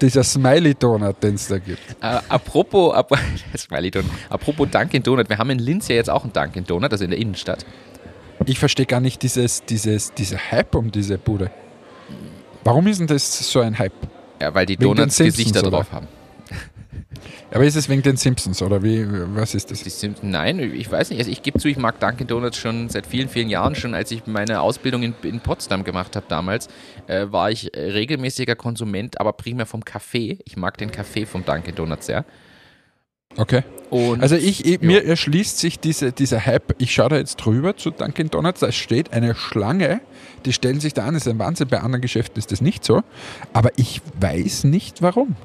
Dieser 0.00 0.24
Smiley-Donut, 0.24 1.22
den 1.22 1.36
es 1.36 1.48
da 1.48 1.58
gibt. 1.58 1.78
Äh, 2.02 2.18
apropos, 2.28 2.94
ap 2.94 3.16
Smiley 3.56 3.90
Donut. 3.90 4.10
apropos 4.28 4.68
Dunkin' 4.68 5.02
Donut, 5.02 5.28
wir 5.28 5.38
haben 5.38 5.50
in 5.50 5.58
Linz 5.58 5.88
ja 5.88 5.94
jetzt 5.94 6.10
auch 6.10 6.24
einen 6.24 6.32
Dunkin' 6.32 6.64
Donut, 6.64 6.90
also 6.90 7.04
in 7.04 7.10
der 7.10 7.18
Innenstadt. 7.20 7.64
Ich 8.46 8.58
verstehe 8.58 8.86
gar 8.86 9.00
nicht 9.00 9.22
dieses, 9.22 9.64
dieses, 9.64 10.12
dieser 10.12 10.38
Hype 10.50 10.74
um 10.74 10.90
diese 10.90 11.16
Bude. 11.16 11.50
Warum 12.64 12.86
ist 12.86 12.98
denn 12.98 13.06
das 13.06 13.50
so 13.50 13.60
ein 13.60 13.78
Hype? 13.78 13.92
Ja, 14.44 14.54
weil 14.54 14.66
die 14.66 14.78
wegen 14.78 14.94
Donuts 14.94 15.16
Gesichter 15.16 15.60
oder? 15.60 15.70
drauf 15.70 15.90
haben. 15.90 16.06
Aber 17.50 17.64
ist 17.64 17.76
es 17.76 17.88
wegen 17.88 18.02
den 18.02 18.18
Simpsons 18.18 18.60
oder 18.60 18.82
wie, 18.82 19.06
was 19.34 19.54
ist 19.54 19.70
das? 19.70 19.82
Die 19.82 19.88
Simpsons, 19.88 20.30
nein, 20.30 20.58
ich 20.58 20.90
weiß 20.90 21.08
nicht. 21.08 21.18
Also 21.18 21.30
ich 21.30 21.42
gebe 21.42 21.58
zu, 21.58 21.68
ich 21.68 21.78
mag 21.78 21.98
Dunkin' 21.98 22.26
Donuts 22.26 22.58
schon 22.58 22.90
seit 22.90 23.06
vielen, 23.06 23.30
vielen 23.30 23.48
Jahren. 23.48 23.74
Schon 23.74 23.94
als 23.94 24.10
ich 24.10 24.26
meine 24.26 24.60
Ausbildung 24.60 25.02
in, 25.02 25.14
in 25.22 25.40
Potsdam 25.40 25.82
gemacht 25.82 26.14
habe 26.14 26.26
damals, 26.28 26.68
äh, 27.06 27.26
war 27.30 27.50
ich 27.50 27.70
regelmäßiger 27.74 28.54
Konsument, 28.54 29.18
aber 29.18 29.32
primär 29.32 29.64
vom 29.64 29.82
Kaffee. 29.82 30.40
Ich 30.44 30.58
mag 30.58 30.76
den 30.76 30.90
Kaffee 30.90 31.24
vom 31.24 31.42
Dunkin' 31.42 31.74
Donuts 31.74 32.04
sehr. 32.04 32.26
Okay. 33.36 33.62
Und, 33.90 34.22
also 34.22 34.34
ich, 34.34 34.64
ich 34.64 34.80
mir 34.80 35.04
erschließt 35.04 35.58
sich 35.58 35.78
diese, 35.78 36.10
dieser 36.10 36.44
Hype, 36.44 36.74
ich 36.78 36.92
schaue 36.92 37.10
da 37.10 37.16
jetzt 37.16 37.36
drüber 37.36 37.76
zu 37.76 37.90
Dunkin' 37.90 38.28
Donuts, 38.28 38.60
da 38.60 38.72
steht 38.72 39.12
eine 39.12 39.34
Schlange, 39.34 40.00
die 40.44 40.52
stellen 40.52 40.80
sich 40.80 40.94
da 40.94 41.04
an, 41.04 41.14
das 41.14 41.26
ist 41.26 41.32
ein 41.32 41.38
Wahnsinn, 41.38 41.68
bei 41.68 41.80
anderen 41.80 42.02
Geschäften 42.02 42.38
ist 42.38 42.50
das 42.50 42.60
nicht 42.60 42.84
so, 42.84 43.02
aber 43.52 43.70
ich 43.76 44.00
weiß 44.20 44.64
nicht 44.64 45.00
warum. 45.00 45.36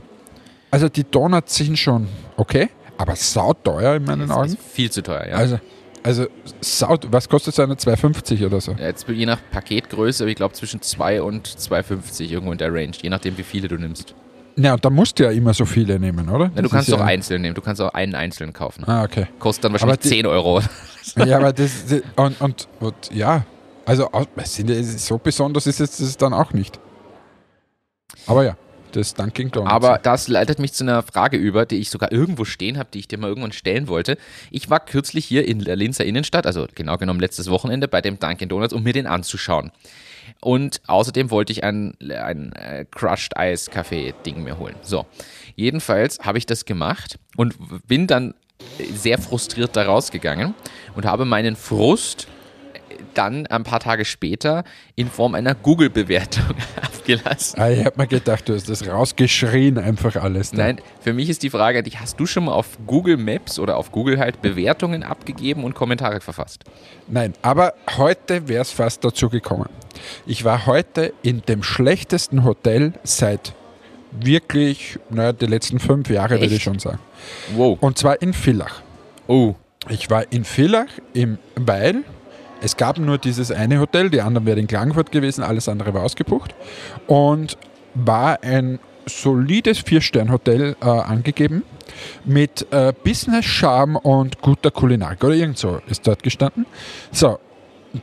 Also 0.71 0.89
die 0.89 1.03
Donuts 1.03 1.55
sind 1.55 1.77
schon 1.77 2.07
okay, 2.37 2.69
aber 2.97 3.15
sauteuer 3.15 3.95
in 3.95 4.05
meinen 4.05 4.27
das 4.29 4.37
Augen. 4.37 4.57
viel 4.57 4.89
zu 4.89 5.03
teuer, 5.03 5.27
ja. 5.27 5.35
Also, 5.35 5.59
also 6.01 6.27
saut, 6.61 7.07
was 7.11 7.29
kostet 7.29 7.53
so 7.53 7.61
eine 7.61 7.75
2,50 7.75 8.45
oder 8.45 8.61
so? 8.61 8.71
Ja, 8.71 8.87
jetzt 8.87 9.07
je 9.07 9.25
nach 9.25 9.39
Paketgröße, 9.51 10.23
aber 10.23 10.31
ich 10.31 10.37
glaube 10.37 10.53
zwischen 10.53 10.81
2 10.81 11.21
und 11.21 11.47
2,50 11.47 12.29
irgendwo 12.29 12.51
in 12.51 12.57
der 12.57 12.73
Range, 12.73 12.93
je 12.99 13.09
nachdem 13.09 13.37
wie 13.37 13.43
viele 13.43 13.67
du 13.67 13.75
nimmst. 13.75 14.15
Ja, 14.61 14.73
und 14.73 14.83
da 14.83 14.89
musst 14.89 15.17
du 15.19 15.23
ja 15.23 15.31
immer 15.31 15.53
so 15.53 15.65
viele 15.65 15.99
nehmen, 15.99 16.27
oder? 16.29 16.51
Ja, 16.53 16.61
du 16.61 16.69
kannst 16.69 16.93
auch 16.93 16.99
ja 16.99 17.05
einzeln 17.05 17.41
nehmen. 17.41 17.55
Du 17.55 17.61
kannst 17.61 17.81
auch 17.81 17.93
einen 17.93 18.13
einzelnen 18.13 18.51
kaufen. 18.51 18.83
Ah, 18.85 19.03
okay. 19.03 19.27
Kostet 19.39 19.65
dann 19.65 19.71
wahrscheinlich 19.71 19.99
die, 19.99 20.09
10 20.09 20.25
Euro. 20.25 20.61
ja, 21.15 21.37
aber 21.37 21.53
das, 21.53 21.71
und, 22.17 22.41
und, 22.41 22.67
und 22.79 22.95
ja, 23.11 23.45
also 23.85 24.09
so 24.97 25.17
besonders 25.17 25.65
ist 25.65 25.79
es 25.79 26.17
dann 26.17 26.33
auch 26.33 26.51
nicht. 26.51 26.79
Aber 28.27 28.43
ja, 28.43 28.57
das 28.91 29.13
Dunkin' 29.13 29.51
Donuts. 29.51 29.71
Aber 29.71 29.97
das 29.97 30.27
leitet 30.27 30.59
mich 30.59 30.73
zu 30.73 30.83
einer 30.83 31.03
Frage 31.03 31.37
über, 31.37 31.65
die 31.65 31.77
ich 31.77 31.89
sogar 31.89 32.11
irgendwo 32.11 32.43
stehen 32.43 32.77
habe, 32.77 32.89
die 32.93 32.99
ich 32.99 33.07
dir 33.07 33.17
mal 33.17 33.27
irgendwann 33.27 33.51
stellen 33.51 33.87
wollte. 33.87 34.17
Ich 34.51 34.69
war 34.69 34.79
kürzlich 34.79 35.25
hier 35.25 35.47
in 35.47 35.59
der 35.63 35.75
Linzer 35.75 36.05
Innenstadt, 36.05 36.45
also 36.45 36.67
genau 36.75 36.97
genommen 36.97 37.19
letztes 37.19 37.49
Wochenende, 37.49 37.87
bei 37.87 38.01
dem 38.01 38.19
Dunkin' 38.19 38.49
Donuts, 38.49 38.73
um 38.73 38.83
mir 38.83 38.93
den 38.93 39.07
anzuschauen. 39.07 39.71
Und 40.41 40.81
außerdem 40.87 41.31
wollte 41.31 41.51
ich 41.51 41.63
ein, 41.63 41.95
ein 42.01 42.53
äh, 42.53 42.85
Crushed 42.89 43.33
Ice 43.37 43.69
Kaffee 43.69 44.13
Ding 44.25 44.43
mir 44.43 44.57
holen. 44.57 44.75
So, 44.81 45.05
jedenfalls 45.55 46.19
habe 46.19 46.37
ich 46.37 46.45
das 46.45 46.65
gemacht 46.65 47.19
und 47.35 47.55
bin 47.87 48.07
dann 48.07 48.33
sehr 48.93 49.17
frustriert 49.17 49.75
da 49.75 49.83
rausgegangen 49.83 50.53
und 50.95 51.05
habe 51.05 51.25
meinen 51.25 51.55
Frust 51.55 52.27
dann 53.13 53.47
ein 53.47 53.63
paar 53.63 53.79
Tage 53.79 54.05
später 54.05 54.63
in 54.95 55.09
Form 55.09 55.35
einer 55.35 55.55
Google-Bewertung 55.55 56.55
abgelassen. 56.81 57.59
Ah, 57.59 57.69
ich 57.69 57.85
habe 57.85 57.97
mir 57.97 58.07
gedacht, 58.07 58.47
du 58.47 58.53
hast 58.53 58.69
das 58.69 58.87
rausgeschrien, 58.87 59.77
einfach 59.77 60.15
alles. 60.15 60.51
Da. 60.51 60.57
Nein, 60.57 60.81
für 61.01 61.13
mich 61.13 61.29
ist 61.29 61.43
die 61.43 61.49
Frage, 61.49 61.83
hast 61.95 62.19
du 62.19 62.25
schon 62.25 62.45
mal 62.45 62.53
auf 62.53 62.77
Google 62.85 63.17
Maps 63.17 63.59
oder 63.59 63.77
auf 63.77 63.91
Google 63.91 64.19
halt 64.19 64.41
Bewertungen 64.41 65.03
abgegeben 65.03 65.63
und 65.63 65.75
Kommentare 65.75 66.21
verfasst? 66.21 66.63
Nein, 67.07 67.33
aber 67.41 67.73
heute 67.97 68.47
wäre 68.47 68.61
es 68.61 68.71
fast 68.71 69.03
dazu 69.03 69.29
gekommen. 69.29 69.69
Ich 70.25 70.43
war 70.43 70.65
heute 70.65 71.13
in 71.23 71.41
dem 71.41 71.63
schlechtesten 71.63 72.43
Hotel 72.43 72.93
seit 73.03 73.53
wirklich, 74.11 74.99
naja, 75.09 75.33
die 75.33 75.45
letzten 75.45 75.79
fünf 75.79 76.09
Jahre, 76.09 76.35
Echt? 76.35 76.43
würde 76.43 76.55
ich 76.55 76.63
schon 76.63 76.79
sagen. 76.79 76.99
Wow. 77.55 77.77
Und 77.81 77.97
zwar 77.97 78.21
in 78.21 78.33
Villach. 78.33 78.81
Oh. 79.27 79.55
Ich 79.87 80.09
war 80.09 80.31
in 80.31 80.43
Villach 80.43 80.89
im 81.13 81.37
Weil. 81.55 82.03
Es 82.61 82.75
gab 82.75 82.97
nur 82.99 83.17
dieses 83.17 83.51
eine 83.51 83.79
Hotel, 83.79 84.09
die 84.09 84.21
anderen 84.21 84.45
wären 84.45 84.59
in 84.59 84.67
Klagenfurt 84.67 85.11
gewesen, 85.11 85.43
alles 85.43 85.69
andere 85.69 85.93
war 85.93 86.03
ausgebucht. 86.03 86.53
Und 87.07 87.57
war 87.95 88.43
ein 88.43 88.79
solides 89.05 89.79
Vier-Stern-Hotel 89.79 90.75
äh, 90.81 90.85
angegeben 90.85 91.63
mit 92.25 92.67
äh, 92.71 92.93
Business-Charme 93.03 93.95
und 93.95 94.41
guter 94.41 94.71
Kulinarik 94.71 95.23
oder 95.23 95.33
irgend 95.33 95.57
so 95.57 95.81
ist 95.87 96.05
dort 96.05 96.21
gestanden. 96.21 96.65
So, 97.11 97.39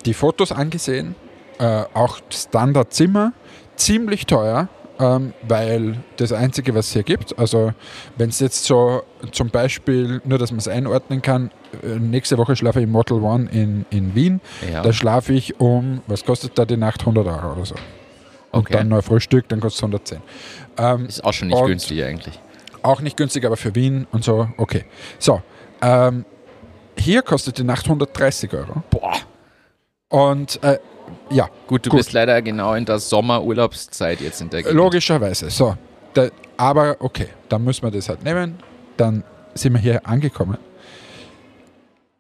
die 0.05 0.15
Fotos 0.15 0.53
angesehen, 0.53 1.15
äh, 1.59 1.85
auch 1.95 2.19
Standardzimmer, 2.31 3.33
ziemlich 3.77 4.27
teuer, 4.27 4.69
ähm, 4.99 5.33
weil 5.47 5.99
das 6.17 6.33
Einzige, 6.33 6.75
was 6.75 6.89
es 6.89 6.93
hier 6.93 7.03
gibt, 7.03 7.39
also 7.39 7.73
wenn 8.17 8.31
es 8.31 8.41
jetzt 8.41 8.65
so 8.65 9.03
zum 9.33 9.51
Beispiel, 9.51 10.21
nur 10.25 10.39
dass 10.39 10.51
man 10.51 10.59
es 10.59 10.69
einordnen 10.69 11.23
kann, 11.23 11.51
äh, 11.83 11.99
nächste 11.99 12.39
Woche 12.39 12.57
schlafe 12.57 12.81
ich 12.81 12.85
im 12.85 12.93
Model 12.93 13.21
One 13.23 13.49
in, 13.51 13.85
in 13.91 14.15
Wien, 14.15 14.41
ja. 14.71 14.83
da 14.83 14.93
schlafe 14.93 15.33
ich 15.33 15.61
um, 15.61 16.01
was 16.07 16.25
kostet 16.25 16.59
da 16.59 16.65
die 16.65 16.77
Nacht, 16.77 17.01
100 17.01 17.27
Euro 17.27 17.53
oder 17.53 17.65
so. 17.65 17.75
Und 18.53 18.61
okay. 18.61 18.75
dann 18.75 18.89
noch 18.89 19.03
Frühstück, 19.03 19.49
dann 19.49 19.61
kostet 19.61 19.79
es 19.79 19.83
110. 19.83 20.19
Ähm, 20.79 21.07
ist 21.07 21.25
auch 21.25 21.33
schon 21.33 21.49
nicht 21.49 21.65
günstig 21.65 22.03
eigentlich. 22.03 22.41
Auch 22.83 23.01
nicht 23.01 23.17
günstig, 23.17 23.45
aber 23.45 23.57
für 23.57 23.75
Wien 23.75 24.07
und 24.13 24.25
so, 24.25 24.49
okay. 24.57 24.85
So, 25.19 25.43
ähm, 25.83 26.25
hier 26.97 27.23
kostet 27.23 27.59
die 27.59 27.65
Nacht 27.65 27.85
130 27.85 28.53
Euro. 28.55 28.83
Boah. 28.91 29.15
Und 30.09 30.63
äh, 30.63 30.79
ja. 31.31 31.49
Gut, 31.67 31.87
du 31.87 31.91
Gut. 31.91 31.99
bist 31.99 32.13
leider 32.13 32.41
genau 32.43 32.75
in 32.75 32.85
der 32.85 32.99
Sommerurlaubszeit 32.99 34.21
jetzt 34.21 34.41
in 34.41 34.51
der 34.51 34.63
Gegend. 34.63 34.77
Logischerweise. 34.77 35.51
So. 35.51 35.77
Da, 36.15 36.29
aber 36.57 36.97
okay, 37.01 37.29
dann 37.49 37.65
müssen 37.65 37.83
wir 37.83 37.91
das 37.91 38.09
halt 38.09 38.25
nehmen. 38.25 38.59
Dann 38.97 39.23
sind 39.55 39.75
wir 39.75 39.81
hier 39.81 40.07
angekommen. 40.07 40.59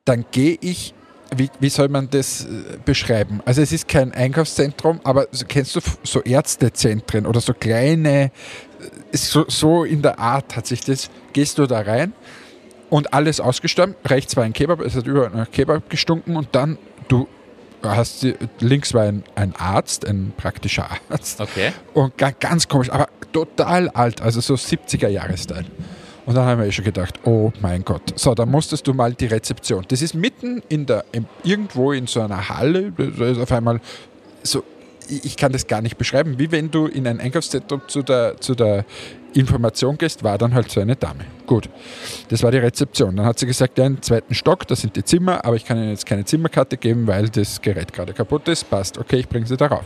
Dann 0.04 0.24
gehe 0.30 0.58
ich, 0.60 0.94
wie, 1.34 1.50
wie 1.58 1.68
soll 1.68 1.88
man 1.88 2.08
das 2.10 2.44
äh, 2.44 2.78
beschreiben? 2.84 3.40
Also 3.44 3.62
es 3.62 3.72
ist 3.72 3.88
kein 3.88 4.12
Einkaufszentrum, 4.12 5.00
aber 5.02 5.26
kennst 5.48 5.74
du 5.76 5.80
so 6.02 6.22
Ärztezentren 6.22 7.26
oder 7.26 7.40
so 7.40 7.54
kleine, 7.54 8.30
äh, 9.12 9.16
so, 9.16 9.44
so 9.48 9.84
in 9.84 10.02
der 10.02 10.18
Art 10.18 10.56
hat 10.56 10.66
sich 10.66 10.82
das, 10.82 11.10
gehst 11.32 11.58
du 11.58 11.66
da 11.66 11.80
rein 11.80 12.12
und 12.90 13.12
alles 13.12 13.40
ausgestorben. 13.40 13.96
Rechts 14.04 14.36
war 14.36 14.44
ein 14.44 14.52
Kebab, 14.52 14.80
es 14.80 14.94
hat 14.94 15.06
überall 15.06 15.30
nach 15.30 15.50
Kebab 15.50 15.90
gestunken 15.90 16.36
und 16.36 16.48
dann 16.52 16.78
du 17.08 17.26
hast 17.82 18.22
die, 18.22 18.34
links 18.60 18.92
war 18.94 19.02
ein, 19.04 19.22
ein 19.34 19.54
Arzt, 19.56 20.06
ein 20.06 20.32
praktischer 20.36 20.88
Arzt. 21.10 21.40
Okay. 21.40 21.72
Und 21.94 22.16
ga- 22.18 22.32
ganz 22.38 22.66
komisch, 22.68 22.90
aber 22.90 23.08
total 23.32 23.88
alt, 23.90 24.20
also 24.20 24.40
so 24.40 24.54
70er 24.54 25.08
Jahre-Style. 25.08 25.66
Und 26.24 26.34
dann 26.34 26.44
haben 26.46 26.60
wir 26.60 26.66
eh 26.66 26.72
schon 26.72 26.84
gedacht, 26.84 27.20
oh 27.24 27.52
mein 27.60 27.84
Gott. 27.84 28.02
So, 28.18 28.34
dann 28.34 28.50
musstest 28.50 28.86
du 28.88 28.94
mal 28.94 29.14
die 29.14 29.26
Rezeption. 29.26 29.84
Das 29.88 30.02
ist 30.02 30.14
mitten 30.14 30.60
in 30.68 30.84
der, 30.86 31.04
irgendwo 31.44 31.92
in 31.92 32.06
so 32.08 32.20
einer 32.20 32.48
Halle, 32.48 32.90
da 32.92 33.26
ist 33.26 33.38
auf 33.38 33.52
einmal 33.52 33.80
so, 34.42 34.64
ich 35.08 35.36
kann 35.36 35.52
das 35.52 35.66
gar 35.66 35.82
nicht 35.82 35.96
beschreiben, 35.98 36.38
wie 36.38 36.50
wenn 36.50 36.70
du 36.70 36.86
in 36.86 37.06
ein 37.06 37.20
Einkaufszentrum 37.20 37.82
zu 37.86 38.02
der, 38.02 38.40
zu 38.40 38.54
der 38.54 38.84
Information 39.34 39.98
gehst, 39.98 40.22
war 40.24 40.38
dann 40.38 40.54
halt 40.54 40.70
so 40.70 40.80
eine 40.80 40.96
Dame. 40.96 41.24
Gut, 41.46 41.68
das 42.28 42.42
war 42.42 42.50
die 42.50 42.58
Rezeption. 42.58 43.16
Dann 43.16 43.26
hat 43.26 43.38
sie 43.38 43.46
gesagt, 43.46 43.78
ja, 43.78 43.86
im 43.86 44.00
zweiten 44.02 44.34
Stock, 44.34 44.66
das 44.66 44.80
sind 44.80 44.96
die 44.96 45.04
Zimmer, 45.04 45.44
aber 45.44 45.56
ich 45.56 45.64
kann 45.64 45.76
Ihnen 45.76 45.90
jetzt 45.90 46.06
keine 46.06 46.24
Zimmerkarte 46.24 46.76
geben, 46.76 47.06
weil 47.06 47.28
das 47.28 47.60
Gerät 47.60 47.92
gerade 47.92 48.12
kaputt 48.14 48.48
ist. 48.48 48.68
Passt, 48.70 48.98
okay, 48.98 49.16
ich 49.16 49.28
bringe 49.28 49.46
Sie 49.46 49.56
darauf. 49.56 49.84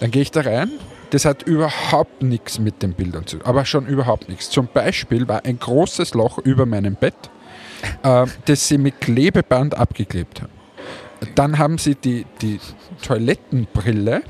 Dann 0.00 0.10
gehe 0.10 0.22
ich 0.22 0.30
da 0.30 0.42
rein. 0.42 0.70
Das 1.10 1.24
hat 1.24 1.44
überhaupt 1.44 2.22
nichts 2.22 2.58
mit 2.58 2.82
den 2.82 2.92
Bildern 2.92 3.26
zu 3.26 3.36
tun, 3.36 3.46
aber 3.46 3.64
schon 3.64 3.86
überhaupt 3.86 4.28
nichts. 4.28 4.50
Zum 4.50 4.68
Beispiel 4.72 5.28
war 5.28 5.44
ein 5.44 5.58
großes 5.58 6.14
Loch 6.14 6.38
über 6.38 6.66
meinem 6.66 6.96
Bett, 6.96 7.14
äh, 8.02 8.26
das 8.46 8.68
sie 8.68 8.78
mit 8.78 9.00
Klebeband 9.00 9.76
abgeklebt 9.76 10.42
haben. 10.42 10.53
Dann 11.34 11.58
haben 11.58 11.78
sie 11.78 11.94
die, 11.94 12.26
die 12.40 12.60
Toilettenbrille, 13.02 14.22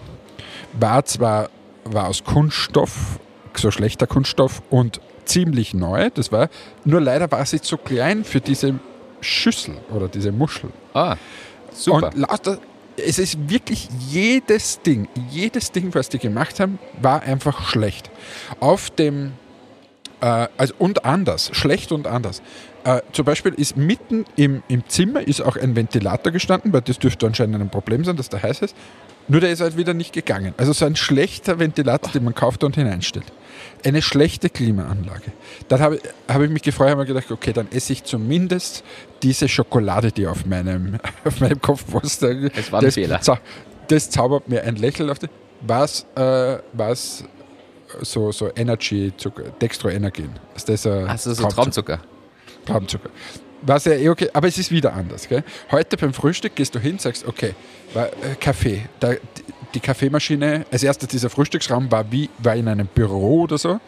war 0.79 1.05
zwar 1.05 1.51
war 1.85 2.09
aus 2.09 2.25
Kunststoff, 2.25 3.19
so 3.57 3.71
schlechter 3.71 4.07
Kunststoff 4.07 4.63
und 4.71 5.01
ziemlich 5.25 5.75
neu, 5.75 6.11
das 6.11 6.33
war, 6.33 6.49
nur 6.85 7.01
leider 7.01 7.31
war 7.31 7.45
sie 7.47 7.61
zu 7.61 7.77
klein 7.77 8.25
für 8.25 8.41
diese 8.41 8.79
Schüssel 9.21 9.77
oder 9.91 10.09
diese 10.09 10.33
Muschel. 10.33 10.71
Ah, 10.93 11.17
super. 11.73 12.09
Und 12.09 12.19
lauter, 12.19 12.59
es 12.97 13.19
ist 13.19 13.49
wirklich 13.49 13.89
jedes 14.11 14.81
Ding, 14.83 15.09
jedes 15.31 15.73
Ding, 15.73 15.95
was 15.95 16.09
die 16.09 16.19
gemacht 16.19 16.61
haben, 16.61 16.79
war 17.01 17.23
einfach 17.23 17.67
schlecht. 17.69 18.11
Auf 18.61 18.91
dem, 18.91 19.33
äh, 20.21 20.49
also 20.57 20.75
und 20.79 21.05
anders, 21.05 21.51
schlecht 21.53 21.93
und 21.93 22.07
anders. 22.07 22.43
Äh, 22.85 23.01
zum 23.13 23.25
Beispiel 23.25 23.55
ist 23.55 23.77
mitten 23.77 24.27
im, 24.37 24.63
im 24.69 24.87
Zimmer 24.89 25.27
ist 25.27 25.41
auch 25.41 25.57
ein 25.57 25.75
Ventilator 25.75 26.33
gestanden, 26.33 26.73
weil 26.73 26.83
das 26.83 26.99
dürfte 26.99 27.27
anscheinend 27.27 27.61
ein 27.61 27.71
Problem 27.71 28.05
sein, 28.05 28.17
dass 28.17 28.29
der 28.29 28.43
heiß 28.43 28.61
ist. 28.61 28.77
Nur 29.27 29.41
der 29.41 29.51
ist 29.51 29.63
halt 29.63 29.79
wieder 29.79 29.95
nicht 29.95 30.13
gegangen. 30.13 30.53
Also 30.59 30.75
so 30.75 30.85
ein 30.85 30.97
schlechter 30.97 31.59
Ventilator, 31.59 32.13
den 32.13 32.25
man 32.25 32.35
kauft 32.35 32.63
und 32.63 32.75
hineinstellt. 32.75 33.25
Eine 33.83 34.03
schlechte 34.03 34.51
Klimaanlage. 34.51 35.33
Dann 35.69 35.81
habe 35.81 35.99
hab 36.29 36.43
ich 36.43 36.51
mich 36.51 36.61
gefreut 36.61 36.89
und 36.89 36.91
habe 36.91 37.01
mir 37.03 37.07
gedacht, 37.07 37.31
okay, 37.31 37.55
dann 37.55 37.69
esse 37.73 37.95
ich 37.95 38.05
zumindest 38.05 38.85
diese 39.23 39.49
Schokolade, 39.49 40.13
die 40.13 40.27
auf 40.27 40.45
meinem, 40.45 40.99
auf 41.25 41.41
meinem 41.41 41.61
Kopfposter. 41.61 42.33
Es 42.55 42.71
war 42.71 42.81
ein 42.81 42.85
das, 42.85 42.95
Fehler. 42.95 43.21
das 43.89 44.11
zaubert 44.11 44.47
mir 44.47 44.63
ein 44.63 44.77
Lächeln 44.77 45.09
auf 45.09 45.19
die. 45.19 45.29
Was, 45.63 46.05
äh, 46.17 46.59
was 46.75 47.25
so, 48.03 48.31
so 48.31 48.51
Energy, 48.55 49.11
Zucker, 49.17 49.45
Dextroenergin. 49.63 50.31
Ist 50.55 50.69
das 50.69 50.87
ein 50.87 51.09
Hast 51.09 51.25
du 51.25 51.33
so 51.33 51.45
Traumzucker? 51.45 51.97
Traumzucker. 51.97 52.14
Was 53.67 53.87
ja 53.87 53.93
eh 53.93 54.09
okay, 54.11 54.29
aber 54.33 54.47
es 54.47 54.59
ist 54.59 54.71
wieder 54.71 54.93
anders. 54.93 55.29
Gell? 55.29 55.43
Heute 55.71 55.97
beim 55.97 56.13
Frühstück 56.13 56.55
gehst 56.55 56.75
du 56.75 56.79
hin, 56.79 56.99
sagst, 56.99 57.27
okay, 57.27 57.55
war, 57.95 58.09
äh, 58.09 58.35
Kaffee. 58.39 58.83
Da, 59.01 59.15
die, 59.75 59.81
Kaffeemaschine, 59.81 60.67
als 60.71 60.83
erstes 60.83 61.09
dieser 61.09 61.31
Frühstücksraum 61.31 61.91
war 61.91 62.13
wie 62.13 62.29
war 62.39 62.55
in 62.55 62.69
einem 62.69 62.87
Büro 62.87 63.43
oder 63.43 63.57
so. 63.57 63.81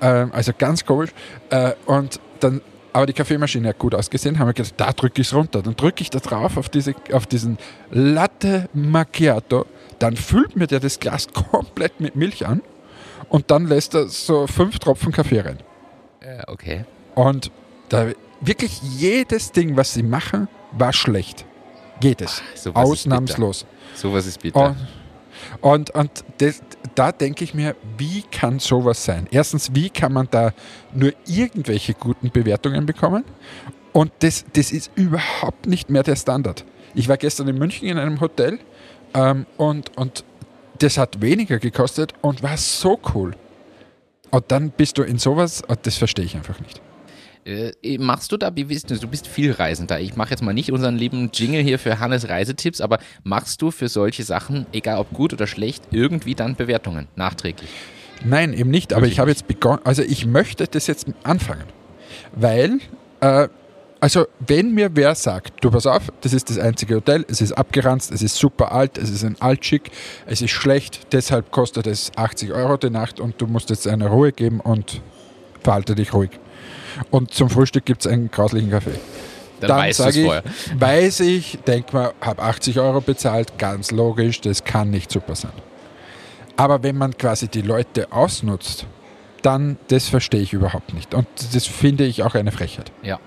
Ähm, 0.00 0.30
also 0.32 0.52
ganz 0.56 0.84
komisch. 0.84 1.10
Äh, 1.48 1.72
und 1.86 2.20
dann, 2.40 2.60
aber 2.92 3.06
die 3.06 3.14
Kaffeemaschine 3.14 3.68
hat 3.68 3.78
gut 3.78 3.94
ausgesehen, 3.94 4.38
haben 4.38 4.48
wir 4.48 4.52
gedacht, 4.52 4.74
da 4.76 4.92
drücke 4.92 5.22
ich 5.22 5.28
es 5.28 5.34
runter. 5.34 5.62
Dann 5.62 5.74
drücke 5.74 6.02
ich 6.02 6.10
da 6.10 6.18
drauf 6.18 6.58
auf, 6.58 6.68
diese, 6.68 6.94
auf 7.12 7.26
diesen 7.26 7.56
Latte 7.90 8.68
Macchiato. 8.74 9.64
Dann 9.98 10.16
füllt 10.16 10.54
mir 10.54 10.66
der 10.66 10.80
das 10.80 11.00
Glas 11.00 11.28
komplett 11.50 11.98
mit 12.00 12.14
Milch 12.14 12.46
an 12.46 12.60
und 13.30 13.50
dann 13.50 13.66
lässt 13.66 13.94
er 13.94 14.08
so 14.08 14.46
fünf 14.46 14.78
Tropfen 14.78 15.12
Kaffee 15.12 15.40
rein. 15.40 15.58
Ja, 16.22 16.44
okay. 16.48 16.84
Und 17.14 17.50
da 17.88 18.10
wirklich 18.40 18.80
jedes 18.82 19.52
Ding, 19.52 19.76
was 19.76 19.94
sie 19.94 20.02
machen, 20.02 20.48
war 20.72 20.92
schlecht. 20.92 21.44
Jedes. 22.02 22.42
Sowas 22.54 22.82
ist 22.82 22.90
Ausnahmslos. 22.90 23.66
Sowas 23.94 24.26
ist 24.26 24.40
bitter. 24.40 24.76
Und, 25.60 25.90
und, 25.90 25.90
und 25.90 26.24
das, 26.38 26.62
da 26.94 27.12
denke 27.12 27.44
ich 27.44 27.54
mir, 27.54 27.76
wie 27.98 28.22
kann 28.30 28.58
sowas 28.58 29.04
sein? 29.04 29.26
Erstens, 29.30 29.74
wie 29.74 29.90
kann 29.90 30.12
man 30.12 30.28
da 30.30 30.52
nur 30.92 31.12
irgendwelche 31.26 31.94
guten 31.94 32.30
Bewertungen 32.30 32.86
bekommen? 32.86 33.24
Und 33.92 34.12
das, 34.20 34.44
das 34.52 34.72
ist 34.72 34.90
überhaupt 34.96 35.66
nicht 35.66 35.90
mehr 35.90 36.02
der 36.02 36.16
Standard. 36.16 36.64
Ich 36.94 37.08
war 37.08 37.16
gestern 37.16 37.48
in 37.48 37.58
München 37.58 37.88
in 37.88 37.98
einem 37.98 38.20
Hotel 38.20 38.58
ähm, 39.14 39.46
und, 39.56 39.96
und 39.96 40.24
das 40.78 40.98
hat 40.98 41.20
weniger 41.20 41.58
gekostet 41.58 42.12
und 42.20 42.42
war 42.42 42.56
so 42.56 42.98
cool. 43.14 43.36
Und 44.30 44.44
dann 44.48 44.70
bist 44.70 44.98
du 44.98 45.02
in 45.02 45.18
sowas, 45.18 45.62
und 45.66 45.86
das 45.86 45.96
verstehe 45.96 46.24
ich 46.24 46.34
einfach 46.34 46.58
nicht. 46.60 46.80
Äh, 47.44 47.98
machst 47.98 48.32
du 48.32 48.38
da, 48.38 48.50
du, 48.50 48.64
du 48.64 49.08
bist 49.08 49.26
viel 49.26 49.52
Reisender. 49.52 50.00
Ich 50.00 50.16
mache 50.16 50.30
jetzt 50.30 50.42
mal 50.42 50.54
nicht 50.54 50.72
unseren 50.72 50.96
lieben 50.96 51.30
Jingle 51.32 51.62
hier 51.62 51.78
für 51.78 52.00
Hannes 52.00 52.28
Reisetipps, 52.28 52.80
aber 52.80 52.98
machst 53.22 53.60
du 53.60 53.70
für 53.70 53.88
solche 53.88 54.22
Sachen, 54.22 54.66
egal 54.72 54.98
ob 54.98 55.12
gut 55.12 55.34
oder 55.34 55.46
schlecht, 55.46 55.84
irgendwie 55.90 56.34
dann 56.34 56.56
Bewertungen 56.56 57.08
nachträglich? 57.16 57.68
Nein, 58.24 58.54
eben 58.54 58.70
nicht. 58.70 58.94
Aber 58.94 59.06
ich 59.06 59.18
habe 59.18 59.30
jetzt 59.30 59.46
begonnen, 59.46 59.80
also 59.84 60.02
ich 60.02 60.24
möchte 60.24 60.66
das 60.66 60.86
jetzt 60.86 61.06
anfangen. 61.22 61.64
Weil, 62.34 62.78
äh, 63.20 63.48
also 64.00 64.26
wenn 64.46 64.72
mir 64.72 64.96
wer 64.96 65.14
sagt, 65.14 65.62
du 65.62 65.70
pass 65.70 65.86
auf, 65.86 66.04
das 66.22 66.32
ist 66.32 66.48
das 66.48 66.58
einzige 66.58 66.96
Hotel, 66.96 67.26
es 67.28 67.42
ist 67.42 67.52
abgeranzt, 67.52 68.10
es 68.10 68.22
ist 68.22 68.36
super 68.36 68.72
alt, 68.72 68.96
es 68.96 69.10
ist 69.10 69.22
ein 69.24 69.36
Altschick, 69.40 69.90
es 70.26 70.40
ist 70.40 70.50
schlecht, 70.50 71.12
deshalb 71.12 71.50
kostet 71.50 71.86
es 71.86 72.10
80 72.16 72.52
Euro 72.52 72.78
die 72.78 72.90
Nacht 72.90 73.20
und 73.20 73.40
du 73.40 73.46
musst 73.46 73.68
jetzt 73.68 73.86
eine 73.86 74.08
Ruhe 74.08 74.32
geben 74.32 74.60
und 74.60 75.02
verhalte 75.62 75.94
dich 75.94 76.14
ruhig. 76.14 76.30
Und 77.10 77.32
zum 77.32 77.50
Frühstück 77.50 77.84
gibt 77.84 78.04
es 78.04 78.10
einen 78.10 78.30
grauslichen 78.30 78.70
Kaffee. 78.70 78.98
Dann, 79.60 79.88
es 79.88 79.96
sage 79.96 80.18
ich, 80.18 80.24
vorher. 80.24 80.42
weiß 80.78 81.20
ich, 81.20 81.58
denk 81.66 81.92
mal, 81.92 82.12
habe 82.20 82.42
80 82.42 82.78
Euro 82.80 83.00
bezahlt, 83.00 83.58
ganz 83.58 83.90
logisch, 83.90 84.40
das 84.40 84.64
kann 84.64 84.90
nicht 84.90 85.10
super 85.10 85.34
sein. 85.34 85.52
Aber 86.56 86.82
wenn 86.82 86.96
man 86.96 87.16
quasi 87.16 87.48
die 87.48 87.62
Leute 87.62 88.12
ausnutzt, 88.12 88.86
dann, 89.42 89.76
das 89.88 90.08
verstehe 90.08 90.40
ich 90.40 90.52
überhaupt 90.52 90.94
nicht. 90.94 91.14
Und 91.14 91.26
das 91.52 91.66
finde 91.66 92.04
ich 92.04 92.22
auch 92.22 92.34
eine 92.34 92.52
Frechheit. 92.52 92.92
Ja. 93.02 93.18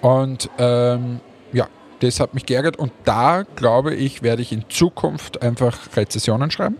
Und 0.00 0.50
ähm, 0.58 1.20
ja, 1.52 1.68
das 2.00 2.20
hat 2.20 2.34
mich 2.34 2.46
geärgert. 2.46 2.76
Und 2.76 2.92
da, 3.04 3.44
glaube 3.56 3.94
ich, 3.94 4.22
werde 4.22 4.42
ich 4.42 4.52
in 4.52 4.64
Zukunft 4.68 5.42
einfach 5.42 5.78
Rezessionen 5.96 6.50
schreiben, 6.50 6.76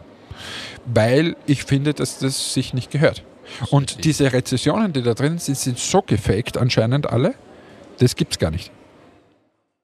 weil 0.86 1.36
ich 1.46 1.64
finde, 1.64 1.94
dass 1.94 2.18
das 2.18 2.54
sich 2.54 2.74
nicht 2.74 2.90
gehört. 2.90 3.22
Und 3.70 3.90
richtig. 3.90 4.02
diese 4.02 4.32
Rezessionen, 4.32 4.92
die 4.92 5.02
da 5.02 5.14
drin 5.14 5.38
sind, 5.38 5.56
sind 5.56 5.78
so 5.78 6.02
gefaked 6.02 6.56
anscheinend 6.56 7.08
alle. 7.08 7.34
Das 7.98 8.16
gibt 8.16 8.32
es 8.32 8.38
gar 8.38 8.50
nicht. 8.50 8.70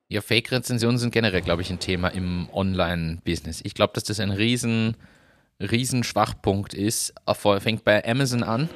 Ja, 0.09 0.21
Fake-Rezensionen 0.21 0.99
sind 0.99 1.12
generell, 1.12 1.41
glaube 1.41 1.62
ich, 1.62 1.71
ein 1.71 1.79
Thema 1.79 2.09
im 2.09 2.49
Online-Business. 2.53 3.61
Ich 3.62 3.75
glaube, 3.75 3.93
dass 3.95 4.03
das 4.05 4.18
ein 4.18 4.33
riesen, 4.33 4.97
riesen 5.61 6.03
Schwachpunkt 6.03 6.75
ist. 6.75 7.14
Fängt 7.61 7.85
bei 7.85 8.05
Amazon 8.05 8.43
an 8.43 8.68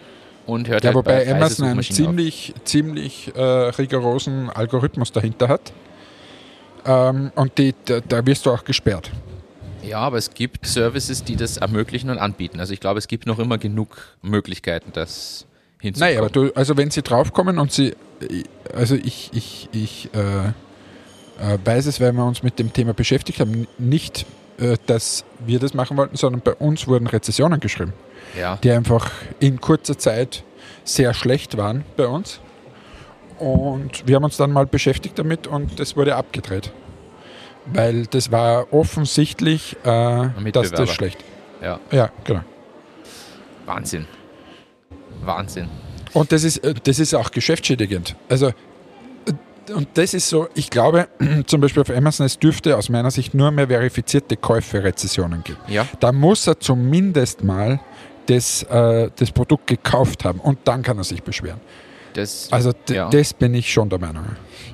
und 0.46 0.68
hört 0.68 0.84
Ja, 0.84 0.88
halt 0.88 0.96
wobei 0.96 1.24
bei 1.24 1.32
Amazon 1.32 1.66
einen 1.66 1.78
Reissuchmaschinen 1.78 2.06
auf. 2.06 2.16
ziemlich, 2.16 2.54
ziemlich 2.64 3.32
äh, 3.34 3.40
rigorosen 3.42 4.48
Algorithmus 4.50 5.10
dahinter 5.10 5.48
hat. 5.48 5.72
Ähm, 6.86 7.32
und 7.34 7.58
die, 7.58 7.74
da, 7.84 8.00
da 8.00 8.24
wirst 8.26 8.46
du 8.46 8.52
auch 8.52 8.62
gesperrt. 8.62 9.10
Ja, 9.86 10.00
aber 10.00 10.18
es 10.18 10.34
gibt 10.34 10.66
Services, 10.66 11.24
die 11.24 11.36
das 11.36 11.56
ermöglichen 11.56 12.10
und 12.10 12.18
anbieten. 12.18 12.60
Also 12.60 12.72
ich 12.72 12.80
glaube, 12.80 12.98
es 12.98 13.08
gibt 13.08 13.26
noch 13.26 13.38
immer 13.38 13.58
genug 13.58 13.96
Möglichkeiten, 14.22 14.90
das 14.92 15.46
hinzubekommen. 15.80 16.14
Nein, 16.14 16.24
aber 16.24 16.30
du, 16.30 16.54
also 16.54 16.76
wenn 16.76 16.90
sie 16.90 17.02
draufkommen 17.02 17.58
und 17.58 17.72
sie, 17.72 17.94
also 18.74 18.94
ich, 18.94 19.30
ich, 19.32 19.68
ich 19.72 20.10
äh, 20.14 20.48
äh, 21.38 21.58
weiß 21.64 21.86
es, 21.86 22.00
weil 22.00 22.12
wir 22.12 22.24
uns 22.24 22.42
mit 22.42 22.58
dem 22.58 22.72
Thema 22.72 22.94
beschäftigt 22.94 23.40
haben, 23.40 23.66
nicht, 23.78 24.26
äh, 24.58 24.76
dass 24.86 25.24
wir 25.44 25.58
das 25.58 25.74
machen 25.74 25.96
wollten, 25.96 26.16
sondern 26.16 26.40
bei 26.42 26.54
uns 26.54 26.86
wurden 26.86 27.06
Rezessionen 27.06 27.60
geschrieben, 27.60 27.92
ja. 28.38 28.56
die 28.62 28.70
einfach 28.70 29.10
in 29.40 29.60
kurzer 29.60 29.98
Zeit 29.98 30.44
sehr 30.84 31.14
schlecht 31.14 31.56
waren 31.56 31.84
bei 31.96 32.06
uns. 32.06 32.40
Und 33.38 34.06
wir 34.06 34.16
haben 34.16 34.24
uns 34.24 34.36
dann 34.36 34.52
mal 34.52 34.66
beschäftigt 34.66 35.18
damit 35.18 35.46
und 35.46 35.80
das 35.80 35.96
wurde 35.96 36.14
abgedreht. 36.14 36.72
Weil 37.66 38.06
das 38.06 38.30
war 38.30 38.72
offensichtlich, 38.72 39.76
äh, 39.84 40.50
dass 40.52 40.70
das 40.70 40.90
schlecht. 40.90 41.18
Ja, 41.62 41.80
Ja, 41.90 42.10
genau. 42.24 42.42
Wahnsinn. 43.66 44.06
Wahnsinn. 45.22 45.68
Und 46.12 46.30
das 46.32 46.44
ist, 46.44 46.58
äh, 46.58 46.74
das 46.84 46.98
ist 46.98 47.14
auch 47.14 47.30
geschäftsschädigend. 47.30 48.14
Also, 48.28 48.48
äh, 48.48 49.72
und 49.74 49.88
das 49.94 50.12
ist 50.14 50.28
so, 50.28 50.48
ich 50.54 50.68
glaube, 50.68 51.08
zum 51.46 51.60
Beispiel 51.62 51.80
auf 51.82 51.90
Amazon, 51.90 52.26
es 52.26 52.38
dürfte 52.38 52.76
aus 52.76 52.88
meiner 52.90 53.10
Sicht 53.10 53.32
nur 53.34 53.50
mehr 53.50 53.68
verifizierte 53.68 54.36
Käufe-Rezessionen 54.36 55.42
geben. 55.42 55.58
Ja, 55.68 55.86
Da 56.00 56.12
muss 56.12 56.46
er 56.46 56.60
zumindest 56.60 57.42
mal 57.42 57.80
das, 58.26 58.62
äh, 58.64 59.10
das 59.16 59.30
Produkt 59.32 59.66
gekauft 59.66 60.24
haben 60.24 60.40
und 60.40 60.58
dann 60.64 60.82
kann 60.82 60.98
er 60.98 61.04
sich 61.04 61.22
beschweren. 61.22 61.60
das, 62.14 62.48
Also 62.52 62.72
Ja. 62.88 63.08
das 63.10 63.32
bin 63.34 63.54
ich 63.54 63.72
schon 63.72 63.88
der 63.88 63.98
Meinung. 63.98 64.24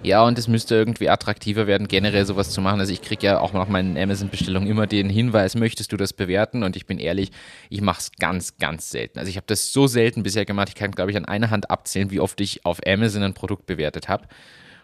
Ja, 0.03 0.22
und 0.24 0.38
es 0.38 0.48
müsste 0.48 0.74
irgendwie 0.74 1.11
attraktiver 1.11 1.66
werden, 1.66 1.86
generell 1.86 2.24
sowas 2.24 2.51
zu 2.51 2.61
machen. 2.61 2.80
Also 2.80 2.92
ich 2.92 3.03
kriege 3.03 3.26
ja 3.26 3.40
auch 3.40 3.53
nach 3.53 3.68
meinen 3.68 3.98
Amazon-Bestellungen 3.98 4.68
immer 4.68 4.86
den 4.86 5.11
Hinweis, 5.11 5.55
möchtest 5.55 5.92
du 5.92 5.96
das 5.98 6.12
bewerten? 6.12 6.62
Und 6.62 6.74
ich 6.76 6.86
bin 6.86 6.98
ehrlich, 6.98 7.32
ich 7.68 7.82
mache 7.82 8.01
es 8.01 8.12
ganz, 8.18 8.57
ganz 8.57 8.90
selten. 8.90 9.18
Also 9.18 9.28
ich 9.28 9.36
habe 9.36 9.46
das 9.46 9.72
so 9.72 9.86
selten 9.86 10.22
bisher 10.22 10.46
gemacht, 10.46 10.70
ich 10.70 10.74
kann, 10.74 10.92
glaube 10.92 11.11
ich, 11.11 11.16
an 11.16 11.26
einer 11.26 11.51
Hand 11.51 11.70
abzählen, 11.70 12.11
wie 12.11 12.20
oft 12.20 12.40
ich 12.40 12.64
auf 12.64 12.80
Amazon 12.86 13.22
ein 13.22 13.34
Produkt 13.34 13.66
bewertet 13.66 14.09
habe. 14.09 14.26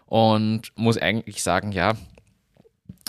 Und 0.04 0.72
muss 0.76 0.98
eigentlich 0.98 1.42
sagen, 1.42 1.72
ja, 1.72 1.94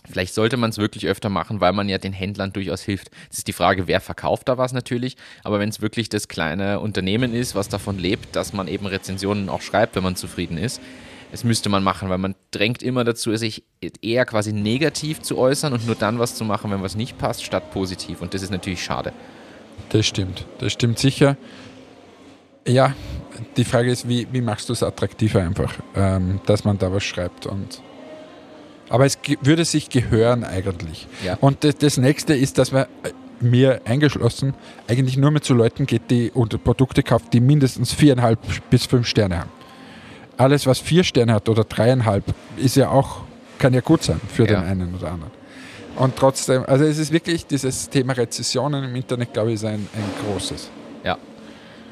Vielleicht 0.10 0.34
sollte 0.34 0.56
man 0.56 0.70
es 0.70 0.78
wirklich 0.78 1.06
öfter 1.08 1.28
machen, 1.28 1.60
weil 1.60 1.74
man 1.74 1.90
ja 1.90 1.98
den 1.98 2.14
Händlern 2.14 2.54
durchaus 2.54 2.82
hilft. 2.82 3.10
Es 3.30 3.40
ist 3.40 3.48
die 3.48 3.54
Frage, 3.54 3.88
wer 3.88 4.00
verkauft 4.00 4.48
da 4.48 4.58
was 4.58 4.72
natürlich, 4.72 5.18
aber 5.44 5.60
wenn 5.60 5.68
es 5.68 5.82
wirklich 5.82 6.08
das 6.08 6.30
kleine 6.30 6.80
Unternehmen 6.80 7.34
ist, 7.34 7.56
was 7.56 7.68
davon 7.68 7.98
lebt, 7.98 8.36
dass 8.36 8.54
man 8.54 8.70
eben 8.70 8.86
Rezensionen 8.86 9.50
auch 9.50 9.62
schreibt, 9.62 9.98
wenn 9.98 10.04
man 10.04 10.16
zufrieden 10.16 10.58
ist, 10.58 10.80
das 11.32 11.44
müsste 11.44 11.70
man 11.70 11.84
machen, 11.84 12.10
weil 12.10 12.18
man 12.18 12.36
drängt 12.52 12.82
immer 12.82 13.04
dazu, 13.04 13.36
sich 13.36 13.64
eher 14.02 14.26
quasi 14.26 14.54
negativ 14.54 15.22
zu 15.22 15.38
äußern 15.38 15.74
und 15.74 15.86
nur 15.86 15.96
dann 15.96 16.20
was 16.20 16.36
zu 16.36 16.46
machen, 16.46 16.72
wenn 16.72 16.82
was 16.82 16.96
nicht 16.96 17.18
passt, 17.18 17.44
statt 17.44 17.72
positiv. 17.72 18.22
Und 18.22 18.34
das 18.34 18.42
ist 18.42 18.50
natürlich 18.50 18.84
schade. 18.84 19.14
Das 19.90 20.06
stimmt. 20.06 20.46
Das 20.60 20.74
stimmt 20.74 21.00
sicher. 21.00 21.38
Ja, 22.66 22.94
die 23.56 23.64
Frage 23.64 23.92
ist, 23.92 24.08
wie, 24.08 24.28
wie 24.32 24.42
machst 24.42 24.70
du 24.70 24.74
es 24.74 24.84
attraktiver 24.84 25.42
einfach, 25.42 25.74
ähm, 25.96 26.42
dass 26.46 26.64
man 26.64 26.78
da 26.78 26.92
was 26.92 27.04
schreibt 27.04 27.46
und 27.46 27.82
aber 28.90 29.06
es 29.06 29.18
würde 29.42 29.66
sich 29.66 29.90
gehören 29.90 30.46
eigentlich. 30.46 31.08
Ja. 31.24 31.38
Und 31.42 31.66
das, 31.66 31.76
das 31.76 31.98
nächste 31.98 32.34
ist, 32.34 32.58
dass 32.58 32.72
man 32.72 32.84
äh, 33.04 33.12
mir 33.42 33.82
eingeschlossen 33.86 34.54
eigentlich 34.88 35.18
nur 35.18 35.32
mehr 35.32 35.42
zu 35.42 35.54
Leuten 35.54 35.86
geht, 35.86 36.10
die 36.10 36.32
unter 36.32 36.58
Produkte 36.58 37.04
kauft, 37.04 37.34
die 37.34 37.42
mindestens 37.42 37.94
viereinhalb 37.94 38.40
bis 38.70 38.86
fünf 38.86 39.08
Sterne 39.08 39.40
haben. 39.40 39.57
Alles, 40.38 40.68
was 40.68 40.80
vier 40.80 41.04
Sterne 41.04 41.34
hat 41.34 41.50
oder 41.50 41.64
dreieinhalb, 41.64 42.24
ist 42.58 42.76
ja 42.76 42.90
auch, 42.90 43.22
kann 43.58 43.74
ja 43.74 43.82
gut 43.82 44.04
sein 44.04 44.22
für 44.34 44.48
Ja. 44.48 44.62
den 44.62 44.70
einen 44.70 44.96
oder 44.96 45.12
anderen. 45.12 45.32
Und 45.96 46.16
trotzdem, 46.16 46.64
also 46.68 46.86
es 46.86 47.00
ist 47.00 47.12
wirklich 47.12 47.48
dieses 47.48 47.90
Thema 47.90 48.14
Rezessionen 48.14 48.84
im 48.84 48.96
Internet, 48.96 49.34
glaube 49.34 49.50
ich, 49.50 49.56
ist 49.56 49.66
ein, 49.66 49.88
ein 49.94 50.04
großes. 50.24 50.70
Ja. 51.04 51.18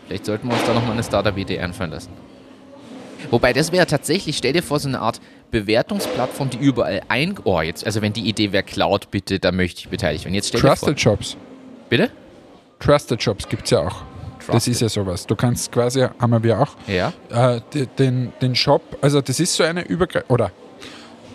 Vielleicht 0.05 0.25
sollten 0.25 0.47
wir 0.47 0.53
uns 0.53 0.63
da 0.63 0.75
nochmal 0.75 0.91
eine 0.91 1.03
Startup-Idee 1.03 1.59
einfallen 1.59 1.89
lassen. 1.89 2.11
Wobei, 3.31 3.53
das 3.53 3.71
wäre 3.71 3.87
tatsächlich, 3.87 4.37
stell 4.37 4.53
dir 4.53 4.61
vor, 4.61 4.79
so 4.79 4.87
eine 4.87 4.99
Art 4.99 5.19
Bewertungsplattform, 5.49 6.51
die 6.51 6.57
überall 6.57 7.01
ein... 7.07 7.35
Oh, 7.43 7.59
jetzt, 7.61 7.83
also 7.83 8.03
wenn 8.03 8.13
die 8.13 8.29
Idee 8.29 8.51
wäre 8.51 8.61
Cloud, 8.61 9.09
bitte, 9.09 9.39
da 9.39 9.51
möchte 9.51 9.79
ich 9.79 9.89
beteiligt 9.89 10.25
werden. 10.25 10.35
Jetzt 10.35 10.49
stell 10.49 10.61
dir 10.61 10.67
vor... 10.67 10.75
Trusted 10.75 10.99
Shops. 10.99 11.37
Bitte? 11.89 12.11
Trusted 12.79 13.23
Shops 13.23 13.49
gibt 13.49 13.63
es 13.63 13.71
ja 13.71 13.79
auch. 13.79 14.03
Das 14.53 14.67
ist 14.67 14.81
ja 14.81 14.89
sowas. 14.89 15.25
Du 15.27 15.35
kannst 15.35 15.71
quasi, 15.71 16.01
haben 16.19 16.43
wir 16.43 16.59
auch, 16.61 16.75
Ja. 16.87 17.13
äh, 17.29 17.61
de- 17.73 17.87
den, 17.97 18.33
den 18.41 18.55
Shop, 18.55 18.81
also 19.01 19.21
das 19.21 19.39
ist 19.39 19.55
so 19.55 19.63
eine 19.63 19.83
Übergreif 19.85 20.25
oder 20.29 20.51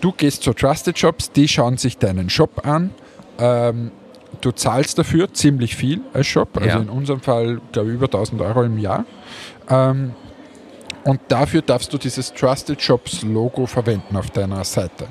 du 0.01 0.13
gehst 0.13 0.43
zu 0.43 0.53
Trusted 0.53 0.99
Shops, 0.99 1.31
die 1.33 1.49
schauen 1.49 1.77
sich 1.77 1.99
deinen 1.99 2.31
Shop 2.31 2.67
an, 2.67 2.91
ähm, 3.39 3.91
du 4.41 4.53
zahlst 4.53 4.99
dafür 4.99 5.33
ziemlich 5.33 5.77
viel 5.77 6.01
als 6.15 6.27
Shop, 6.27 6.57
also 6.57 6.69
Ja. 6.69 6.77
in 6.79 6.89
unserem 6.89 7.21
Fall, 7.21 7.61
glaube 7.73 7.89
ich, 7.89 7.95
über 7.95 8.07
1000 8.09 8.41
Euro 8.43 8.63
im 8.63 8.79
Jahr. 8.79 9.05
Ähm, 9.69 10.15
und 11.05 11.21
dafür 11.29 11.63
darfst 11.63 11.93
du 11.93 11.99
dieses 11.99 12.33
Trusted 12.35 12.81
Shops 12.81 13.23
Logo 13.23 13.67
verwenden 13.67 14.17
auf 14.17 14.31
deiner 14.31 14.65
Seite. 14.65 15.09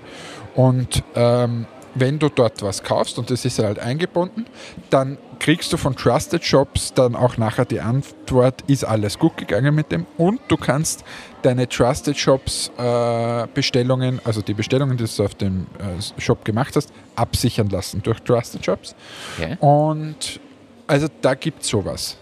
Und 0.56 1.04
ähm, 1.16 1.66
wenn 1.96 2.20
du 2.20 2.30
dort 2.30 2.62
was 2.62 2.84
kaufst 2.84 3.18
und 3.18 3.32
das 3.32 3.46
ist 3.46 3.60
halt 3.60 3.80
eingebunden, 3.80 4.46
dann 4.90 5.18
kriegst 5.40 5.72
du 5.74 5.78
von 5.78 5.96
Trusted 5.96 6.44
Shops 6.44 6.94
dann 6.94 7.16
auch 7.16 7.38
nachher 7.38 7.66
die 7.66 7.80
Antwort, 7.80 8.64
ist 8.68 8.84
alles 8.84 9.18
gut 9.18 9.38
gegangen 9.38 9.74
mit 9.74 9.92
dem 9.92 10.06
und 10.18 10.40
du 10.50 10.58
kannst 10.58 11.04
deine 11.42 11.68
Trusted 11.68 12.18
Shops 12.18 12.72
äh, 12.78 13.48
Bestellungen, 13.54 14.20
also 14.24 14.42
die 14.42 14.54
Bestellungen, 14.54 14.98
die 14.98 15.06
du 15.06 15.24
auf 15.24 15.36
dem 15.36 15.68
äh, 15.80 16.22
Shop 16.22 16.44
gemacht 16.46 16.76
hast, 16.76 16.92
absichern 17.16 17.70
lassen 17.70 18.04
durch 18.04 18.20
Trusted 18.22 18.64
Shops. 18.66 18.96
Okay. 19.38 19.58
Und 19.60 20.40
also 20.88 21.08
da 21.22 21.34
gibt 21.34 21.64
es 21.64 21.70
sowas. 21.70 22.18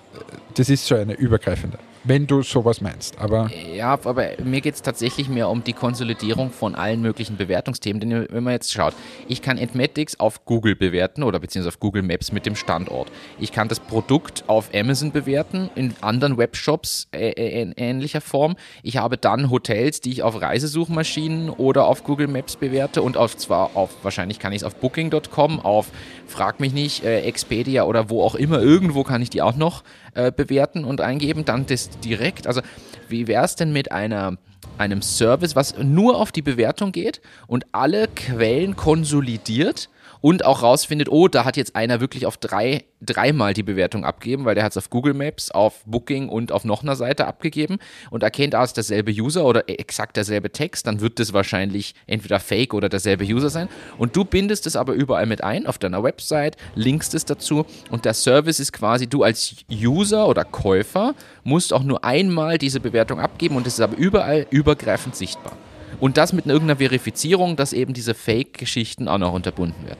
Das 0.55 0.69
ist 0.69 0.85
so 0.85 0.95
eine 0.95 1.13
übergreifende, 1.13 1.77
wenn 2.07 2.25
du 2.25 2.41
sowas 2.41 2.81
meinst. 2.81 3.19
Aber 3.19 3.49
Ja, 3.73 3.99
aber 4.03 4.29
mir 4.43 4.61
geht 4.61 4.75
es 4.75 4.81
tatsächlich 4.81 5.29
mehr 5.29 5.49
um 5.49 5.63
die 5.63 5.73
Konsolidierung 5.73 6.51
von 6.51 6.75
allen 6.75 7.01
möglichen 7.01 7.37
Bewertungsthemen. 7.37 7.99
Denn 7.99 8.27
wenn 8.29 8.43
man 8.43 8.53
jetzt 8.53 8.71
schaut, 8.71 8.93
ich 9.27 9.41
kann 9.41 9.57
Entmatics 9.57 10.19
auf 10.19 10.45
Google 10.45 10.75
bewerten 10.75 11.23
oder 11.23 11.39
beziehungsweise 11.39 11.75
auf 11.75 11.79
Google 11.79 12.03
Maps 12.03 12.31
mit 12.31 12.45
dem 12.45 12.55
Standort. 12.55 13.11
Ich 13.39 13.51
kann 13.51 13.67
das 13.67 13.79
Produkt 13.79 14.43
auf 14.47 14.69
Amazon 14.73 15.11
bewerten, 15.11 15.69
in 15.75 15.93
anderen 16.01 16.37
Webshops 16.37 17.07
in 17.11 17.73
ähnlicher 17.73 18.21
Form. 18.21 18.55
Ich 18.83 18.97
habe 18.97 19.17
dann 19.17 19.49
Hotels, 19.49 20.01
die 20.01 20.11
ich 20.11 20.23
auf 20.23 20.41
Reisesuchmaschinen 20.41 21.49
oder 21.49 21.87
auf 21.87 22.03
Google 22.03 22.27
Maps 22.27 22.55
bewerte 22.55 23.01
und 23.01 23.17
auf 23.17 23.35
zwar 23.37 23.71
auf, 23.75 23.91
wahrscheinlich 24.03 24.39
kann 24.39 24.53
ich 24.53 24.57
es 24.57 24.63
auf 24.63 24.75
Booking.com, 24.75 25.59
auf 25.59 25.87
Frag 26.27 26.59
mich 26.59 26.73
nicht, 26.73 27.03
äh, 27.03 27.21
Expedia 27.21 27.83
oder 27.83 28.09
wo 28.09 28.23
auch 28.23 28.35
immer, 28.35 28.61
irgendwo 28.61 29.03
kann 29.03 29.21
ich 29.21 29.29
die 29.29 29.41
auch 29.41 29.55
noch 29.55 29.83
äh, 30.13 30.31
bewerten 30.31 30.83
und 30.85 31.01
eingeben. 31.01 31.45
Dann 31.45 31.65
das 31.65 31.89
direkt. 31.99 32.47
Also, 32.47 32.61
wie 33.09 33.27
wäre 33.27 33.45
es 33.45 33.55
denn 33.55 33.71
mit 33.71 33.91
einer, 33.91 34.37
einem 34.77 35.01
Service, 35.01 35.55
was 35.55 35.77
nur 35.77 36.17
auf 36.17 36.31
die 36.31 36.41
Bewertung 36.41 36.91
geht 36.91 37.21
und 37.47 37.65
alle 37.71 38.07
Quellen 38.07 38.75
konsolidiert 38.75 39.89
und 40.21 40.45
auch 40.45 40.63
rausfindet, 40.63 41.09
oh, 41.09 41.27
da 41.27 41.45
hat 41.45 41.57
jetzt 41.57 41.75
einer 41.75 41.99
wirklich 41.99 42.25
auf 42.25 42.37
drei, 42.37 42.83
dreimal 43.01 43.53
die 43.53 43.63
Bewertung 43.63 44.05
abgegeben, 44.05 44.45
weil 44.45 44.55
der 44.55 44.63
hat 44.63 44.71
es 44.71 44.77
auf 44.77 44.89
Google 44.89 45.13
Maps, 45.13 45.51
auf 45.51 45.83
Booking 45.85 46.29
und 46.29 46.51
auf 46.51 46.65
noch 46.65 46.83
einer 46.83 46.95
Seite 46.95 47.27
abgegeben 47.27 47.77
und 48.09 48.23
erkennt, 48.23 48.55
ah, 48.55 48.63
ist 48.63 48.77
derselbe 48.77 49.11
User 49.11 49.45
oder 49.45 49.69
exakt 49.69 50.17
derselbe 50.17 50.51
Text, 50.51 50.87
dann 50.87 51.01
wird 51.01 51.19
das 51.19 51.33
wahrscheinlich 51.33 51.95
entweder 52.07 52.39
Fake 52.39 52.73
oder 52.73 52.89
derselbe 52.89 53.23
User 53.23 53.49
sein. 53.49 53.69
Und 53.97 54.15
du 54.15 54.25
bindest 54.25 54.67
es 54.67 54.75
aber 54.75 54.93
überall 54.93 55.25
mit 55.25 55.43
ein 55.43 55.67
auf 55.67 55.77
deiner 55.77 56.03
Website, 56.03 56.57
linkst 56.75 57.13
es 57.13 57.25
dazu 57.25 57.65
und 57.91 58.05
der 58.05 58.13
Service 58.13 58.59
ist 58.59 58.73
quasi, 58.73 59.07
du 59.07 59.23
als 59.23 59.55
User 59.71 60.27
oder 60.27 60.43
Käufer 60.43 61.13
musst 61.43 61.73
auch 61.73 61.83
nur 61.83 62.03
einmal 62.03 62.57
diese 62.57 62.79
Bewertung 62.79 63.19
abgeben 63.19 63.55
und 63.55 63.67
es 63.67 63.73
ist 63.73 63.81
aber 63.81 63.97
überall 63.97 64.47
übergreifend 64.49 65.15
sichtbar. 65.15 65.53
Und 65.99 66.17
das 66.17 66.33
mit 66.33 66.45
irgendeiner 66.45 66.77
Verifizierung, 66.77 67.55
dass 67.55 67.73
eben 67.73 67.93
diese 67.93 68.13
Fake-Geschichten 68.13 69.07
auch 69.07 69.17
noch 69.17 69.33
unterbunden 69.33 69.87
werden. 69.87 69.99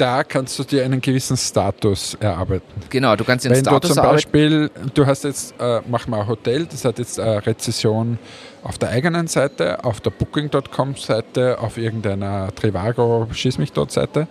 Da 0.00 0.24
kannst 0.24 0.58
du 0.58 0.64
dir 0.64 0.84
einen 0.84 1.00
gewissen 1.00 1.36
Status 1.36 2.16
erarbeiten. 2.20 2.64
Genau, 2.88 3.16
du 3.16 3.24
kannst 3.24 3.44
den 3.44 3.52
Wenn 3.52 3.62
du 3.64 3.70
Status 3.70 3.90
zum 3.90 3.98
erarbeiten. 3.98 4.16
Beispiel, 4.32 4.70
du 4.94 5.06
hast 5.06 5.24
jetzt, 5.24 5.54
äh, 5.60 5.80
mach 5.88 6.06
mal 6.06 6.20
ein 6.22 6.26
Hotel, 6.28 6.66
das 6.66 6.84
hat 6.84 6.98
jetzt 6.98 7.20
eine 7.20 7.44
Rezession 7.46 8.18
auf 8.62 8.78
der 8.78 8.90
eigenen 8.90 9.26
Seite, 9.26 9.84
auf 9.84 10.00
der 10.00 10.10
Booking.com-Seite, 10.10 11.58
auf 11.60 11.76
irgendeiner 11.76 12.54
Trivago, 12.54 13.26
schieß 13.32 13.58
mich 13.58 13.72
dort 13.72 13.92
Seite. 13.92 14.26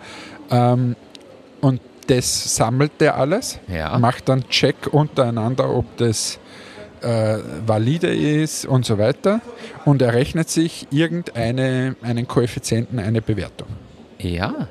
Ähm, 0.50 0.96
und 1.60 1.80
das 2.08 2.56
sammelt 2.56 2.92
der 3.00 3.16
alles, 3.16 3.60
Ja. 3.68 3.96
macht 3.98 4.28
dann 4.28 4.48
Check 4.48 4.88
untereinander, 4.90 5.70
ob 5.70 5.96
das 5.98 6.38
äh, 7.02 7.38
valide 7.66 8.08
ist 8.14 8.66
und 8.66 8.84
so 8.84 8.98
weiter 8.98 9.40
und 9.84 10.02
errechnet 10.02 10.50
sich 10.50 10.86
irgendeinen 10.90 11.96
einen 12.02 12.26
Koeffizienten, 12.28 12.98
eine 12.98 13.22
Bewertung. 13.22 13.68
Ja, 14.18 14.68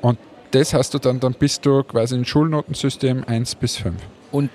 Und 0.00 0.18
das 0.50 0.74
hast 0.74 0.94
du 0.94 0.98
dann, 0.98 1.20
dann 1.20 1.34
bist 1.34 1.64
du 1.64 1.82
quasi 1.82 2.16
ein 2.16 2.24
Schulnotensystem 2.24 3.24
1 3.26 3.54
bis 3.56 3.76
5. 3.76 3.94
und 4.32 4.50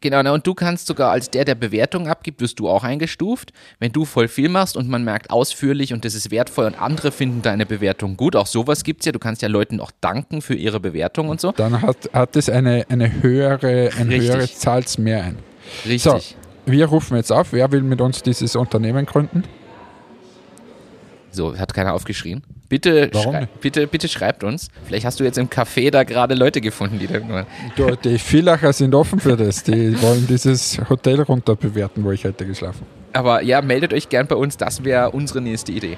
genau, 0.00 0.22
na, 0.22 0.32
und 0.32 0.46
du 0.46 0.54
kannst 0.54 0.86
sogar 0.86 1.10
als 1.10 1.30
der, 1.30 1.44
der 1.44 1.56
Bewertung 1.56 2.06
abgibt, 2.06 2.40
wirst 2.40 2.60
du 2.60 2.68
auch 2.68 2.84
eingestuft. 2.84 3.52
Wenn 3.80 3.92
du 3.92 4.04
voll 4.04 4.28
viel 4.28 4.48
machst 4.48 4.76
und 4.76 4.88
man 4.88 5.02
merkt 5.02 5.30
ausführlich 5.30 5.92
und 5.92 6.04
das 6.04 6.14
ist 6.14 6.30
wertvoll 6.30 6.66
und 6.66 6.80
andere 6.80 7.10
finden 7.10 7.42
deine 7.42 7.66
Bewertung 7.66 8.16
gut, 8.16 8.36
auch 8.36 8.46
sowas 8.46 8.84
gibt 8.84 9.00
es 9.00 9.06
ja, 9.06 9.12
du 9.12 9.18
kannst 9.18 9.42
ja 9.42 9.48
Leuten 9.48 9.80
auch 9.80 9.90
danken 10.00 10.42
für 10.42 10.54
ihre 10.54 10.78
Bewertung 10.78 11.28
und 11.28 11.40
so. 11.40 11.52
Dann 11.52 11.82
hat, 11.82 12.10
hat 12.12 12.36
es 12.36 12.48
eine, 12.48 12.86
eine 12.88 13.22
höhere, 13.22 13.90
ein 13.98 14.08
Richtig. 14.08 14.30
höheres 14.30 14.58
Zahlt's 14.58 14.98
mehr 14.98 15.24
ein. 15.24 15.38
Richtig. 15.84 16.02
So, 16.02 16.20
wir 16.66 16.86
rufen 16.86 17.16
jetzt 17.16 17.32
auf, 17.32 17.52
wer 17.52 17.72
will 17.72 17.82
mit 17.82 18.00
uns 18.00 18.22
dieses 18.22 18.54
Unternehmen 18.54 19.06
gründen? 19.06 19.44
So, 21.30 21.56
hat 21.58 21.74
keiner 21.74 21.94
aufgeschrien. 21.94 22.42
Bitte, 22.68 23.10
schrei 23.14 23.48
bitte, 23.60 23.86
bitte 23.86 24.08
schreibt 24.08 24.42
uns. 24.42 24.68
Vielleicht 24.84 25.04
hast 25.06 25.20
du 25.20 25.24
jetzt 25.24 25.38
im 25.38 25.48
Café 25.48 25.90
da 25.90 26.02
gerade 26.04 26.34
Leute 26.34 26.60
gefunden, 26.60 26.98
die 26.98 27.06
da. 27.06 27.46
Du, 27.76 27.96
die 27.96 28.18
Villacher 28.18 28.72
sind 28.72 28.94
offen 28.94 29.20
für 29.20 29.36
das. 29.36 29.62
Die 29.62 30.00
wollen 30.02 30.26
dieses 30.26 30.78
Hotel 30.88 31.20
runterbewerten, 31.22 32.02
wo 32.04 32.10
ich 32.10 32.24
heute 32.24 32.44
geschlafen 32.44 32.84
Aber 33.12 33.42
ja, 33.42 33.62
meldet 33.62 33.92
euch 33.92 34.08
gern 34.08 34.26
bei 34.26 34.34
uns, 34.36 34.56
das 34.56 34.82
wäre 34.84 35.10
unsere 35.10 35.40
nächste 35.40 35.70
Idee. 35.72 35.96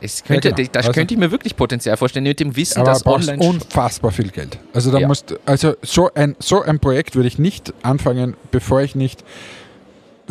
Es 0.00 0.22
könnte, 0.22 0.50
Ja, 0.50 0.54
genau. 0.54 0.68
Das 0.70 0.86
Also- 0.86 0.94
könnte 0.94 1.14
ich 1.14 1.18
mir 1.18 1.32
wirklich 1.32 1.56
Potenzial 1.56 1.96
vorstellen, 1.96 2.22
mit 2.24 2.38
dem 2.38 2.54
Wissen, 2.54 2.78
Aber 2.80 2.90
dass 2.92 3.04
online. 3.04 3.42
unfassbar 3.44 4.12
viel 4.12 4.28
Geld. 4.30 4.56
Also 4.72 4.92
da 4.92 4.98
Ja. 4.98 5.08
musst 5.08 5.34
also 5.44 5.74
so 5.82 6.08
ein, 6.14 6.36
so 6.38 6.62
ein 6.62 6.78
Projekt 6.78 7.16
würde 7.16 7.26
ich 7.26 7.40
nicht 7.40 7.74
anfangen, 7.82 8.36
bevor 8.52 8.82
ich 8.82 8.94
nicht, 8.94 9.24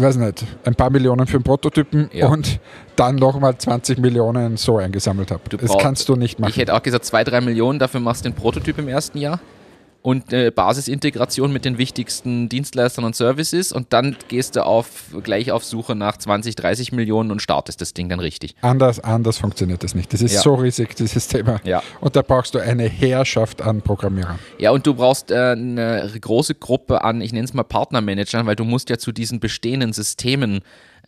weiß 0.03 0.17
nicht, 0.17 0.45
ein 0.65 0.75
paar 0.75 0.89
Millionen 0.89 1.27
für 1.27 1.37
einen 1.37 1.43
Prototypen 1.43 2.09
Ja. 2.13 2.27
und 2.27 2.59
dann 2.95 3.15
nochmal 3.15 3.57
20 3.57 3.99
Millionen 3.99 4.57
so 4.57 4.77
eingesammelt 4.77 5.31
habe. 5.31 5.41
Das 5.57 5.77
kannst 5.77 6.07
du 6.09 6.15
nicht 6.15 6.39
machen. 6.39 6.51
Ich 6.51 6.57
hätte 6.57 6.73
auch 6.75 6.83
gesagt, 6.83 7.05
zwei, 7.05 7.23
drei 7.23 7.41
Millionen, 7.41 7.79
dafür 7.79 7.99
machst 7.99 8.25
du 8.25 8.29
den 8.29 8.35
Prototyp 8.35 8.77
im 8.79 8.87
ersten 8.87 9.17
Jahr 9.17 9.39
und 10.07 10.33
eine 10.33 10.53
Basisintegration 10.53 11.51
mit 11.51 11.65
den 11.65 11.77
wichtigsten 11.77 12.47
Dienstleistern 12.47 13.03
und 13.03 13.13
Services 13.13 13.73
und 13.73 13.91
dann 13.91 14.15
gehst 14.29 14.55
du 14.55 14.65
auf, 14.65 15.07
gleich 15.21 15.51
auf 15.51 15.65
Suche 15.65 15.95
nach 15.95 16.15
20, 16.15 16.55
30 16.55 16.93
Millionen 16.93 17.29
und 17.29 17.41
startest 17.41 17.81
das 17.81 17.93
Ding 17.93 18.07
dann 18.07 18.21
richtig. 18.21 18.55
Anders, 18.61 19.01
anders 19.01 19.37
funktioniert 19.39 19.83
das 19.83 19.95
nicht. 19.95 20.13
Das 20.13 20.21
ist 20.21 20.35
Ja. 20.35 20.39
so 20.39 20.55
riesig, 20.55 20.95
dieses 20.95 21.27
Thema. 21.27 21.59
Ja. 21.65 21.83
Und 21.99 22.15
da 22.15 22.21
brauchst 22.21 22.55
du 22.55 22.59
eine 22.59 22.87
Heerschaft 22.87 23.61
an 23.61 23.81
Programmierern. 23.81 24.39
Ja, 24.59 24.71
und 24.71 24.87
du 24.87 24.93
brauchst 24.93 25.29
äh, 25.29 25.35
eine 25.35 26.09
große 26.21 26.55
Gruppe 26.55 27.03
an, 27.03 27.19
ich 27.19 27.33
nenne 27.33 27.43
es 27.43 27.53
mal 27.53 27.63
Partnermanagern, 27.63 28.45
weil 28.45 28.55
du 28.55 28.63
musst 28.63 28.89
ja 28.89 28.97
zu 28.97 29.11
diesen 29.11 29.41
bestehenden 29.41 29.91
Systemen 29.91 30.61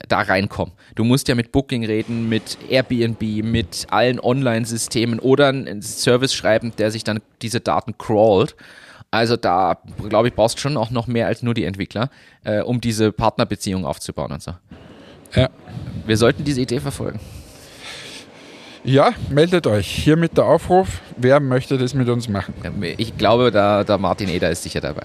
da 0.10 0.20
reinkommen. 0.20 0.74
Du 0.96 1.06
musst 1.06 1.30
ja 1.30 1.36
mit 1.36 1.54
Booking 1.54 1.86
reden, 1.86 2.28
mit 2.28 2.58
Airbnb, 2.70 3.22
mit 3.46 3.88
allen 3.92 4.20
Online-Systemen 4.20 5.20
oder 5.20 5.48
einen 5.48 5.82
Service 5.82 6.34
schreiben, 6.34 6.74
der 6.78 6.92
sich 6.92 7.06
dann 7.06 7.22
diese 7.42 7.62
Daten 7.62 7.98
crawlt. 7.98 8.58
Also 9.12 9.38
da, 9.38 9.78
glaube 10.08 10.28
ich, 10.28 10.36
brauchst 10.36 10.58
du 10.58 10.62
schon 10.62 10.78
auch 10.78 10.92
noch 10.92 11.08
mehr 11.08 11.28
als 11.28 11.42
nur 11.42 11.54
die 11.54 11.64
Entwickler, 11.66 12.10
äh, 12.44 12.62
um 12.62 12.80
diese 12.80 13.12
Partnerbeziehung 13.12 13.86
aufzubauen 13.86 14.32
und 14.32 14.44
so. 14.44 14.54
Ja. 15.34 15.50
Wir 16.06 16.18
sollten 16.18 16.44
diese 16.44 16.62
Idee 16.62 16.80
verfolgen. 16.80 17.20
Ja, 18.84 19.12
meldet 19.30 19.68
euch. 19.68 19.88
Hiermit 19.88 20.38
der 20.38 20.46
Aufruf. 20.46 21.02
Wer 21.18 21.40
möchte 21.40 21.78
das 21.78 21.94
mit 21.94 22.08
uns 22.08 22.30
machen? 22.30 22.54
Ich 22.98 23.18
glaube, 23.18 23.52
da, 23.52 23.84
da 23.84 23.98
Martin 23.98 24.30
Eder 24.30 24.50
ist 24.50 24.64
sicher 24.64 24.82
dabei. 24.82 25.04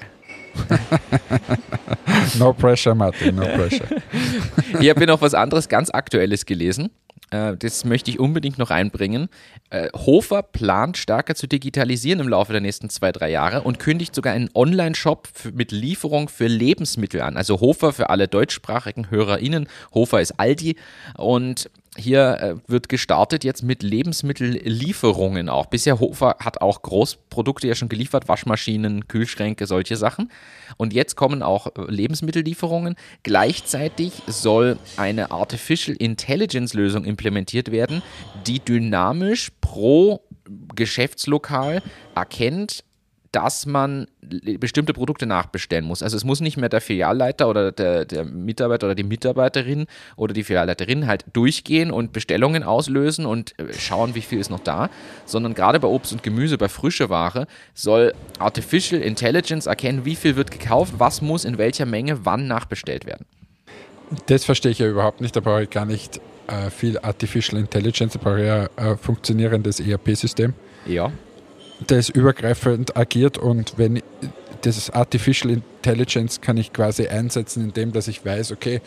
No 2.39 2.53
pressure, 2.53 2.95
Martin, 2.95 3.37
no 3.37 3.43
pressure. 3.43 3.87
Ich 4.81 4.89
habe 4.89 5.01
hier 5.01 5.07
noch 5.07 5.21
was 5.21 5.35
anderes 5.35 5.69
ganz 5.69 5.91
Aktuelles 5.91 6.47
gelesen. 6.47 6.91
Äh, 7.35 7.57
Das 7.57 7.85
möchte 7.85 8.11
ich 8.11 8.19
unbedingt 8.19 8.59
noch 8.59 8.71
einbringen. 8.71 9.29
Äh, 9.71 9.89
Hofer 9.95 10.43
plant 10.43 10.97
stärker 10.97 11.35
zu 11.35 11.47
digitalisieren 11.47 12.21
im 12.21 12.29
Laufe 12.29 12.53
der 12.53 12.61
nächsten 12.61 12.91
zwei, 12.91 13.13
drei 13.13 13.31
Jahre 13.31 13.63
und 13.63 13.79
kündigt 13.79 14.15
sogar 14.15 14.33
einen 14.33 14.51
Online-Shop 14.55 15.29
mit 15.53 15.73
Lieferung 15.73 16.29
für 16.29 16.47
Lebensmittel 16.47 17.21
an. 17.21 17.37
Also 17.37 17.61
Hofer 17.61 17.93
für 17.93 18.11
alle 18.11 18.29
deutschsprachigen 18.29 19.11
HörerInnen. 19.11 19.69
Hofer 19.93 20.21
ist 20.21 20.39
Aldi 20.39 20.77
und 21.17 21.71
hier 21.97 22.39
äh, 22.41 22.71
wird 22.71 22.89
gestartet 22.89 23.45
jetzt 23.45 23.63
mit 23.63 23.83
Lebensmittellieferungen 23.83 25.49
auch. 25.49 25.67
Bisher 25.67 26.01
Hofer 26.01 26.37
hat 26.41 26.61
auch 26.61 26.83
Großprodukte 26.83 27.69
ja 27.69 27.75
schon 27.75 27.89
geliefert, 27.89 28.29
Waschmaschinen, 28.29 29.07
Kühlschränke, 29.07 29.67
solche 29.67 29.97
Sachen. 29.97 30.31
Und 30.77 30.93
jetzt 30.93 31.17
kommen 31.17 31.43
auch 31.43 31.67
äh, 31.67 31.71
Lebensmittellieferungen. 31.89 32.97
Gleichzeitig 33.23 34.13
soll 34.27 34.79
eine 34.97 35.31
Artificial 35.31 35.97
Intelligence 35.97 36.75
Lösung 36.75 37.05
implementiert 37.05 37.71
werden, 37.71 38.03
die 38.47 38.61
dynamisch 38.61 39.53
pro 39.61 40.21
Geschäftslokal 40.75 41.83
erkennt, 42.15 42.85
dass 43.35 43.67
man 43.67 44.07
bestimmte 44.61 44.93
Produkte 44.93 45.27
nachbestellen 45.27 45.85
muss. 45.85 46.05
Also 46.05 46.17
es 46.17 46.23
muss 46.23 46.41
nicht 46.41 46.57
mehr 46.57 46.69
der 46.69 46.81
Filialleiter 46.81 47.49
oder 47.49 47.73
der, 47.73 48.05
der 48.05 48.25
Mitarbeiter 48.25 48.87
oder 48.87 48.95
die 48.95 49.03
Mitarbeiterin 49.03 49.87
oder 50.17 50.33
die 50.33 50.45
Filialleiterin 50.45 51.09
halt 51.09 51.25
durchgehen 51.33 51.91
und 51.91 52.13
Bestellungen 52.13 52.63
auslösen 52.63 53.27
und 53.27 53.59
äh, 53.59 53.73
schauen, 53.73 54.15
wie 54.15 54.21
viel 54.21 54.39
ist 54.39 54.51
noch 54.51 54.61
da, 54.61 54.89
sondern 55.27 55.55
gerade 55.55 55.81
bei 55.81 55.89
Obst 55.89 56.13
und 56.13 56.23
Gemüse, 56.23 56.59
bei 56.59 56.69
frischer 56.69 57.11
Ware, 57.11 57.49
soll 57.75 58.15
Artificial 58.39 59.03
Intelligence 59.03 59.67
erkennen, 59.67 60.05
wie 60.05 60.15
viel 60.15 60.37
wird 60.37 60.53
gekauft, 60.53 60.95
was 60.99 61.21
muss 61.21 61.45
in 61.45 61.59
welcher 61.59 61.87
Menge 61.87 62.25
wann 62.25 62.47
nachbestellt 62.47 63.05
werden. 63.05 63.27
Das 64.27 64.45
verstehe 64.45 64.71
ich 64.71 64.79
ja 64.79 64.87
überhaupt 64.87 65.21
nicht. 65.21 65.35
Da 65.35 65.41
brauche 65.41 65.65
ich 65.65 65.71
gar 65.71 65.87
nicht 65.87 66.21
äh, 66.47 66.71
viel 66.71 66.99
Artificial 66.99 67.61
Intelligence. 67.61 68.13
Da 68.13 68.21
brauche 68.21 68.41
ich 68.41 68.47
ja 68.47 68.69
ein 68.77 68.97
funktionierendes 68.97 69.81
ERP-System, 69.81 70.55
Ja. 70.87 71.11
Das 71.87 72.09
übergreifend 72.09 72.97
agiert. 72.97 73.39
Und 73.39 73.75
wenn 73.77 74.03
das 74.63 74.91
Artificial 74.91 75.53
Intelligence 75.53 76.41
kann 76.41 76.57
ich 76.57 76.73
quasi 76.73 77.07
einsetzen, 77.07 77.65
indem 77.65 77.93
dass 77.93 78.09
ich 78.09 78.25
weiß, 78.25 78.53
okay, 78.53 78.81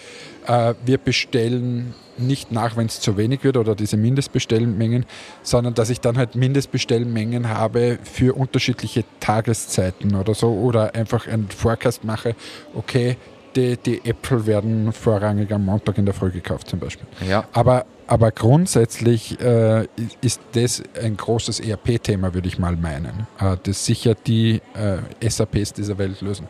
äh, 0.48 0.74
wir 0.86 0.98
bestellen 0.98 1.94
nicht 2.18 2.52
nach, 2.52 2.78
wenn 2.78 2.88
es 2.88 3.00
zu 3.00 3.16
wenig 3.16 3.44
wird 3.44 3.58
oder 3.58 3.76
diese 3.76 3.98
Mindestbestellmengen, 3.98 5.06
sondern 5.44 5.76
dass 5.76 5.90
ich 5.90 6.02
dann 6.02 6.18
halt 6.18 6.36
Mindestbestellmengen 6.36 7.50
habe 7.50 8.00
für 8.04 8.36
unterschiedliche 8.36 9.04
Tageszeiten 9.20 10.16
oder 10.16 10.34
so 10.34 10.52
oder 10.52 10.96
einfach 10.96 11.28
einen 11.28 11.50
Forecast 11.50 12.04
mache, 12.04 12.36
okay, 12.74 13.18
die, 13.56 13.78
die 13.78 14.06
Äpfel 14.06 14.46
werden 14.46 14.92
vorrangig 14.94 15.52
am 15.52 15.66
Montag 15.66 15.98
in 15.98 16.06
der 16.06 16.14
Früh 16.14 16.32
gekauft 16.32 16.70
zum 16.70 16.80
Beispiel. 16.80 17.08
Ja. 17.28 17.48
Aber, 17.54 17.86
aber 18.08 18.32
grundsätzlich 18.32 19.40
äh, 19.40 19.88
ist 20.22 20.42
das 20.54 20.82
ein 21.02 21.18
großes 21.18 21.60
ERP-Thema, 21.60 22.34
würde 22.34 22.48
ich 22.48 22.58
mal 22.58 22.76
meinen, 22.76 23.28
äh, 23.40 23.58
das 23.64 23.86
sicher 23.86 24.16
die 24.16 24.62
äh, 24.74 25.30
SAPs 25.30 25.74
dieser 25.74 25.98
Welt 25.98 26.22
lösen. 26.22 26.48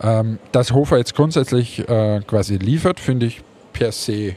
Ähm, 0.00 0.38
dass 0.52 0.72
Hofer 0.72 0.98
jetzt 0.98 1.14
grundsätzlich 1.14 1.88
äh, 1.88 2.20
quasi 2.26 2.56
liefert, 2.56 3.00
finde 3.00 3.26
ich 3.26 3.42
per 3.72 3.92
se 3.92 4.36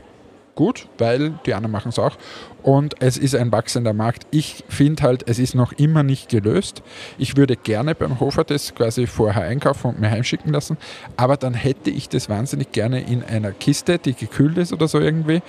gut, 0.58 0.88
weil 0.98 1.40
die 1.46 1.54
anderen 1.54 1.72
machen 1.72 1.90
es 1.90 2.00
auch. 2.00 2.18
Und 2.64 2.96
es 3.00 3.18
ist 3.18 3.34
ein 3.36 3.52
wachsender 3.54 3.94
Markt. 3.94 4.28
Ich 4.32 4.66
finde 4.68 5.04
halt, 5.04 5.30
es 5.30 5.40
ist 5.40 5.56
noch 5.56 5.72
immer 5.74 6.04
nicht 6.04 6.28
gelöst. 6.28 6.82
Ich 7.18 7.38
würde 7.38 7.56
gerne 7.56 7.96
beim 7.96 8.20
Hofer 8.20 8.44
das 8.44 8.76
quasi 8.76 9.08
vorher 9.08 9.44
einkaufen 9.44 9.88
und 9.92 10.02
mir 10.02 10.10
heimschicken 10.10 10.52
lassen, 10.52 10.78
aber 11.16 11.38
dann 11.38 11.54
hätte 11.54 11.92
ich 11.92 12.10
das 12.10 12.28
wahnsinnig 12.28 12.74
gerne 12.74 13.00
in 13.00 13.24
einer 13.24 13.52
Kiste, 13.52 14.00
die 14.00 14.14
gekühlt 14.14 14.58
ist 14.58 14.74
oder 14.74 14.90
so 14.90 15.00
irgendwie, 15.00 15.42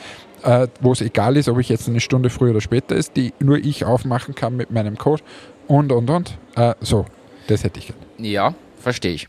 äh, 0.42 0.68
wo 0.80 0.92
es 0.92 1.00
egal 1.00 1.36
ist, 1.36 1.48
ob 1.48 1.58
ich 1.58 1.68
jetzt 1.68 1.88
eine 1.88 2.00
Stunde 2.00 2.30
früher 2.30 2.50
oder 2.50 2.60
später 2.60 2.94
ist, 2.94 3.16
die 3.16 3.32
nur 3.40 3.58
ich 3.58 3.84
aufmachen 3.84 4.34
kann 4.34 4.56
mit 4.56 4.70
meinem 4.70 4.96
Code 4.98 5.22
und 5.66 5.92
und 5.92 6.10
und. 6.10 6.38
Äh, 6.56 6.74
so, 6.80 7.06
das 7.46 7.64
hätte 7.64 7.78
ich 7.78 7.88
gerne. 7.88 8.02
Ja, 8.18 8.54
verstehe 8.76 9.12
ich. 9.12 9.28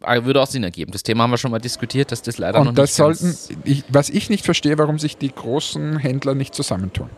Aber 0.00 0.26
Würde 0.26 0.42
auch 0.42 0.46
Sinn 0.46 0.64
ergeben. 0.64 0.92
Das 0.92 1.02
Thema 1.02 1.24
haben 1.24 1.30
wir 1.30 1.38
schon 1.38 1.50
mal 1.50 1.60
diskutiert, 1.60 2.12
dass 2.12 2.20
das 2.20 2.38
leider 2.38 2.60
noch 2.60 2.68
Und 2.68 2.78
das 2.78 2.90
nicht 2.90 2.96
sollten, 2.96 3.36
ich, 3.64 3.84
was 3.88 4.10
ich 4.10 4.28
nicht 4.28 4.44
verstehe, 4.44 4.76
warum 4.78 4.98
sich 4.98 5.16
die 5.16 5.32
großen 5.32 5.98
Händler 5.98 6.34
nicht 6.34 6.54
zusammentun 6.54 7.08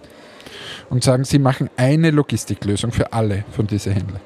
und 0.89 1.03
sagen, 1.03 1.25
sie 1.25 1.39
machen 1.39 1.69
eine 1.77 2.11
Logistiklösung 2.11 2.93
für 2.93 3.13
alle 3.13 3.45
von 3.51 3.67
diesen 3.67 3.93
Händlern. 3.93 4.21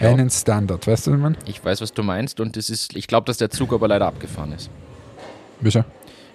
Ja. 0.00 0.10
Einen 0.10 0.28
Standard, 0.28 0.86
weißt 0.86 1.06
du, 1.06 1.10
was 1.12 1.16
ich 1.16 1.22
meine? 1.22 1.36
Ich 1.46 1.64
weiß, 1.64 1.80
was 1.80 1.92
du 1.92 2.02
meinst 2.02 2.40
und 2.40 2.56
das 2.56 2.68
ist, 2.68 2.94
ich 2.96 3.06
glaube, 3.06 3.26
dass 3.26 3.38
der 3.38 3.50
Zug 3.50 3.72
aber 3.72 3.88
leider 3.88 4.06
abgefahren 4.06 4.52
ist. 4.52 4.70
Wieso? 5.60 5.84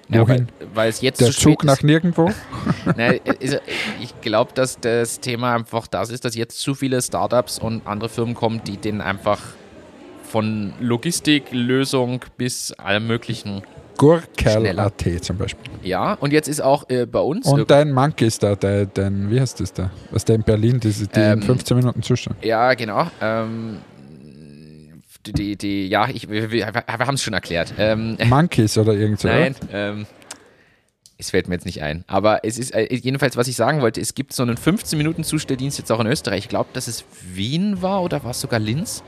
Ja, 0.10 0.22
weil, 0.22 0.28
Wohin? 0.28 0.47
weil 0.74 0.89
es 0.89 1.01
jetzt 1.01 1.22
Der 1.22 1.32
Zug 1.32 1.64
nach 1.64 1.84
nirgendwo? 1.84 2.32
Nein, 2.97 3.20
ich 4.01 4.22
glaube, 4.22 4.51
dass 4.55 4.80
das 4.80 5.20
Thema 5.20 5.55
einfach 5.55 5.88
das 5.88 6.10
ist, 6.10 6.26
dass 6.26 6.36
jetzt 6.36 6.60
zu 6.60 6.74
viele 6.74 6.99
Startups 7.01 7.60
und 7.60 7.86
andere 7.86 8.10
Firmen 8.10 8.34
kommen, 8.34 8.62
die 8.66 8.78
den 8.78 9.01
einfach 9.01 9.39
von 10.24 10.74
Logistiklösung 10.80 12.26
bis 12.38 12.72
allem 12.74 13.07
möglichen. 13.07 13.62
Gurkerl.at 13.97 15.03
zum 15.22 15.38
Beispiel. 15.38 15.70
Ja, 15.84 16.14
und 16.14 16.32
jetzt 16.32 16.47
ist 16.47 16.62
auch 16.62 16.89
äh, 16.89 17.05
bei 17.05 17.20
uns 17.20 17.45
Und 17.45 17.70
dein 17.70 17.91
Monkey 17.91 18.28
ist 18.28 18.41
da, 18.41 18.55
dein, 18.55 18.89
dein, 18.93 19.30
wie 19.30 19.41
heißt 19.41 19.60
das 19.60 19.74
da? 19.74 19.91
Was 20.12 20.24
der 20.24 20.36
in 20.36 20.43
Berlin, 20.43 20.80
diese, 20.80 21.05
die 21.05 21.20
Ähm, 21.20 21.39
in 21.39 21.41
15 21.43 21.78
Minuten 21.78 22.01
zuschauen. 22.01 22.38
Ja, 22.41 22.74
genau. 22.76 23.07
Ähm, 23.22 23.80
die, 25.26 25.55
die, 25.55 25.88
ja, 25.88 26.07
ich, 26.07 26.30
wir, 26.30 26.51
wir, 26.51 26.74
wir 26.74 26.84
haben 26.88 27.15
es 27.15 27.24
schon 27.24 27.34
erklärt. 27.34 27.74
Ähm, 27.78 28.17
Monkeys 28.26 28.78
oder 28.78 28.93
irgend 28.93 29.20
so. 29.20 29.28
nein, 29.28 29.55
ähm, 29.72 30.05
es 31.17 31.32
fällt 31.32 31.49
mir 31.49 31.55
jetzt 31.55 31.65
nicht 31.65 31.82
ein. 31.82 32.05
Aber 32.07 32.45
es 32.45 32.57
ist 32.57 32.74
äh, 32.74 32.93
jedenfalls, 32.93 33.36
was 33.36 33.47
ich 33.47 33.55
sagen 33.55 33.82
wollte, 33.82 33.99
es 33.99 34.15
gibt 34.15 34.34
so 34.34 34.43
einen 34.43 34.55
15-Minuten-Zustelldienst 34.55 35.78
jetzt 35.78 35.91
auch 35.91 35.99
in 35.99 36.07
Österreich. 36.07 36.39
Ich 36.39 36.49
glaube, 36.49 36.70
dass 36.74 36.88
es 36.88 37.03
Wien 37.34 37.82
war 37.82 38.01
oder 38.03 38.24
war 38.24 38.32
es 38.32 38.41
sogar 38.41 38.59
Linz. 38.59 39.03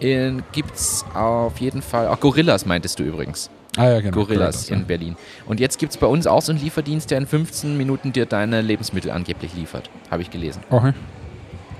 Gibt 0.00 0.74
es 0.74 1.04
auf 1.14 1.58
jeden 1.58 1.80
Fall, 1.80 2.08
auch 2.08 2.20
Gorillas 2.20 2.66
meintest 2.66 2.98
du 2.98 3.02
übrigens. 3.02 3.48
Ah 3.76 3.88
ja, 3.88 4.00
genau. 4.00 4.12
Gorillas 4.12 4.66
Gorillas, 4.66 4.70
in 4.70 4.86
Berlin. 4.86 5.16
Und 5.46 5.60
jetzt 5.60 5.78
gibt 5.78 5.92
es 5.92 5.98
bei 5.98 6.06
uns 6.06 6.26
auch 6.26 6.42
so 6.42 6.52
einen 6.52 6.60
Lieferdienst, 6.60 7.10
der 7.10 7.18
in 7.18 7.26
15 7.26 7.76
Minuten 7.76 8.12
dir 8.12 8.26
deine 8.26 8.62
Lebensmittel 8.62 9.10
angeblich 9.10 9.54
liefert. 9.54 9.90
Habe 10.10 10.22
ich 10.22 10.30
gelesen. 10.30 10.62
ja. 10.70 10.76
Okay. 10.76 10.92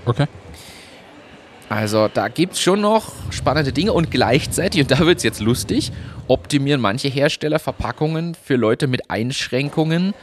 okay. 0.05 0.27
Also 1.69 2.09
da 2.13 2.29
gibt 2.29 2.55
es 2.55 2.61
schon 2.61 2.81
noch 2.81 3.13
spannende 3.31 3.73
Dinge 3.73 3.93
und 3.93 4.11
gleichzeitig, 4.11 4.83
und 4.83 4.91
da 4.91 5.01
wird 5.01 5.19
es 5.19 5.25
jetzt 5.25 5.41
lustig, 5.41 5.93
optimieren 6.29 6.81
manche 6.81 7.09
Hersteller 7.09 7.59
Verpackungen 7.59 8.35
für 8.35 8.57
Leute 8.57 8.87
mit 8.87 9.11
Einschränkungen, 9.11 10.15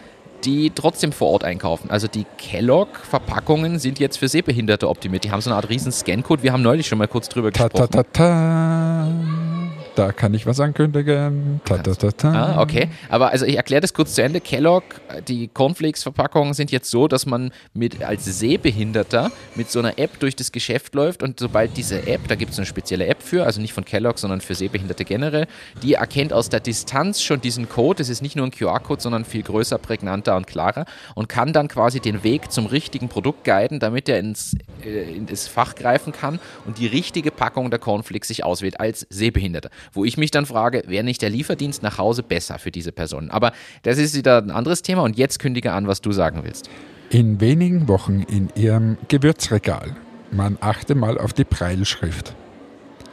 die 0.46 0.72
trotzdem 0.74 1.12
vor 1.12 1.30
Ort 1.32 1.44
einkaufen. 1.44 1.90
Also 1.90 2.08
die 2.08 2.26
Kellogg-Verpackungen 2.38 3.80
sind 3.80 4.00
jetzt 4.00 4.18
für 4.18 4.28
Sehbehinderte 4.28 4.90
optimiert. 4.90 5.24
Die 5.24 5.32
haben 5.32 5.42
so 5.42 5.50
eine 5.50 5.58
Art 5.58 5.70
riesen 5.70 5.92
Scancode. 5.92 6.44
Wir 6.44 6.54
haben 6.54 6.64
neulich 6.64 6.88
schon 6.88 6.98
mal 6.98 7.08
kurz 7.08 7.30
drüber 7.30 7.52
gesprochen. 7.52 7.90
ta 7.92 8.04
ta 8.04 8.04
ta. 8.04 9.63
Da 9.96 10.12
kann 10.12 10.34
ich 10.34 10.46
was 10.46 10.60
ankündigen. 10.60 11.62
Ta, 11.66 11.78
ta, 11.78 12.12
ta. 12.12 12.32
Ah, 12.32 12.62
okay. 12.62 12.90
Aber 13.10 13.30
also 13.30 13.46
ich 13.46 13.58
erkläre 13.58 13.82
das 13.82 13.94
kurz 13.94 14.16
zu 14.16 14.24
Ende. 14.24 14.42
Kellogg, 14.42 14.84
die 15.28 15.48
Cornflakes-Verpackungen 15.48 16.54
sind 16.54 16.72
jetzt 16.72 16.90
so, 16.90 17.08
dass 17.08 17.26
man 17.26 17.52
mit 17.74 18.04
als 18.04 18.26
Sehbehinderter 18.26 19.32
mit 19.56 19.70
so 19.70 19.80
einer 19.80 20.00
App 20.00 20.20
durch 20.20 20.36
das 20.36 20.52
Geschäft 20.52 20.96
läuft 20.96 21.22
und 21.22 21.40
sobald 21.40 21.78
diese 21.78 22.08
App, 22.08 22.28
da 22.28 22.36
gibt 22.36 22.54
es 22.54 22.58
eine 22.58 22.66
spezielle 22.66 23.06
App 23.06 23.22
für, 23.22 23.46
also 23.46 23.62
nicht 23.62 23.74
von 23.74 23.86
Kellogg, 23.86 24.18
sondern 24.18 24.42
für 24.42 24.56
Sehbehinderte 24.56 25.06
generell, 25.06 25.48
die 25.84 25.94
erkennt 25.94 26.34
aus 26.34 26.50
der 26.50 26.60
Distanz 26.60 27.22
schon 27.22 27.42
diesen 27.42 27.70
Code. 27.70 27.98
Das 28.00 28.10
ist 28.10 28.22
nicht 28.22 28.36
nur 28.36 28.48
ein 28.48 28.52
QR-Code, 28.52 29.02
sondern 29.02 29.26
viel 29.26 29.44
größer, 29.44 29.78
prägnanter 29.78 30.36
und 30.36 30.48
klarer 30.48 30.86
und 31.14 31.30
kann 31.30 31.54
dann 31.54 31.68
quasi 31.68 32.00
den 32.00 32.24
Weg 32.24 32.52
zum 32.52 32.66
richtigen 32.66 33.10
Produkt 33.10 33.44
guiden, 33.44 33.80
damit 33.80 34.10
er 34.10 34.20
ins, 34.20 34.56
äh, 34.84 35.14
in 35.14 35.28
Fach 35.34 35.76
greifen 35.76 36.14
kann 36.14 36.40
und 36.66 36.78
die 36.78 36.88
richtige 36.88 37.32
Packung 37.32 37.70
der 37.70 37.80
Cornflakes 37.80 38.28
sich 38.28 38.44
auswählt 38.44 38.80
als 38.80 39.06
Sehbehinderter. 39.10 39.70
Wo 39.92 40.06
ich 40.06 40.18
mich 40.18 40.32
dann 40.32 40.46
frage, 40.46 40.84
wäre 40.88 41.04
nicht 41.04 41.22
der 41.22 41.30
Lieferdienst 41.30 41.84
nach 41.84 41.98
Hause 41.98 42.24
besser 42.24 42.60
für 42.60 42.72
diese 42.72 42.92
Personen? 42.92 43.30
Aber 43.32 43.52
das 43.84 43.98
ist 43.98 44.16
wieder 44.16 44.38
ein 44.38 44.52
anderes 44.52 44.82
Thema 44.82 45.02
und 45.04 45.18
jetzt 45.18 45.40
kündige 45.40 45.72
an, 45.74 45.88
was 45.88 46.02
du 46.02 46.12
sagen 46.12 46.42
willst. 46.44 46.70
In 47.10 47.40
wenigen 47.42 47.88
Wochen 47.88 48.22
in 48.24 48.50
Ihrem 48.56 48.98
Gewürzregal. 49.08 49.96
Man 50.32 50.58
achte 50.62 50.96
mal 50.96 51.18
auf 51.20 51.34
die 51.34 51.44
Preilschrift. 51.44 52.34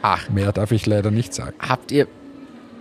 Ach, 0.01 0.29
Mehr 0.29 0.51
darf 0.51 0.71
ich 0.71 0.85
leider 0.87 1.11
nicht 1.11 1.33
sagen. 1.33 1.55
habt 1.59 1.91
ihr. 1.91 2.07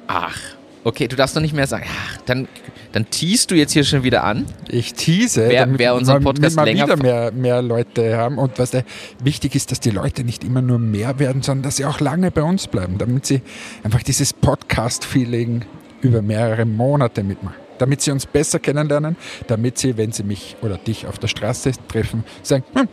Ach, 0.06 0.38
okay, 0.84 1.08
du 1.08 1.16
darfst 1.16 1.36
doch 1.36 1.40
nicht 1.40 1.54
mehr 1.54 1.66
sagen. 1.66 1.84
Ach, 1.88 2.16
dann, 2.26 2.48
dann 2.92 3.08
teast 3.10 3.50
du 3.50 3.54
jetzt 3.54 3.72
hier 3.72 3.84
schon 3.84 4.02
wieder 4.02 4.24
an. 4.24 4.46
Ich 4.68 4.94
tease, 4.94 5.48
Wer- 5.48 5.66
damit 5.66 5.78
wer 5.78 5.94
unseren 5.94 6.22
Podcast 6.22 6.56
mal 6.56 6.64
länger 6.64 6.84
wieder 6.84 6.96
mehr, 6.96 7.32
mehr 7.32 7.62
Leute 7.62 8.16
haben. 8.16 8.38
Und 8.38 8.58
was 8.58 8.70
der, 8.70 8.84
wichtig 9.22 9.54
ist, 9.54 9.70
dass 9.70 9.80
die 9.80 9.90
Leute 9.90 10.24
nicht 10.24 10.44
immer 10.44 10.62
nur 10.62 10.78
mehr 10.78 11.18
werden, 11.18 11.42
sondern 11.42 11.62
dass 11.64 11.76
sie 11.76 11.84
auch 11.84 12.00
lange 12.00 12.30
bei 12.30 12.42
uns 12.42 12.66
bleiben, 12.66 12.98
damit 12.98 13.26
sie 13.26 13.42
einfach 13.82 14.02
dieses 14.02 14.32
Podcast-Feeling 14.32 15.64
über 16.02 16.22
mehrere 16.22 16.64
Monate 16.64 17.22
mitmachen. 17.22 17.56
Damit 17.78 18.02
sie 18.02 18.10
uns 18.10 18.26
besser 18.26 18.58
kennenlernen, 18.58 19.16
damit 19.46 19.78
sie, 19.78 19.96
wenn 19.96 20.12
sie 20.12 20.22
mich 20.22 20.56
oder 20.62 20.76
dich 20.76 21.06
auf 21.06 21.18
der 21.18 21.28
Straße 21.28 21.72
treffen, 21.88 22.24
sagen, 22.42 22.64
hm, 22.74 22.88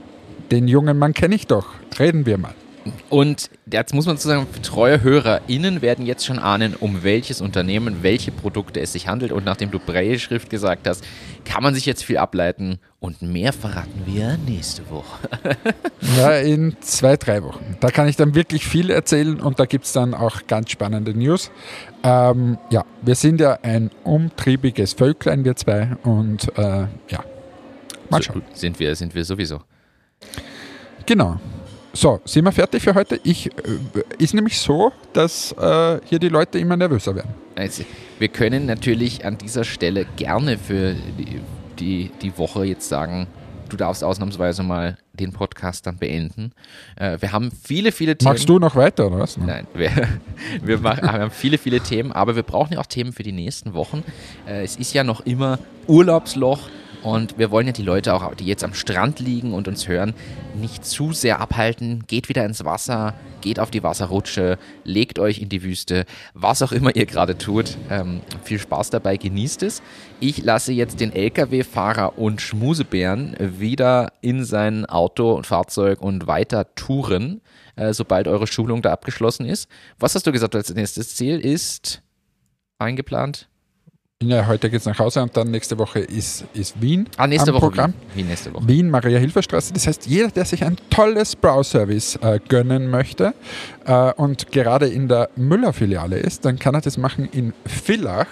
den 0.51 0.67
jungen 0.69 0.97
Mann 0.97 1.13
kenne 1.13 1.35
ich 1.35 1.45
doch, 1.47 1.67
reden 1.99 2.25
wir 2.25 2.37
mal. 2.37 2.53
Und 3.09 3.49
jetzt 3.71 3.93
muss 3.93 4.05
man 4.05 4.17
sagen, 4.17 4.47
treue 4.63 5.01
HörerInnen 5.01 5.81
werden 5.81 6.05
jetzt 6.05 6.25
schon 6.25 6.39
ahnen, 6.39 6.75
um 6.75 7.03
welches 7.03 7.41
Unternehmen, 7.41 7.97
welche 8.03 8.31
Produkte 8.31 8.79
es 8.79 8.93
sich 8.93 9.07
handelt. 9.07 9.31
Und 9.31 9.45
nachdem 9.45 9.71
du 9.71 9.79
Braille-Schrift 9.79 10.49
gesagt 10.49 10.87
hast, 10.87 11.03
kann 11.45 11.63
man 11.63 11.73
sich 11.75 11.85
jetzt 11.85 12.03
viel 12.03 12.17
ableiten. 12.17 12.79
Und 12.99 13.21
mehr 13.21 13.53
verraten 13.53 14.03
wir 14.05 14.37
nächste 14.37 14.89
Woche. 14.89 15.19
Ja, 16.17 16.37
in 16.37 16.77
zwei, 16.79 17.17
drei 17.17 17.43
Wochen. 17.43 17.75
Da 17.79 17.89
kann 17.91 18.07
ich 18.07 18.15
dann 18.15 18.33
wirklich 18.33 18.65
viel 18.65 18.89
erzählen 18.89 19.39
und 19.41 19.59
da 19.59 19.65
gibt 19.65 19.85
es 19.85 19.93
dann 19.93 20.13
auch 20.13 20.47
ganz 20.47 20.71
spannende 20.71 21.13
News. 21.13 21.51
Ähm, 22.03 22.57
ja, 22.69 22.85
wir 23.01 23.15
sind 23.15 23.41
ja 23.41 23.59
ein 23.61 23.91
umtriebiges 24.03 24.93
Völklein, 24.93 25.43
wir 25.43 25.55
zwei. 25.55 25.97
Und 26.03 26.47
äh, 26.57 26.61
ja, 27.09 27.23
mal 28.09 28.21
So, 28.21 28.33
schauen. 28.33 28.41
sind, 28.53 28.79
wir, 28.79 28.95
sind 28.95 29.13
wir 29.15 29.25
sowieso. 29.25 29.59
Genau. 31.05 31.39
So, 31.99 32.21
sind 32.25 32.45
wir 32.45 32.51
fertig 32.51 32.83
für 32.83 32.93
heute? 32.93 33.19
Ich, 33.23 33.47
äh, 33.47 33.51
ist 34.19 34.35
nämlich 34.35 34.59
so, 34.59 34.91
dass 35.13 35.51
äh, 35.53 35.99
hier 36.05 36.19
die 36.19 36.29
Leute 36.29 36.59
immer 36.59 36.77
nervöser 36.77 37.15
werden. 37.15 37.33
Also, 37.55 37.85
wir 38.19 38.27
können 38.27 38.67
natürlich 38.67 39.25
an 39.25 39.39
dieser 39.39 39.63
Stelle 39.63 40.05
gerne 40.15 40.59
für 40.59 40.93
die, 40.93 41.41
die, 41.79 42.11
die 42.21 42.37
Woche 42.37 42.65
jetzt 42.65 42.87
sagen, 42.87 43.25
du 43.69 43.77
darfst 43.77 44.03
ausnahmsweise 44.03 44.61
mal 44.61 44.99
den 45.13 45.33
Podcast 45.33 45.87
dann 45.87 45.97
beenden. 45.97 46.51
Äh, 46.97 47.17
wir 47.19 47.31
haben 47.31 47.49
viele, 47.51 47.91
viele 47.91 48.15
Themen. 48.15 48.33
Magst 48.33 48.47
du 48.47 48.59
noch 48.59 48.75
weiter 48.75 49.07
oder 49.07 49.17
was? 49.17 49.35
Nein, 49.35 49.65
wir, 49.73 49.89
wir, 50.61 50.77
machen, 50.77 51.01
wir 51.01 51.13
haben 51.13 51.31
viele, 51.31 51.57
viele 51.57 51.79
Themen, 51.79 52.11
aber 52.11 52.35
wir 52.35 52.43
brauchen 52.43 52.73
ja 52.73 52.79
auch 52.79 52.85
Themen 52.85 53.11
für 53.11 53.23
die 53.23 53.31
nächsten 53.31 53.73
Wochen. 53.73 54.03
Äh, 54.47 54.63
es 54.63 54.75
ist 54.75 54.93
ja 54.93 55.03
noch 55.03 55.21
immer 55.21 55.57
Urlaubsloch 55.87 56.69
und 57.03 57.37
wir 57.37 57.51
wollen 57.51 57.67
ja 57.67 57.73
die 57.73 57.83
Leute 57.83 58.13
auch, 58.13 58.33
die 58.35 58.45
jetzt 58.45 58.63
am 58.63 58.73
Strand 58.73 59.19
liegen 59.19 59.53
und 59.53 59.67
uns 59.67 59.87
hören, 59.87 60.13
nicht 60.55 60.85
zu 60.85 61.13
sehr 61.13 61.39
abhalten. 61.39 62.03
Geht 62.07 62.29
wieder 62.29 62.45
ins 62.45 62.65
Wasser, 62.65 63.13
geht 63.41 63.59
auf 63.59 63.71
die 63.71 63.83
Wasserrutsche, 63.83 64.57
legt 64.83 65.19
euch 65.19 65.39
in 65.39 65.49
die 65.49 65.63
Wüste, 65.63 66.05
was 66.33 66.61
auch 66.61 66.71
immer 66.71 66.95
ihr 66.95 67.05
gerade 67.05 67.37
tut. 67.37 67.77
Ähm, 67.89 68.21
viel 68.43 68.59
Spaß 68.59 68.89
dabei, 68.89 69.17
genießt 69.17 69.63
es. 69.63 69.81
Ich 70.19 70.43
lasse 70.43 70.73
jetzt 70.73 70.99
den 70.99 71.13
LKW-Fahrer 71.13 72.17
und 72.17 72.41
Schmusebären 72.41 73.35
wieder 73.39 74.11
in 74.21 74.43
sein 74.43 74.85
Auto 74.85 75.33
und 75.33 75.45
Fahrzeug 75.47 76.01
und 76.01 76.27
weiter 76.27 76.73
touren 76.75 77.41
äh, 77.77 77.93
sobald 77.93 78.27
eure 78.27 78.47
Schulung 78.47 78.81
da 78.81 78.91
abgeschlossen 78.91 79.45
ist. 79.45 79.69
Was 79.99 80.15
hast 80.15 80.27
du 80.27 80.31
gesagt 80.31 80.55
als 80.55 80.73
nächstes 80.73 81.15
Ziel 81.15 81.39
ist 81.39 82.01
eingeplant? 82.79 83.47
Ja, 84.23 84.47
heute 84.47 84.71
geht 84.71 84.79
es 84.79 84.87
nach 84.87 84.97
Hause 84.97 85.21
und 85.21 85.37
dann 85.37 85.51
nächste 85.51 85.77
Woche 85.77 85.99
ist, 85.99 86.43
ist 86.55 86.81
Wien 86.81 87.07
Ah, 87.17 87.27
nächste 87.27 87.51
am 87.51 87.57
Woche. 87.57 87.67
Programm. 87.67 87.93
Wie, 88.15 88.21
wie 88.21 88.23
nächste 88.27 88.51
Woche. 88.51 88.67
Wien, 88.67 88.89
Maria-Hilfer-Straße. 88.89 89.73
Das 89.73 89.85
heißt, 89.85 90.07
jeder, 90.07 90.29
der 90.29 90.43
sich 90.45 90.63
ein 90.63 90.75
tolles 90.89 91.35
Browservice 91.35 92.15
äh, 92.23 92.39
gönnen 92.49 92.89
möchte 92.89 93.35
äh, 93.85 94.11
und 94.13 94.51
gerade 94.51 94.87
in 94.87 95.07
der 95.07 95.29
Müller-Filiale 95.35 96.17
ist, 96.17 96.45
dann 96.45 96.57
kann 96.57 96.73
er 96.73 96.81
das 96.81 96.97
machen 96.97 97.29
in 97.31 97.53
Villach, 97.67 98.25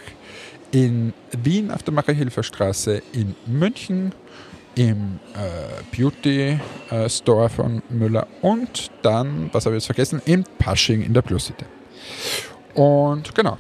in 0.72 1.14
Wien 1.44 1.70
auf 1.70 1.84
der 1.84 1.94
Maria-Hilfer-Straße, 1.94 3.04
in 3.14 3.36
München, 3.46 4.12
im 4.74 5.20
äh, 5.36 5.96
Beauty-Store 5.96 7.48
von 7.50 7.84
Müller 7.90 8.26
und 8.42 8.90
dann, 9.04 9.52
was 9.54 9.68
habe 9.68 9.76
ich 9.76 9.84
jetzt 9.84 9.86
vergessen, 9.86 10.20
im 10.26 10.46
Pasching 10.58 11.04
in 11.04 11.14
der 11.14 11.22
Plus 11.22 11.46
City. 11.46 11.66
Und 12.74 13.36
genau. 13.36 13.60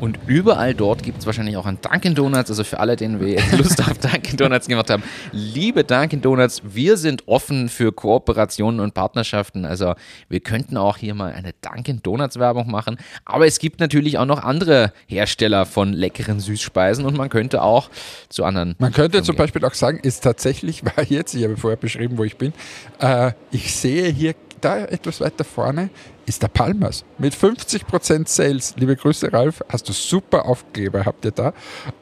Und 0.00 0.18
überall 0.26 0.74
dort 0.74 1.02
gibt 1.02 1.18
es 1.20 1.26
wahrscheinlich 1.26 1.56
auch 1.56 1.66
ein 1.66 1.78
Dunkin' 1.80 2.14
Donuts. 2.14 2.50
Also 2.50 2.64
für 2.64 2.80
alle, 2.80 2.96
denen 2.96 3.20
wir 3.20 3.28
jetzt 3.28 3.52
Lust 3.58 3.80
auf 3.80 3.98
Dunkin' 3.98 4.36
Donuts 4.36 4.68
gemacht 4.68 4.90
haben. 4.90 5.02
Liebe 5.32 5.84
Dunkin' 5.84 6.20
Donuts, 6.20 6.62
wir 6.64 6.96
sind 6.96 7.26
offen 7.26 7.68
für 7.68 7.92
Kooperationen 7.92 8.80
und 8.80 8.94
Partnerschaften. 8.94 9.64
Also 9.64 9.94
wir 10.28 10.40
könnten 10.40 10.76
auch 10.76 10.96
hier 10.96 11.14
mal 11.14 11.32
eine 11.32 11.52
Dunkin' 11.62 12.02
Donuts 12.02 12.38
Werbung 12.38 12.70
machen. 12.70 12.98
Aber 13.24 13.46
es 13.46 13.58
gibt 13.58 13.80
natürlich 13.80 14.18
auch 14.18 14.26
noch 14.26 14.42
andere 14.42 14.92
Hersteller 15.06 15.64
von 15.66 15.92
leckeren 15.92 16.40
Süßspeisen 16.40 17.04
und 17.04 17.16
man 17.16 17.28
könnte 17.28 17.62
auch 17.62 17.90
zu 18.28 18.44
anderen. 18.44 18.74
Man 18.78 18.92
könnte 18.92 19.22
zum. 19.22 19.36
Beispiel 19.36 19.64
auch 19.66 19.74
sagen, 19.74 20.00
ist 20.02 20.24
tatsächlich, 20.24 20.84
war 20.96 21.04
jetzt, 21.04 21.34
ich 21.34 21.44
habe 21.44 21.56
vorher 21.56 21.76
beschrieben, 21.76 22.18
wo 22.18 22.24
ich 22.24 22.36
bin, 22.36 22.52
äh, 23.00 23.32
ich 23.50 23.74
sehe 23.74 24.08
hier 24.08 24.34
da 24.60 24.78
etwas 24.78 25.20
weiter 25.20 25.44
vorne, 25.44 25.90
ist 26.26 26.42
der 26.42 26.48
Palmas 26.48 27.04
mit 27.18 27.34
50% 27.34 28.28
Sales. 28.28 28.74
Liebe 28.76 28.96
Grüße, 28.96 29.32
Ralf, 29.32 29.62
hast 29.68 29.88
du 29.88 29.92
super 29.92 30.46
Aufkleber, 30.46 31.04
habt 31.04 31.24
ihr 31.24 31.30
da. 31.30 31.52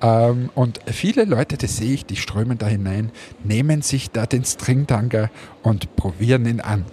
Ähm, 0.01 0.51
und 0.55 0.81
viele 0.87 1.25
Leute, 1.25 1.57
das 1.57 1.77
sehe 1.77 1.95
ich, 1.95 2.07
die 2.07 2.17
strömen 2.17 2.59
da 2.59 2.67
hinein, 2.67 3.13
nehmen 3.45 3.83
sich 3.83 4.11
da 4.11 4.27
den 4.27 4.45
Stringtanger 4.45 5.31
und 5.63 5.95
probieren 5.97 6.47
ihn 6.47 6.61
an. 6.61 6.85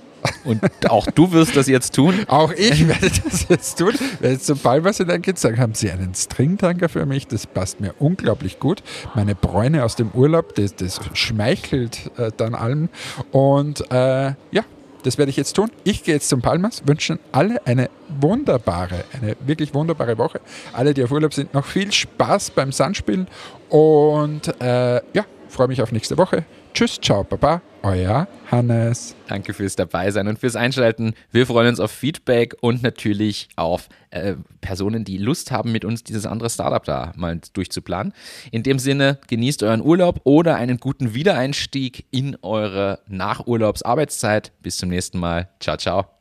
Und 0.43 0.61
auch 0.87 1.07
du 1.07 1.31
wirst 1.31 1.55
das 1.55 1.67
jetzt 1.67 1.95
tun. 1.95 2.13
Auch 2.27 2.51
ich 2.51 2.87
werde 2.87 3.09
das 3.23 3.47
jetzt 3.49 3.79
tun. 3.79 3.93
Wenn 4.19 4.33
jetzt 4.33 4.45
zum 4.45 4.59
Palmas 4.59 4.97
hineingeht, 4.97 5.39
sagen, 5.39 5.57
haben 5.57 5.73
Sie 5.73 5.89
einen 5.89 6.13
Stringtanker 6.13 6.89
für 6.89 7.07
mich? 7.07 7.25
Das 7.27 7.47
passt 7.47 7.79
mir 7.79 7.95
unglaublich 7.97 8.59
gut. 8.59 8.83
Meine 9.15 9.33
Bräune 9.33 9.83
aus 9.83 9.95
dem 9.95 10.11
Urlaub, 10.11 10.53
das, 10.53 10.75
das 10.75 10.99
schmeichelt 11.13 12.11
äh, 12.17 12.31
dann 12.37 12.53
allem. 12.53 12.89
Und 13.31 13.89
äh, 13.91 14.33
ja, 14.51 14.63
das 15.01 15.17
werde 15.17 15.29
ich 15.29 15.37
jetzt 15.37 15.53
tun. 15.53 15.71
Ich 15.83 16.03
gehe 16.03 16.15
jetzt 16.15 16.29
zum 16.29 16.41
Palmas, 16.41 16.83
wünschen 16.85 17.19
alle 17.31 17.65
eine 17.65 17.89
wunderbare, 18.19 19.03
eine 19.13 19.35
wirklich 19.39 19.73
wunderbare 19.73 20.17
Woche. 20.17 20.41
Alle, 20.73 20.93
die 20.93 21.03
auf 21.03 21.11
Urlaub 21.11 21.33
sind, 21.33 21.53
noch 21.53 21.65
viel 21.65 21.91
Spaß 21.91 22.51
beim 22.51 22.71
Sandspielen. 22.71 23.27
Und 23.69 24.47
äh, 24.61 24.95
ja, 25.13 25.25
freue 25.49 25.67
mich 25.67 25.81
auf 25.81 25.91
nächste 25.91 26.17
Woche. 26.17 26.45
Tschüss, 26.73 26.99
ciao, 27.01 27.23
baba, 27.23 27.61
euer 27.83 28.27
Hannes. 28.49 29.15
Danke 29.27 29.53
fürs 29.53 29.75
Dabeisein 29.75 30.27
und 30.27 30.39
fürs 30.39 30.55
Einschalten. 30.55 31.13
Wir 31.31 31.45
freuen 31.45 31.69
uns 31.69 31.79
auf 31.79 31.91
Feedback 31.91 32.55
und 32.61 32.83
natürlich 32.83 33.49
auf 33.55 33.89
äh, 34.09 34.35
Personen, 34.61 35.03
die 35.03 35.17
Lust 35.17 35.51
haben, 35.51 35.71
mit 35.71 35.85
uns 35.85 36.03
dieses 36.03 36.25
andere 36.25 36.49
Startup 36.49 36.83
da 36.83 37.13
mal 37.15 37.39
durchzuplanen. 37.53 38.13
In 38.51 38.63
dem 38.63 38.79
Sinne, 38.79 39.19
genießt 39.27 39.63
euren 39.63 39.81
Urlaub 39.81 40.21
oder 40.23 40.55
einen 40.55 40.77
guten 40.77 41.13
Wiedereinstieg 41.13 42.05
in 42.11 42.37
eure 42.41 42.99
Nachurlaubsarbeitszeit. 43.07 44.51
Bis 44.61 44.77
zum 44.77 44.89
nächsten 44.89 45.19
Mal. 45.19 45.49
Ciao, 45.59 45.77
ciao. 45.77 46.20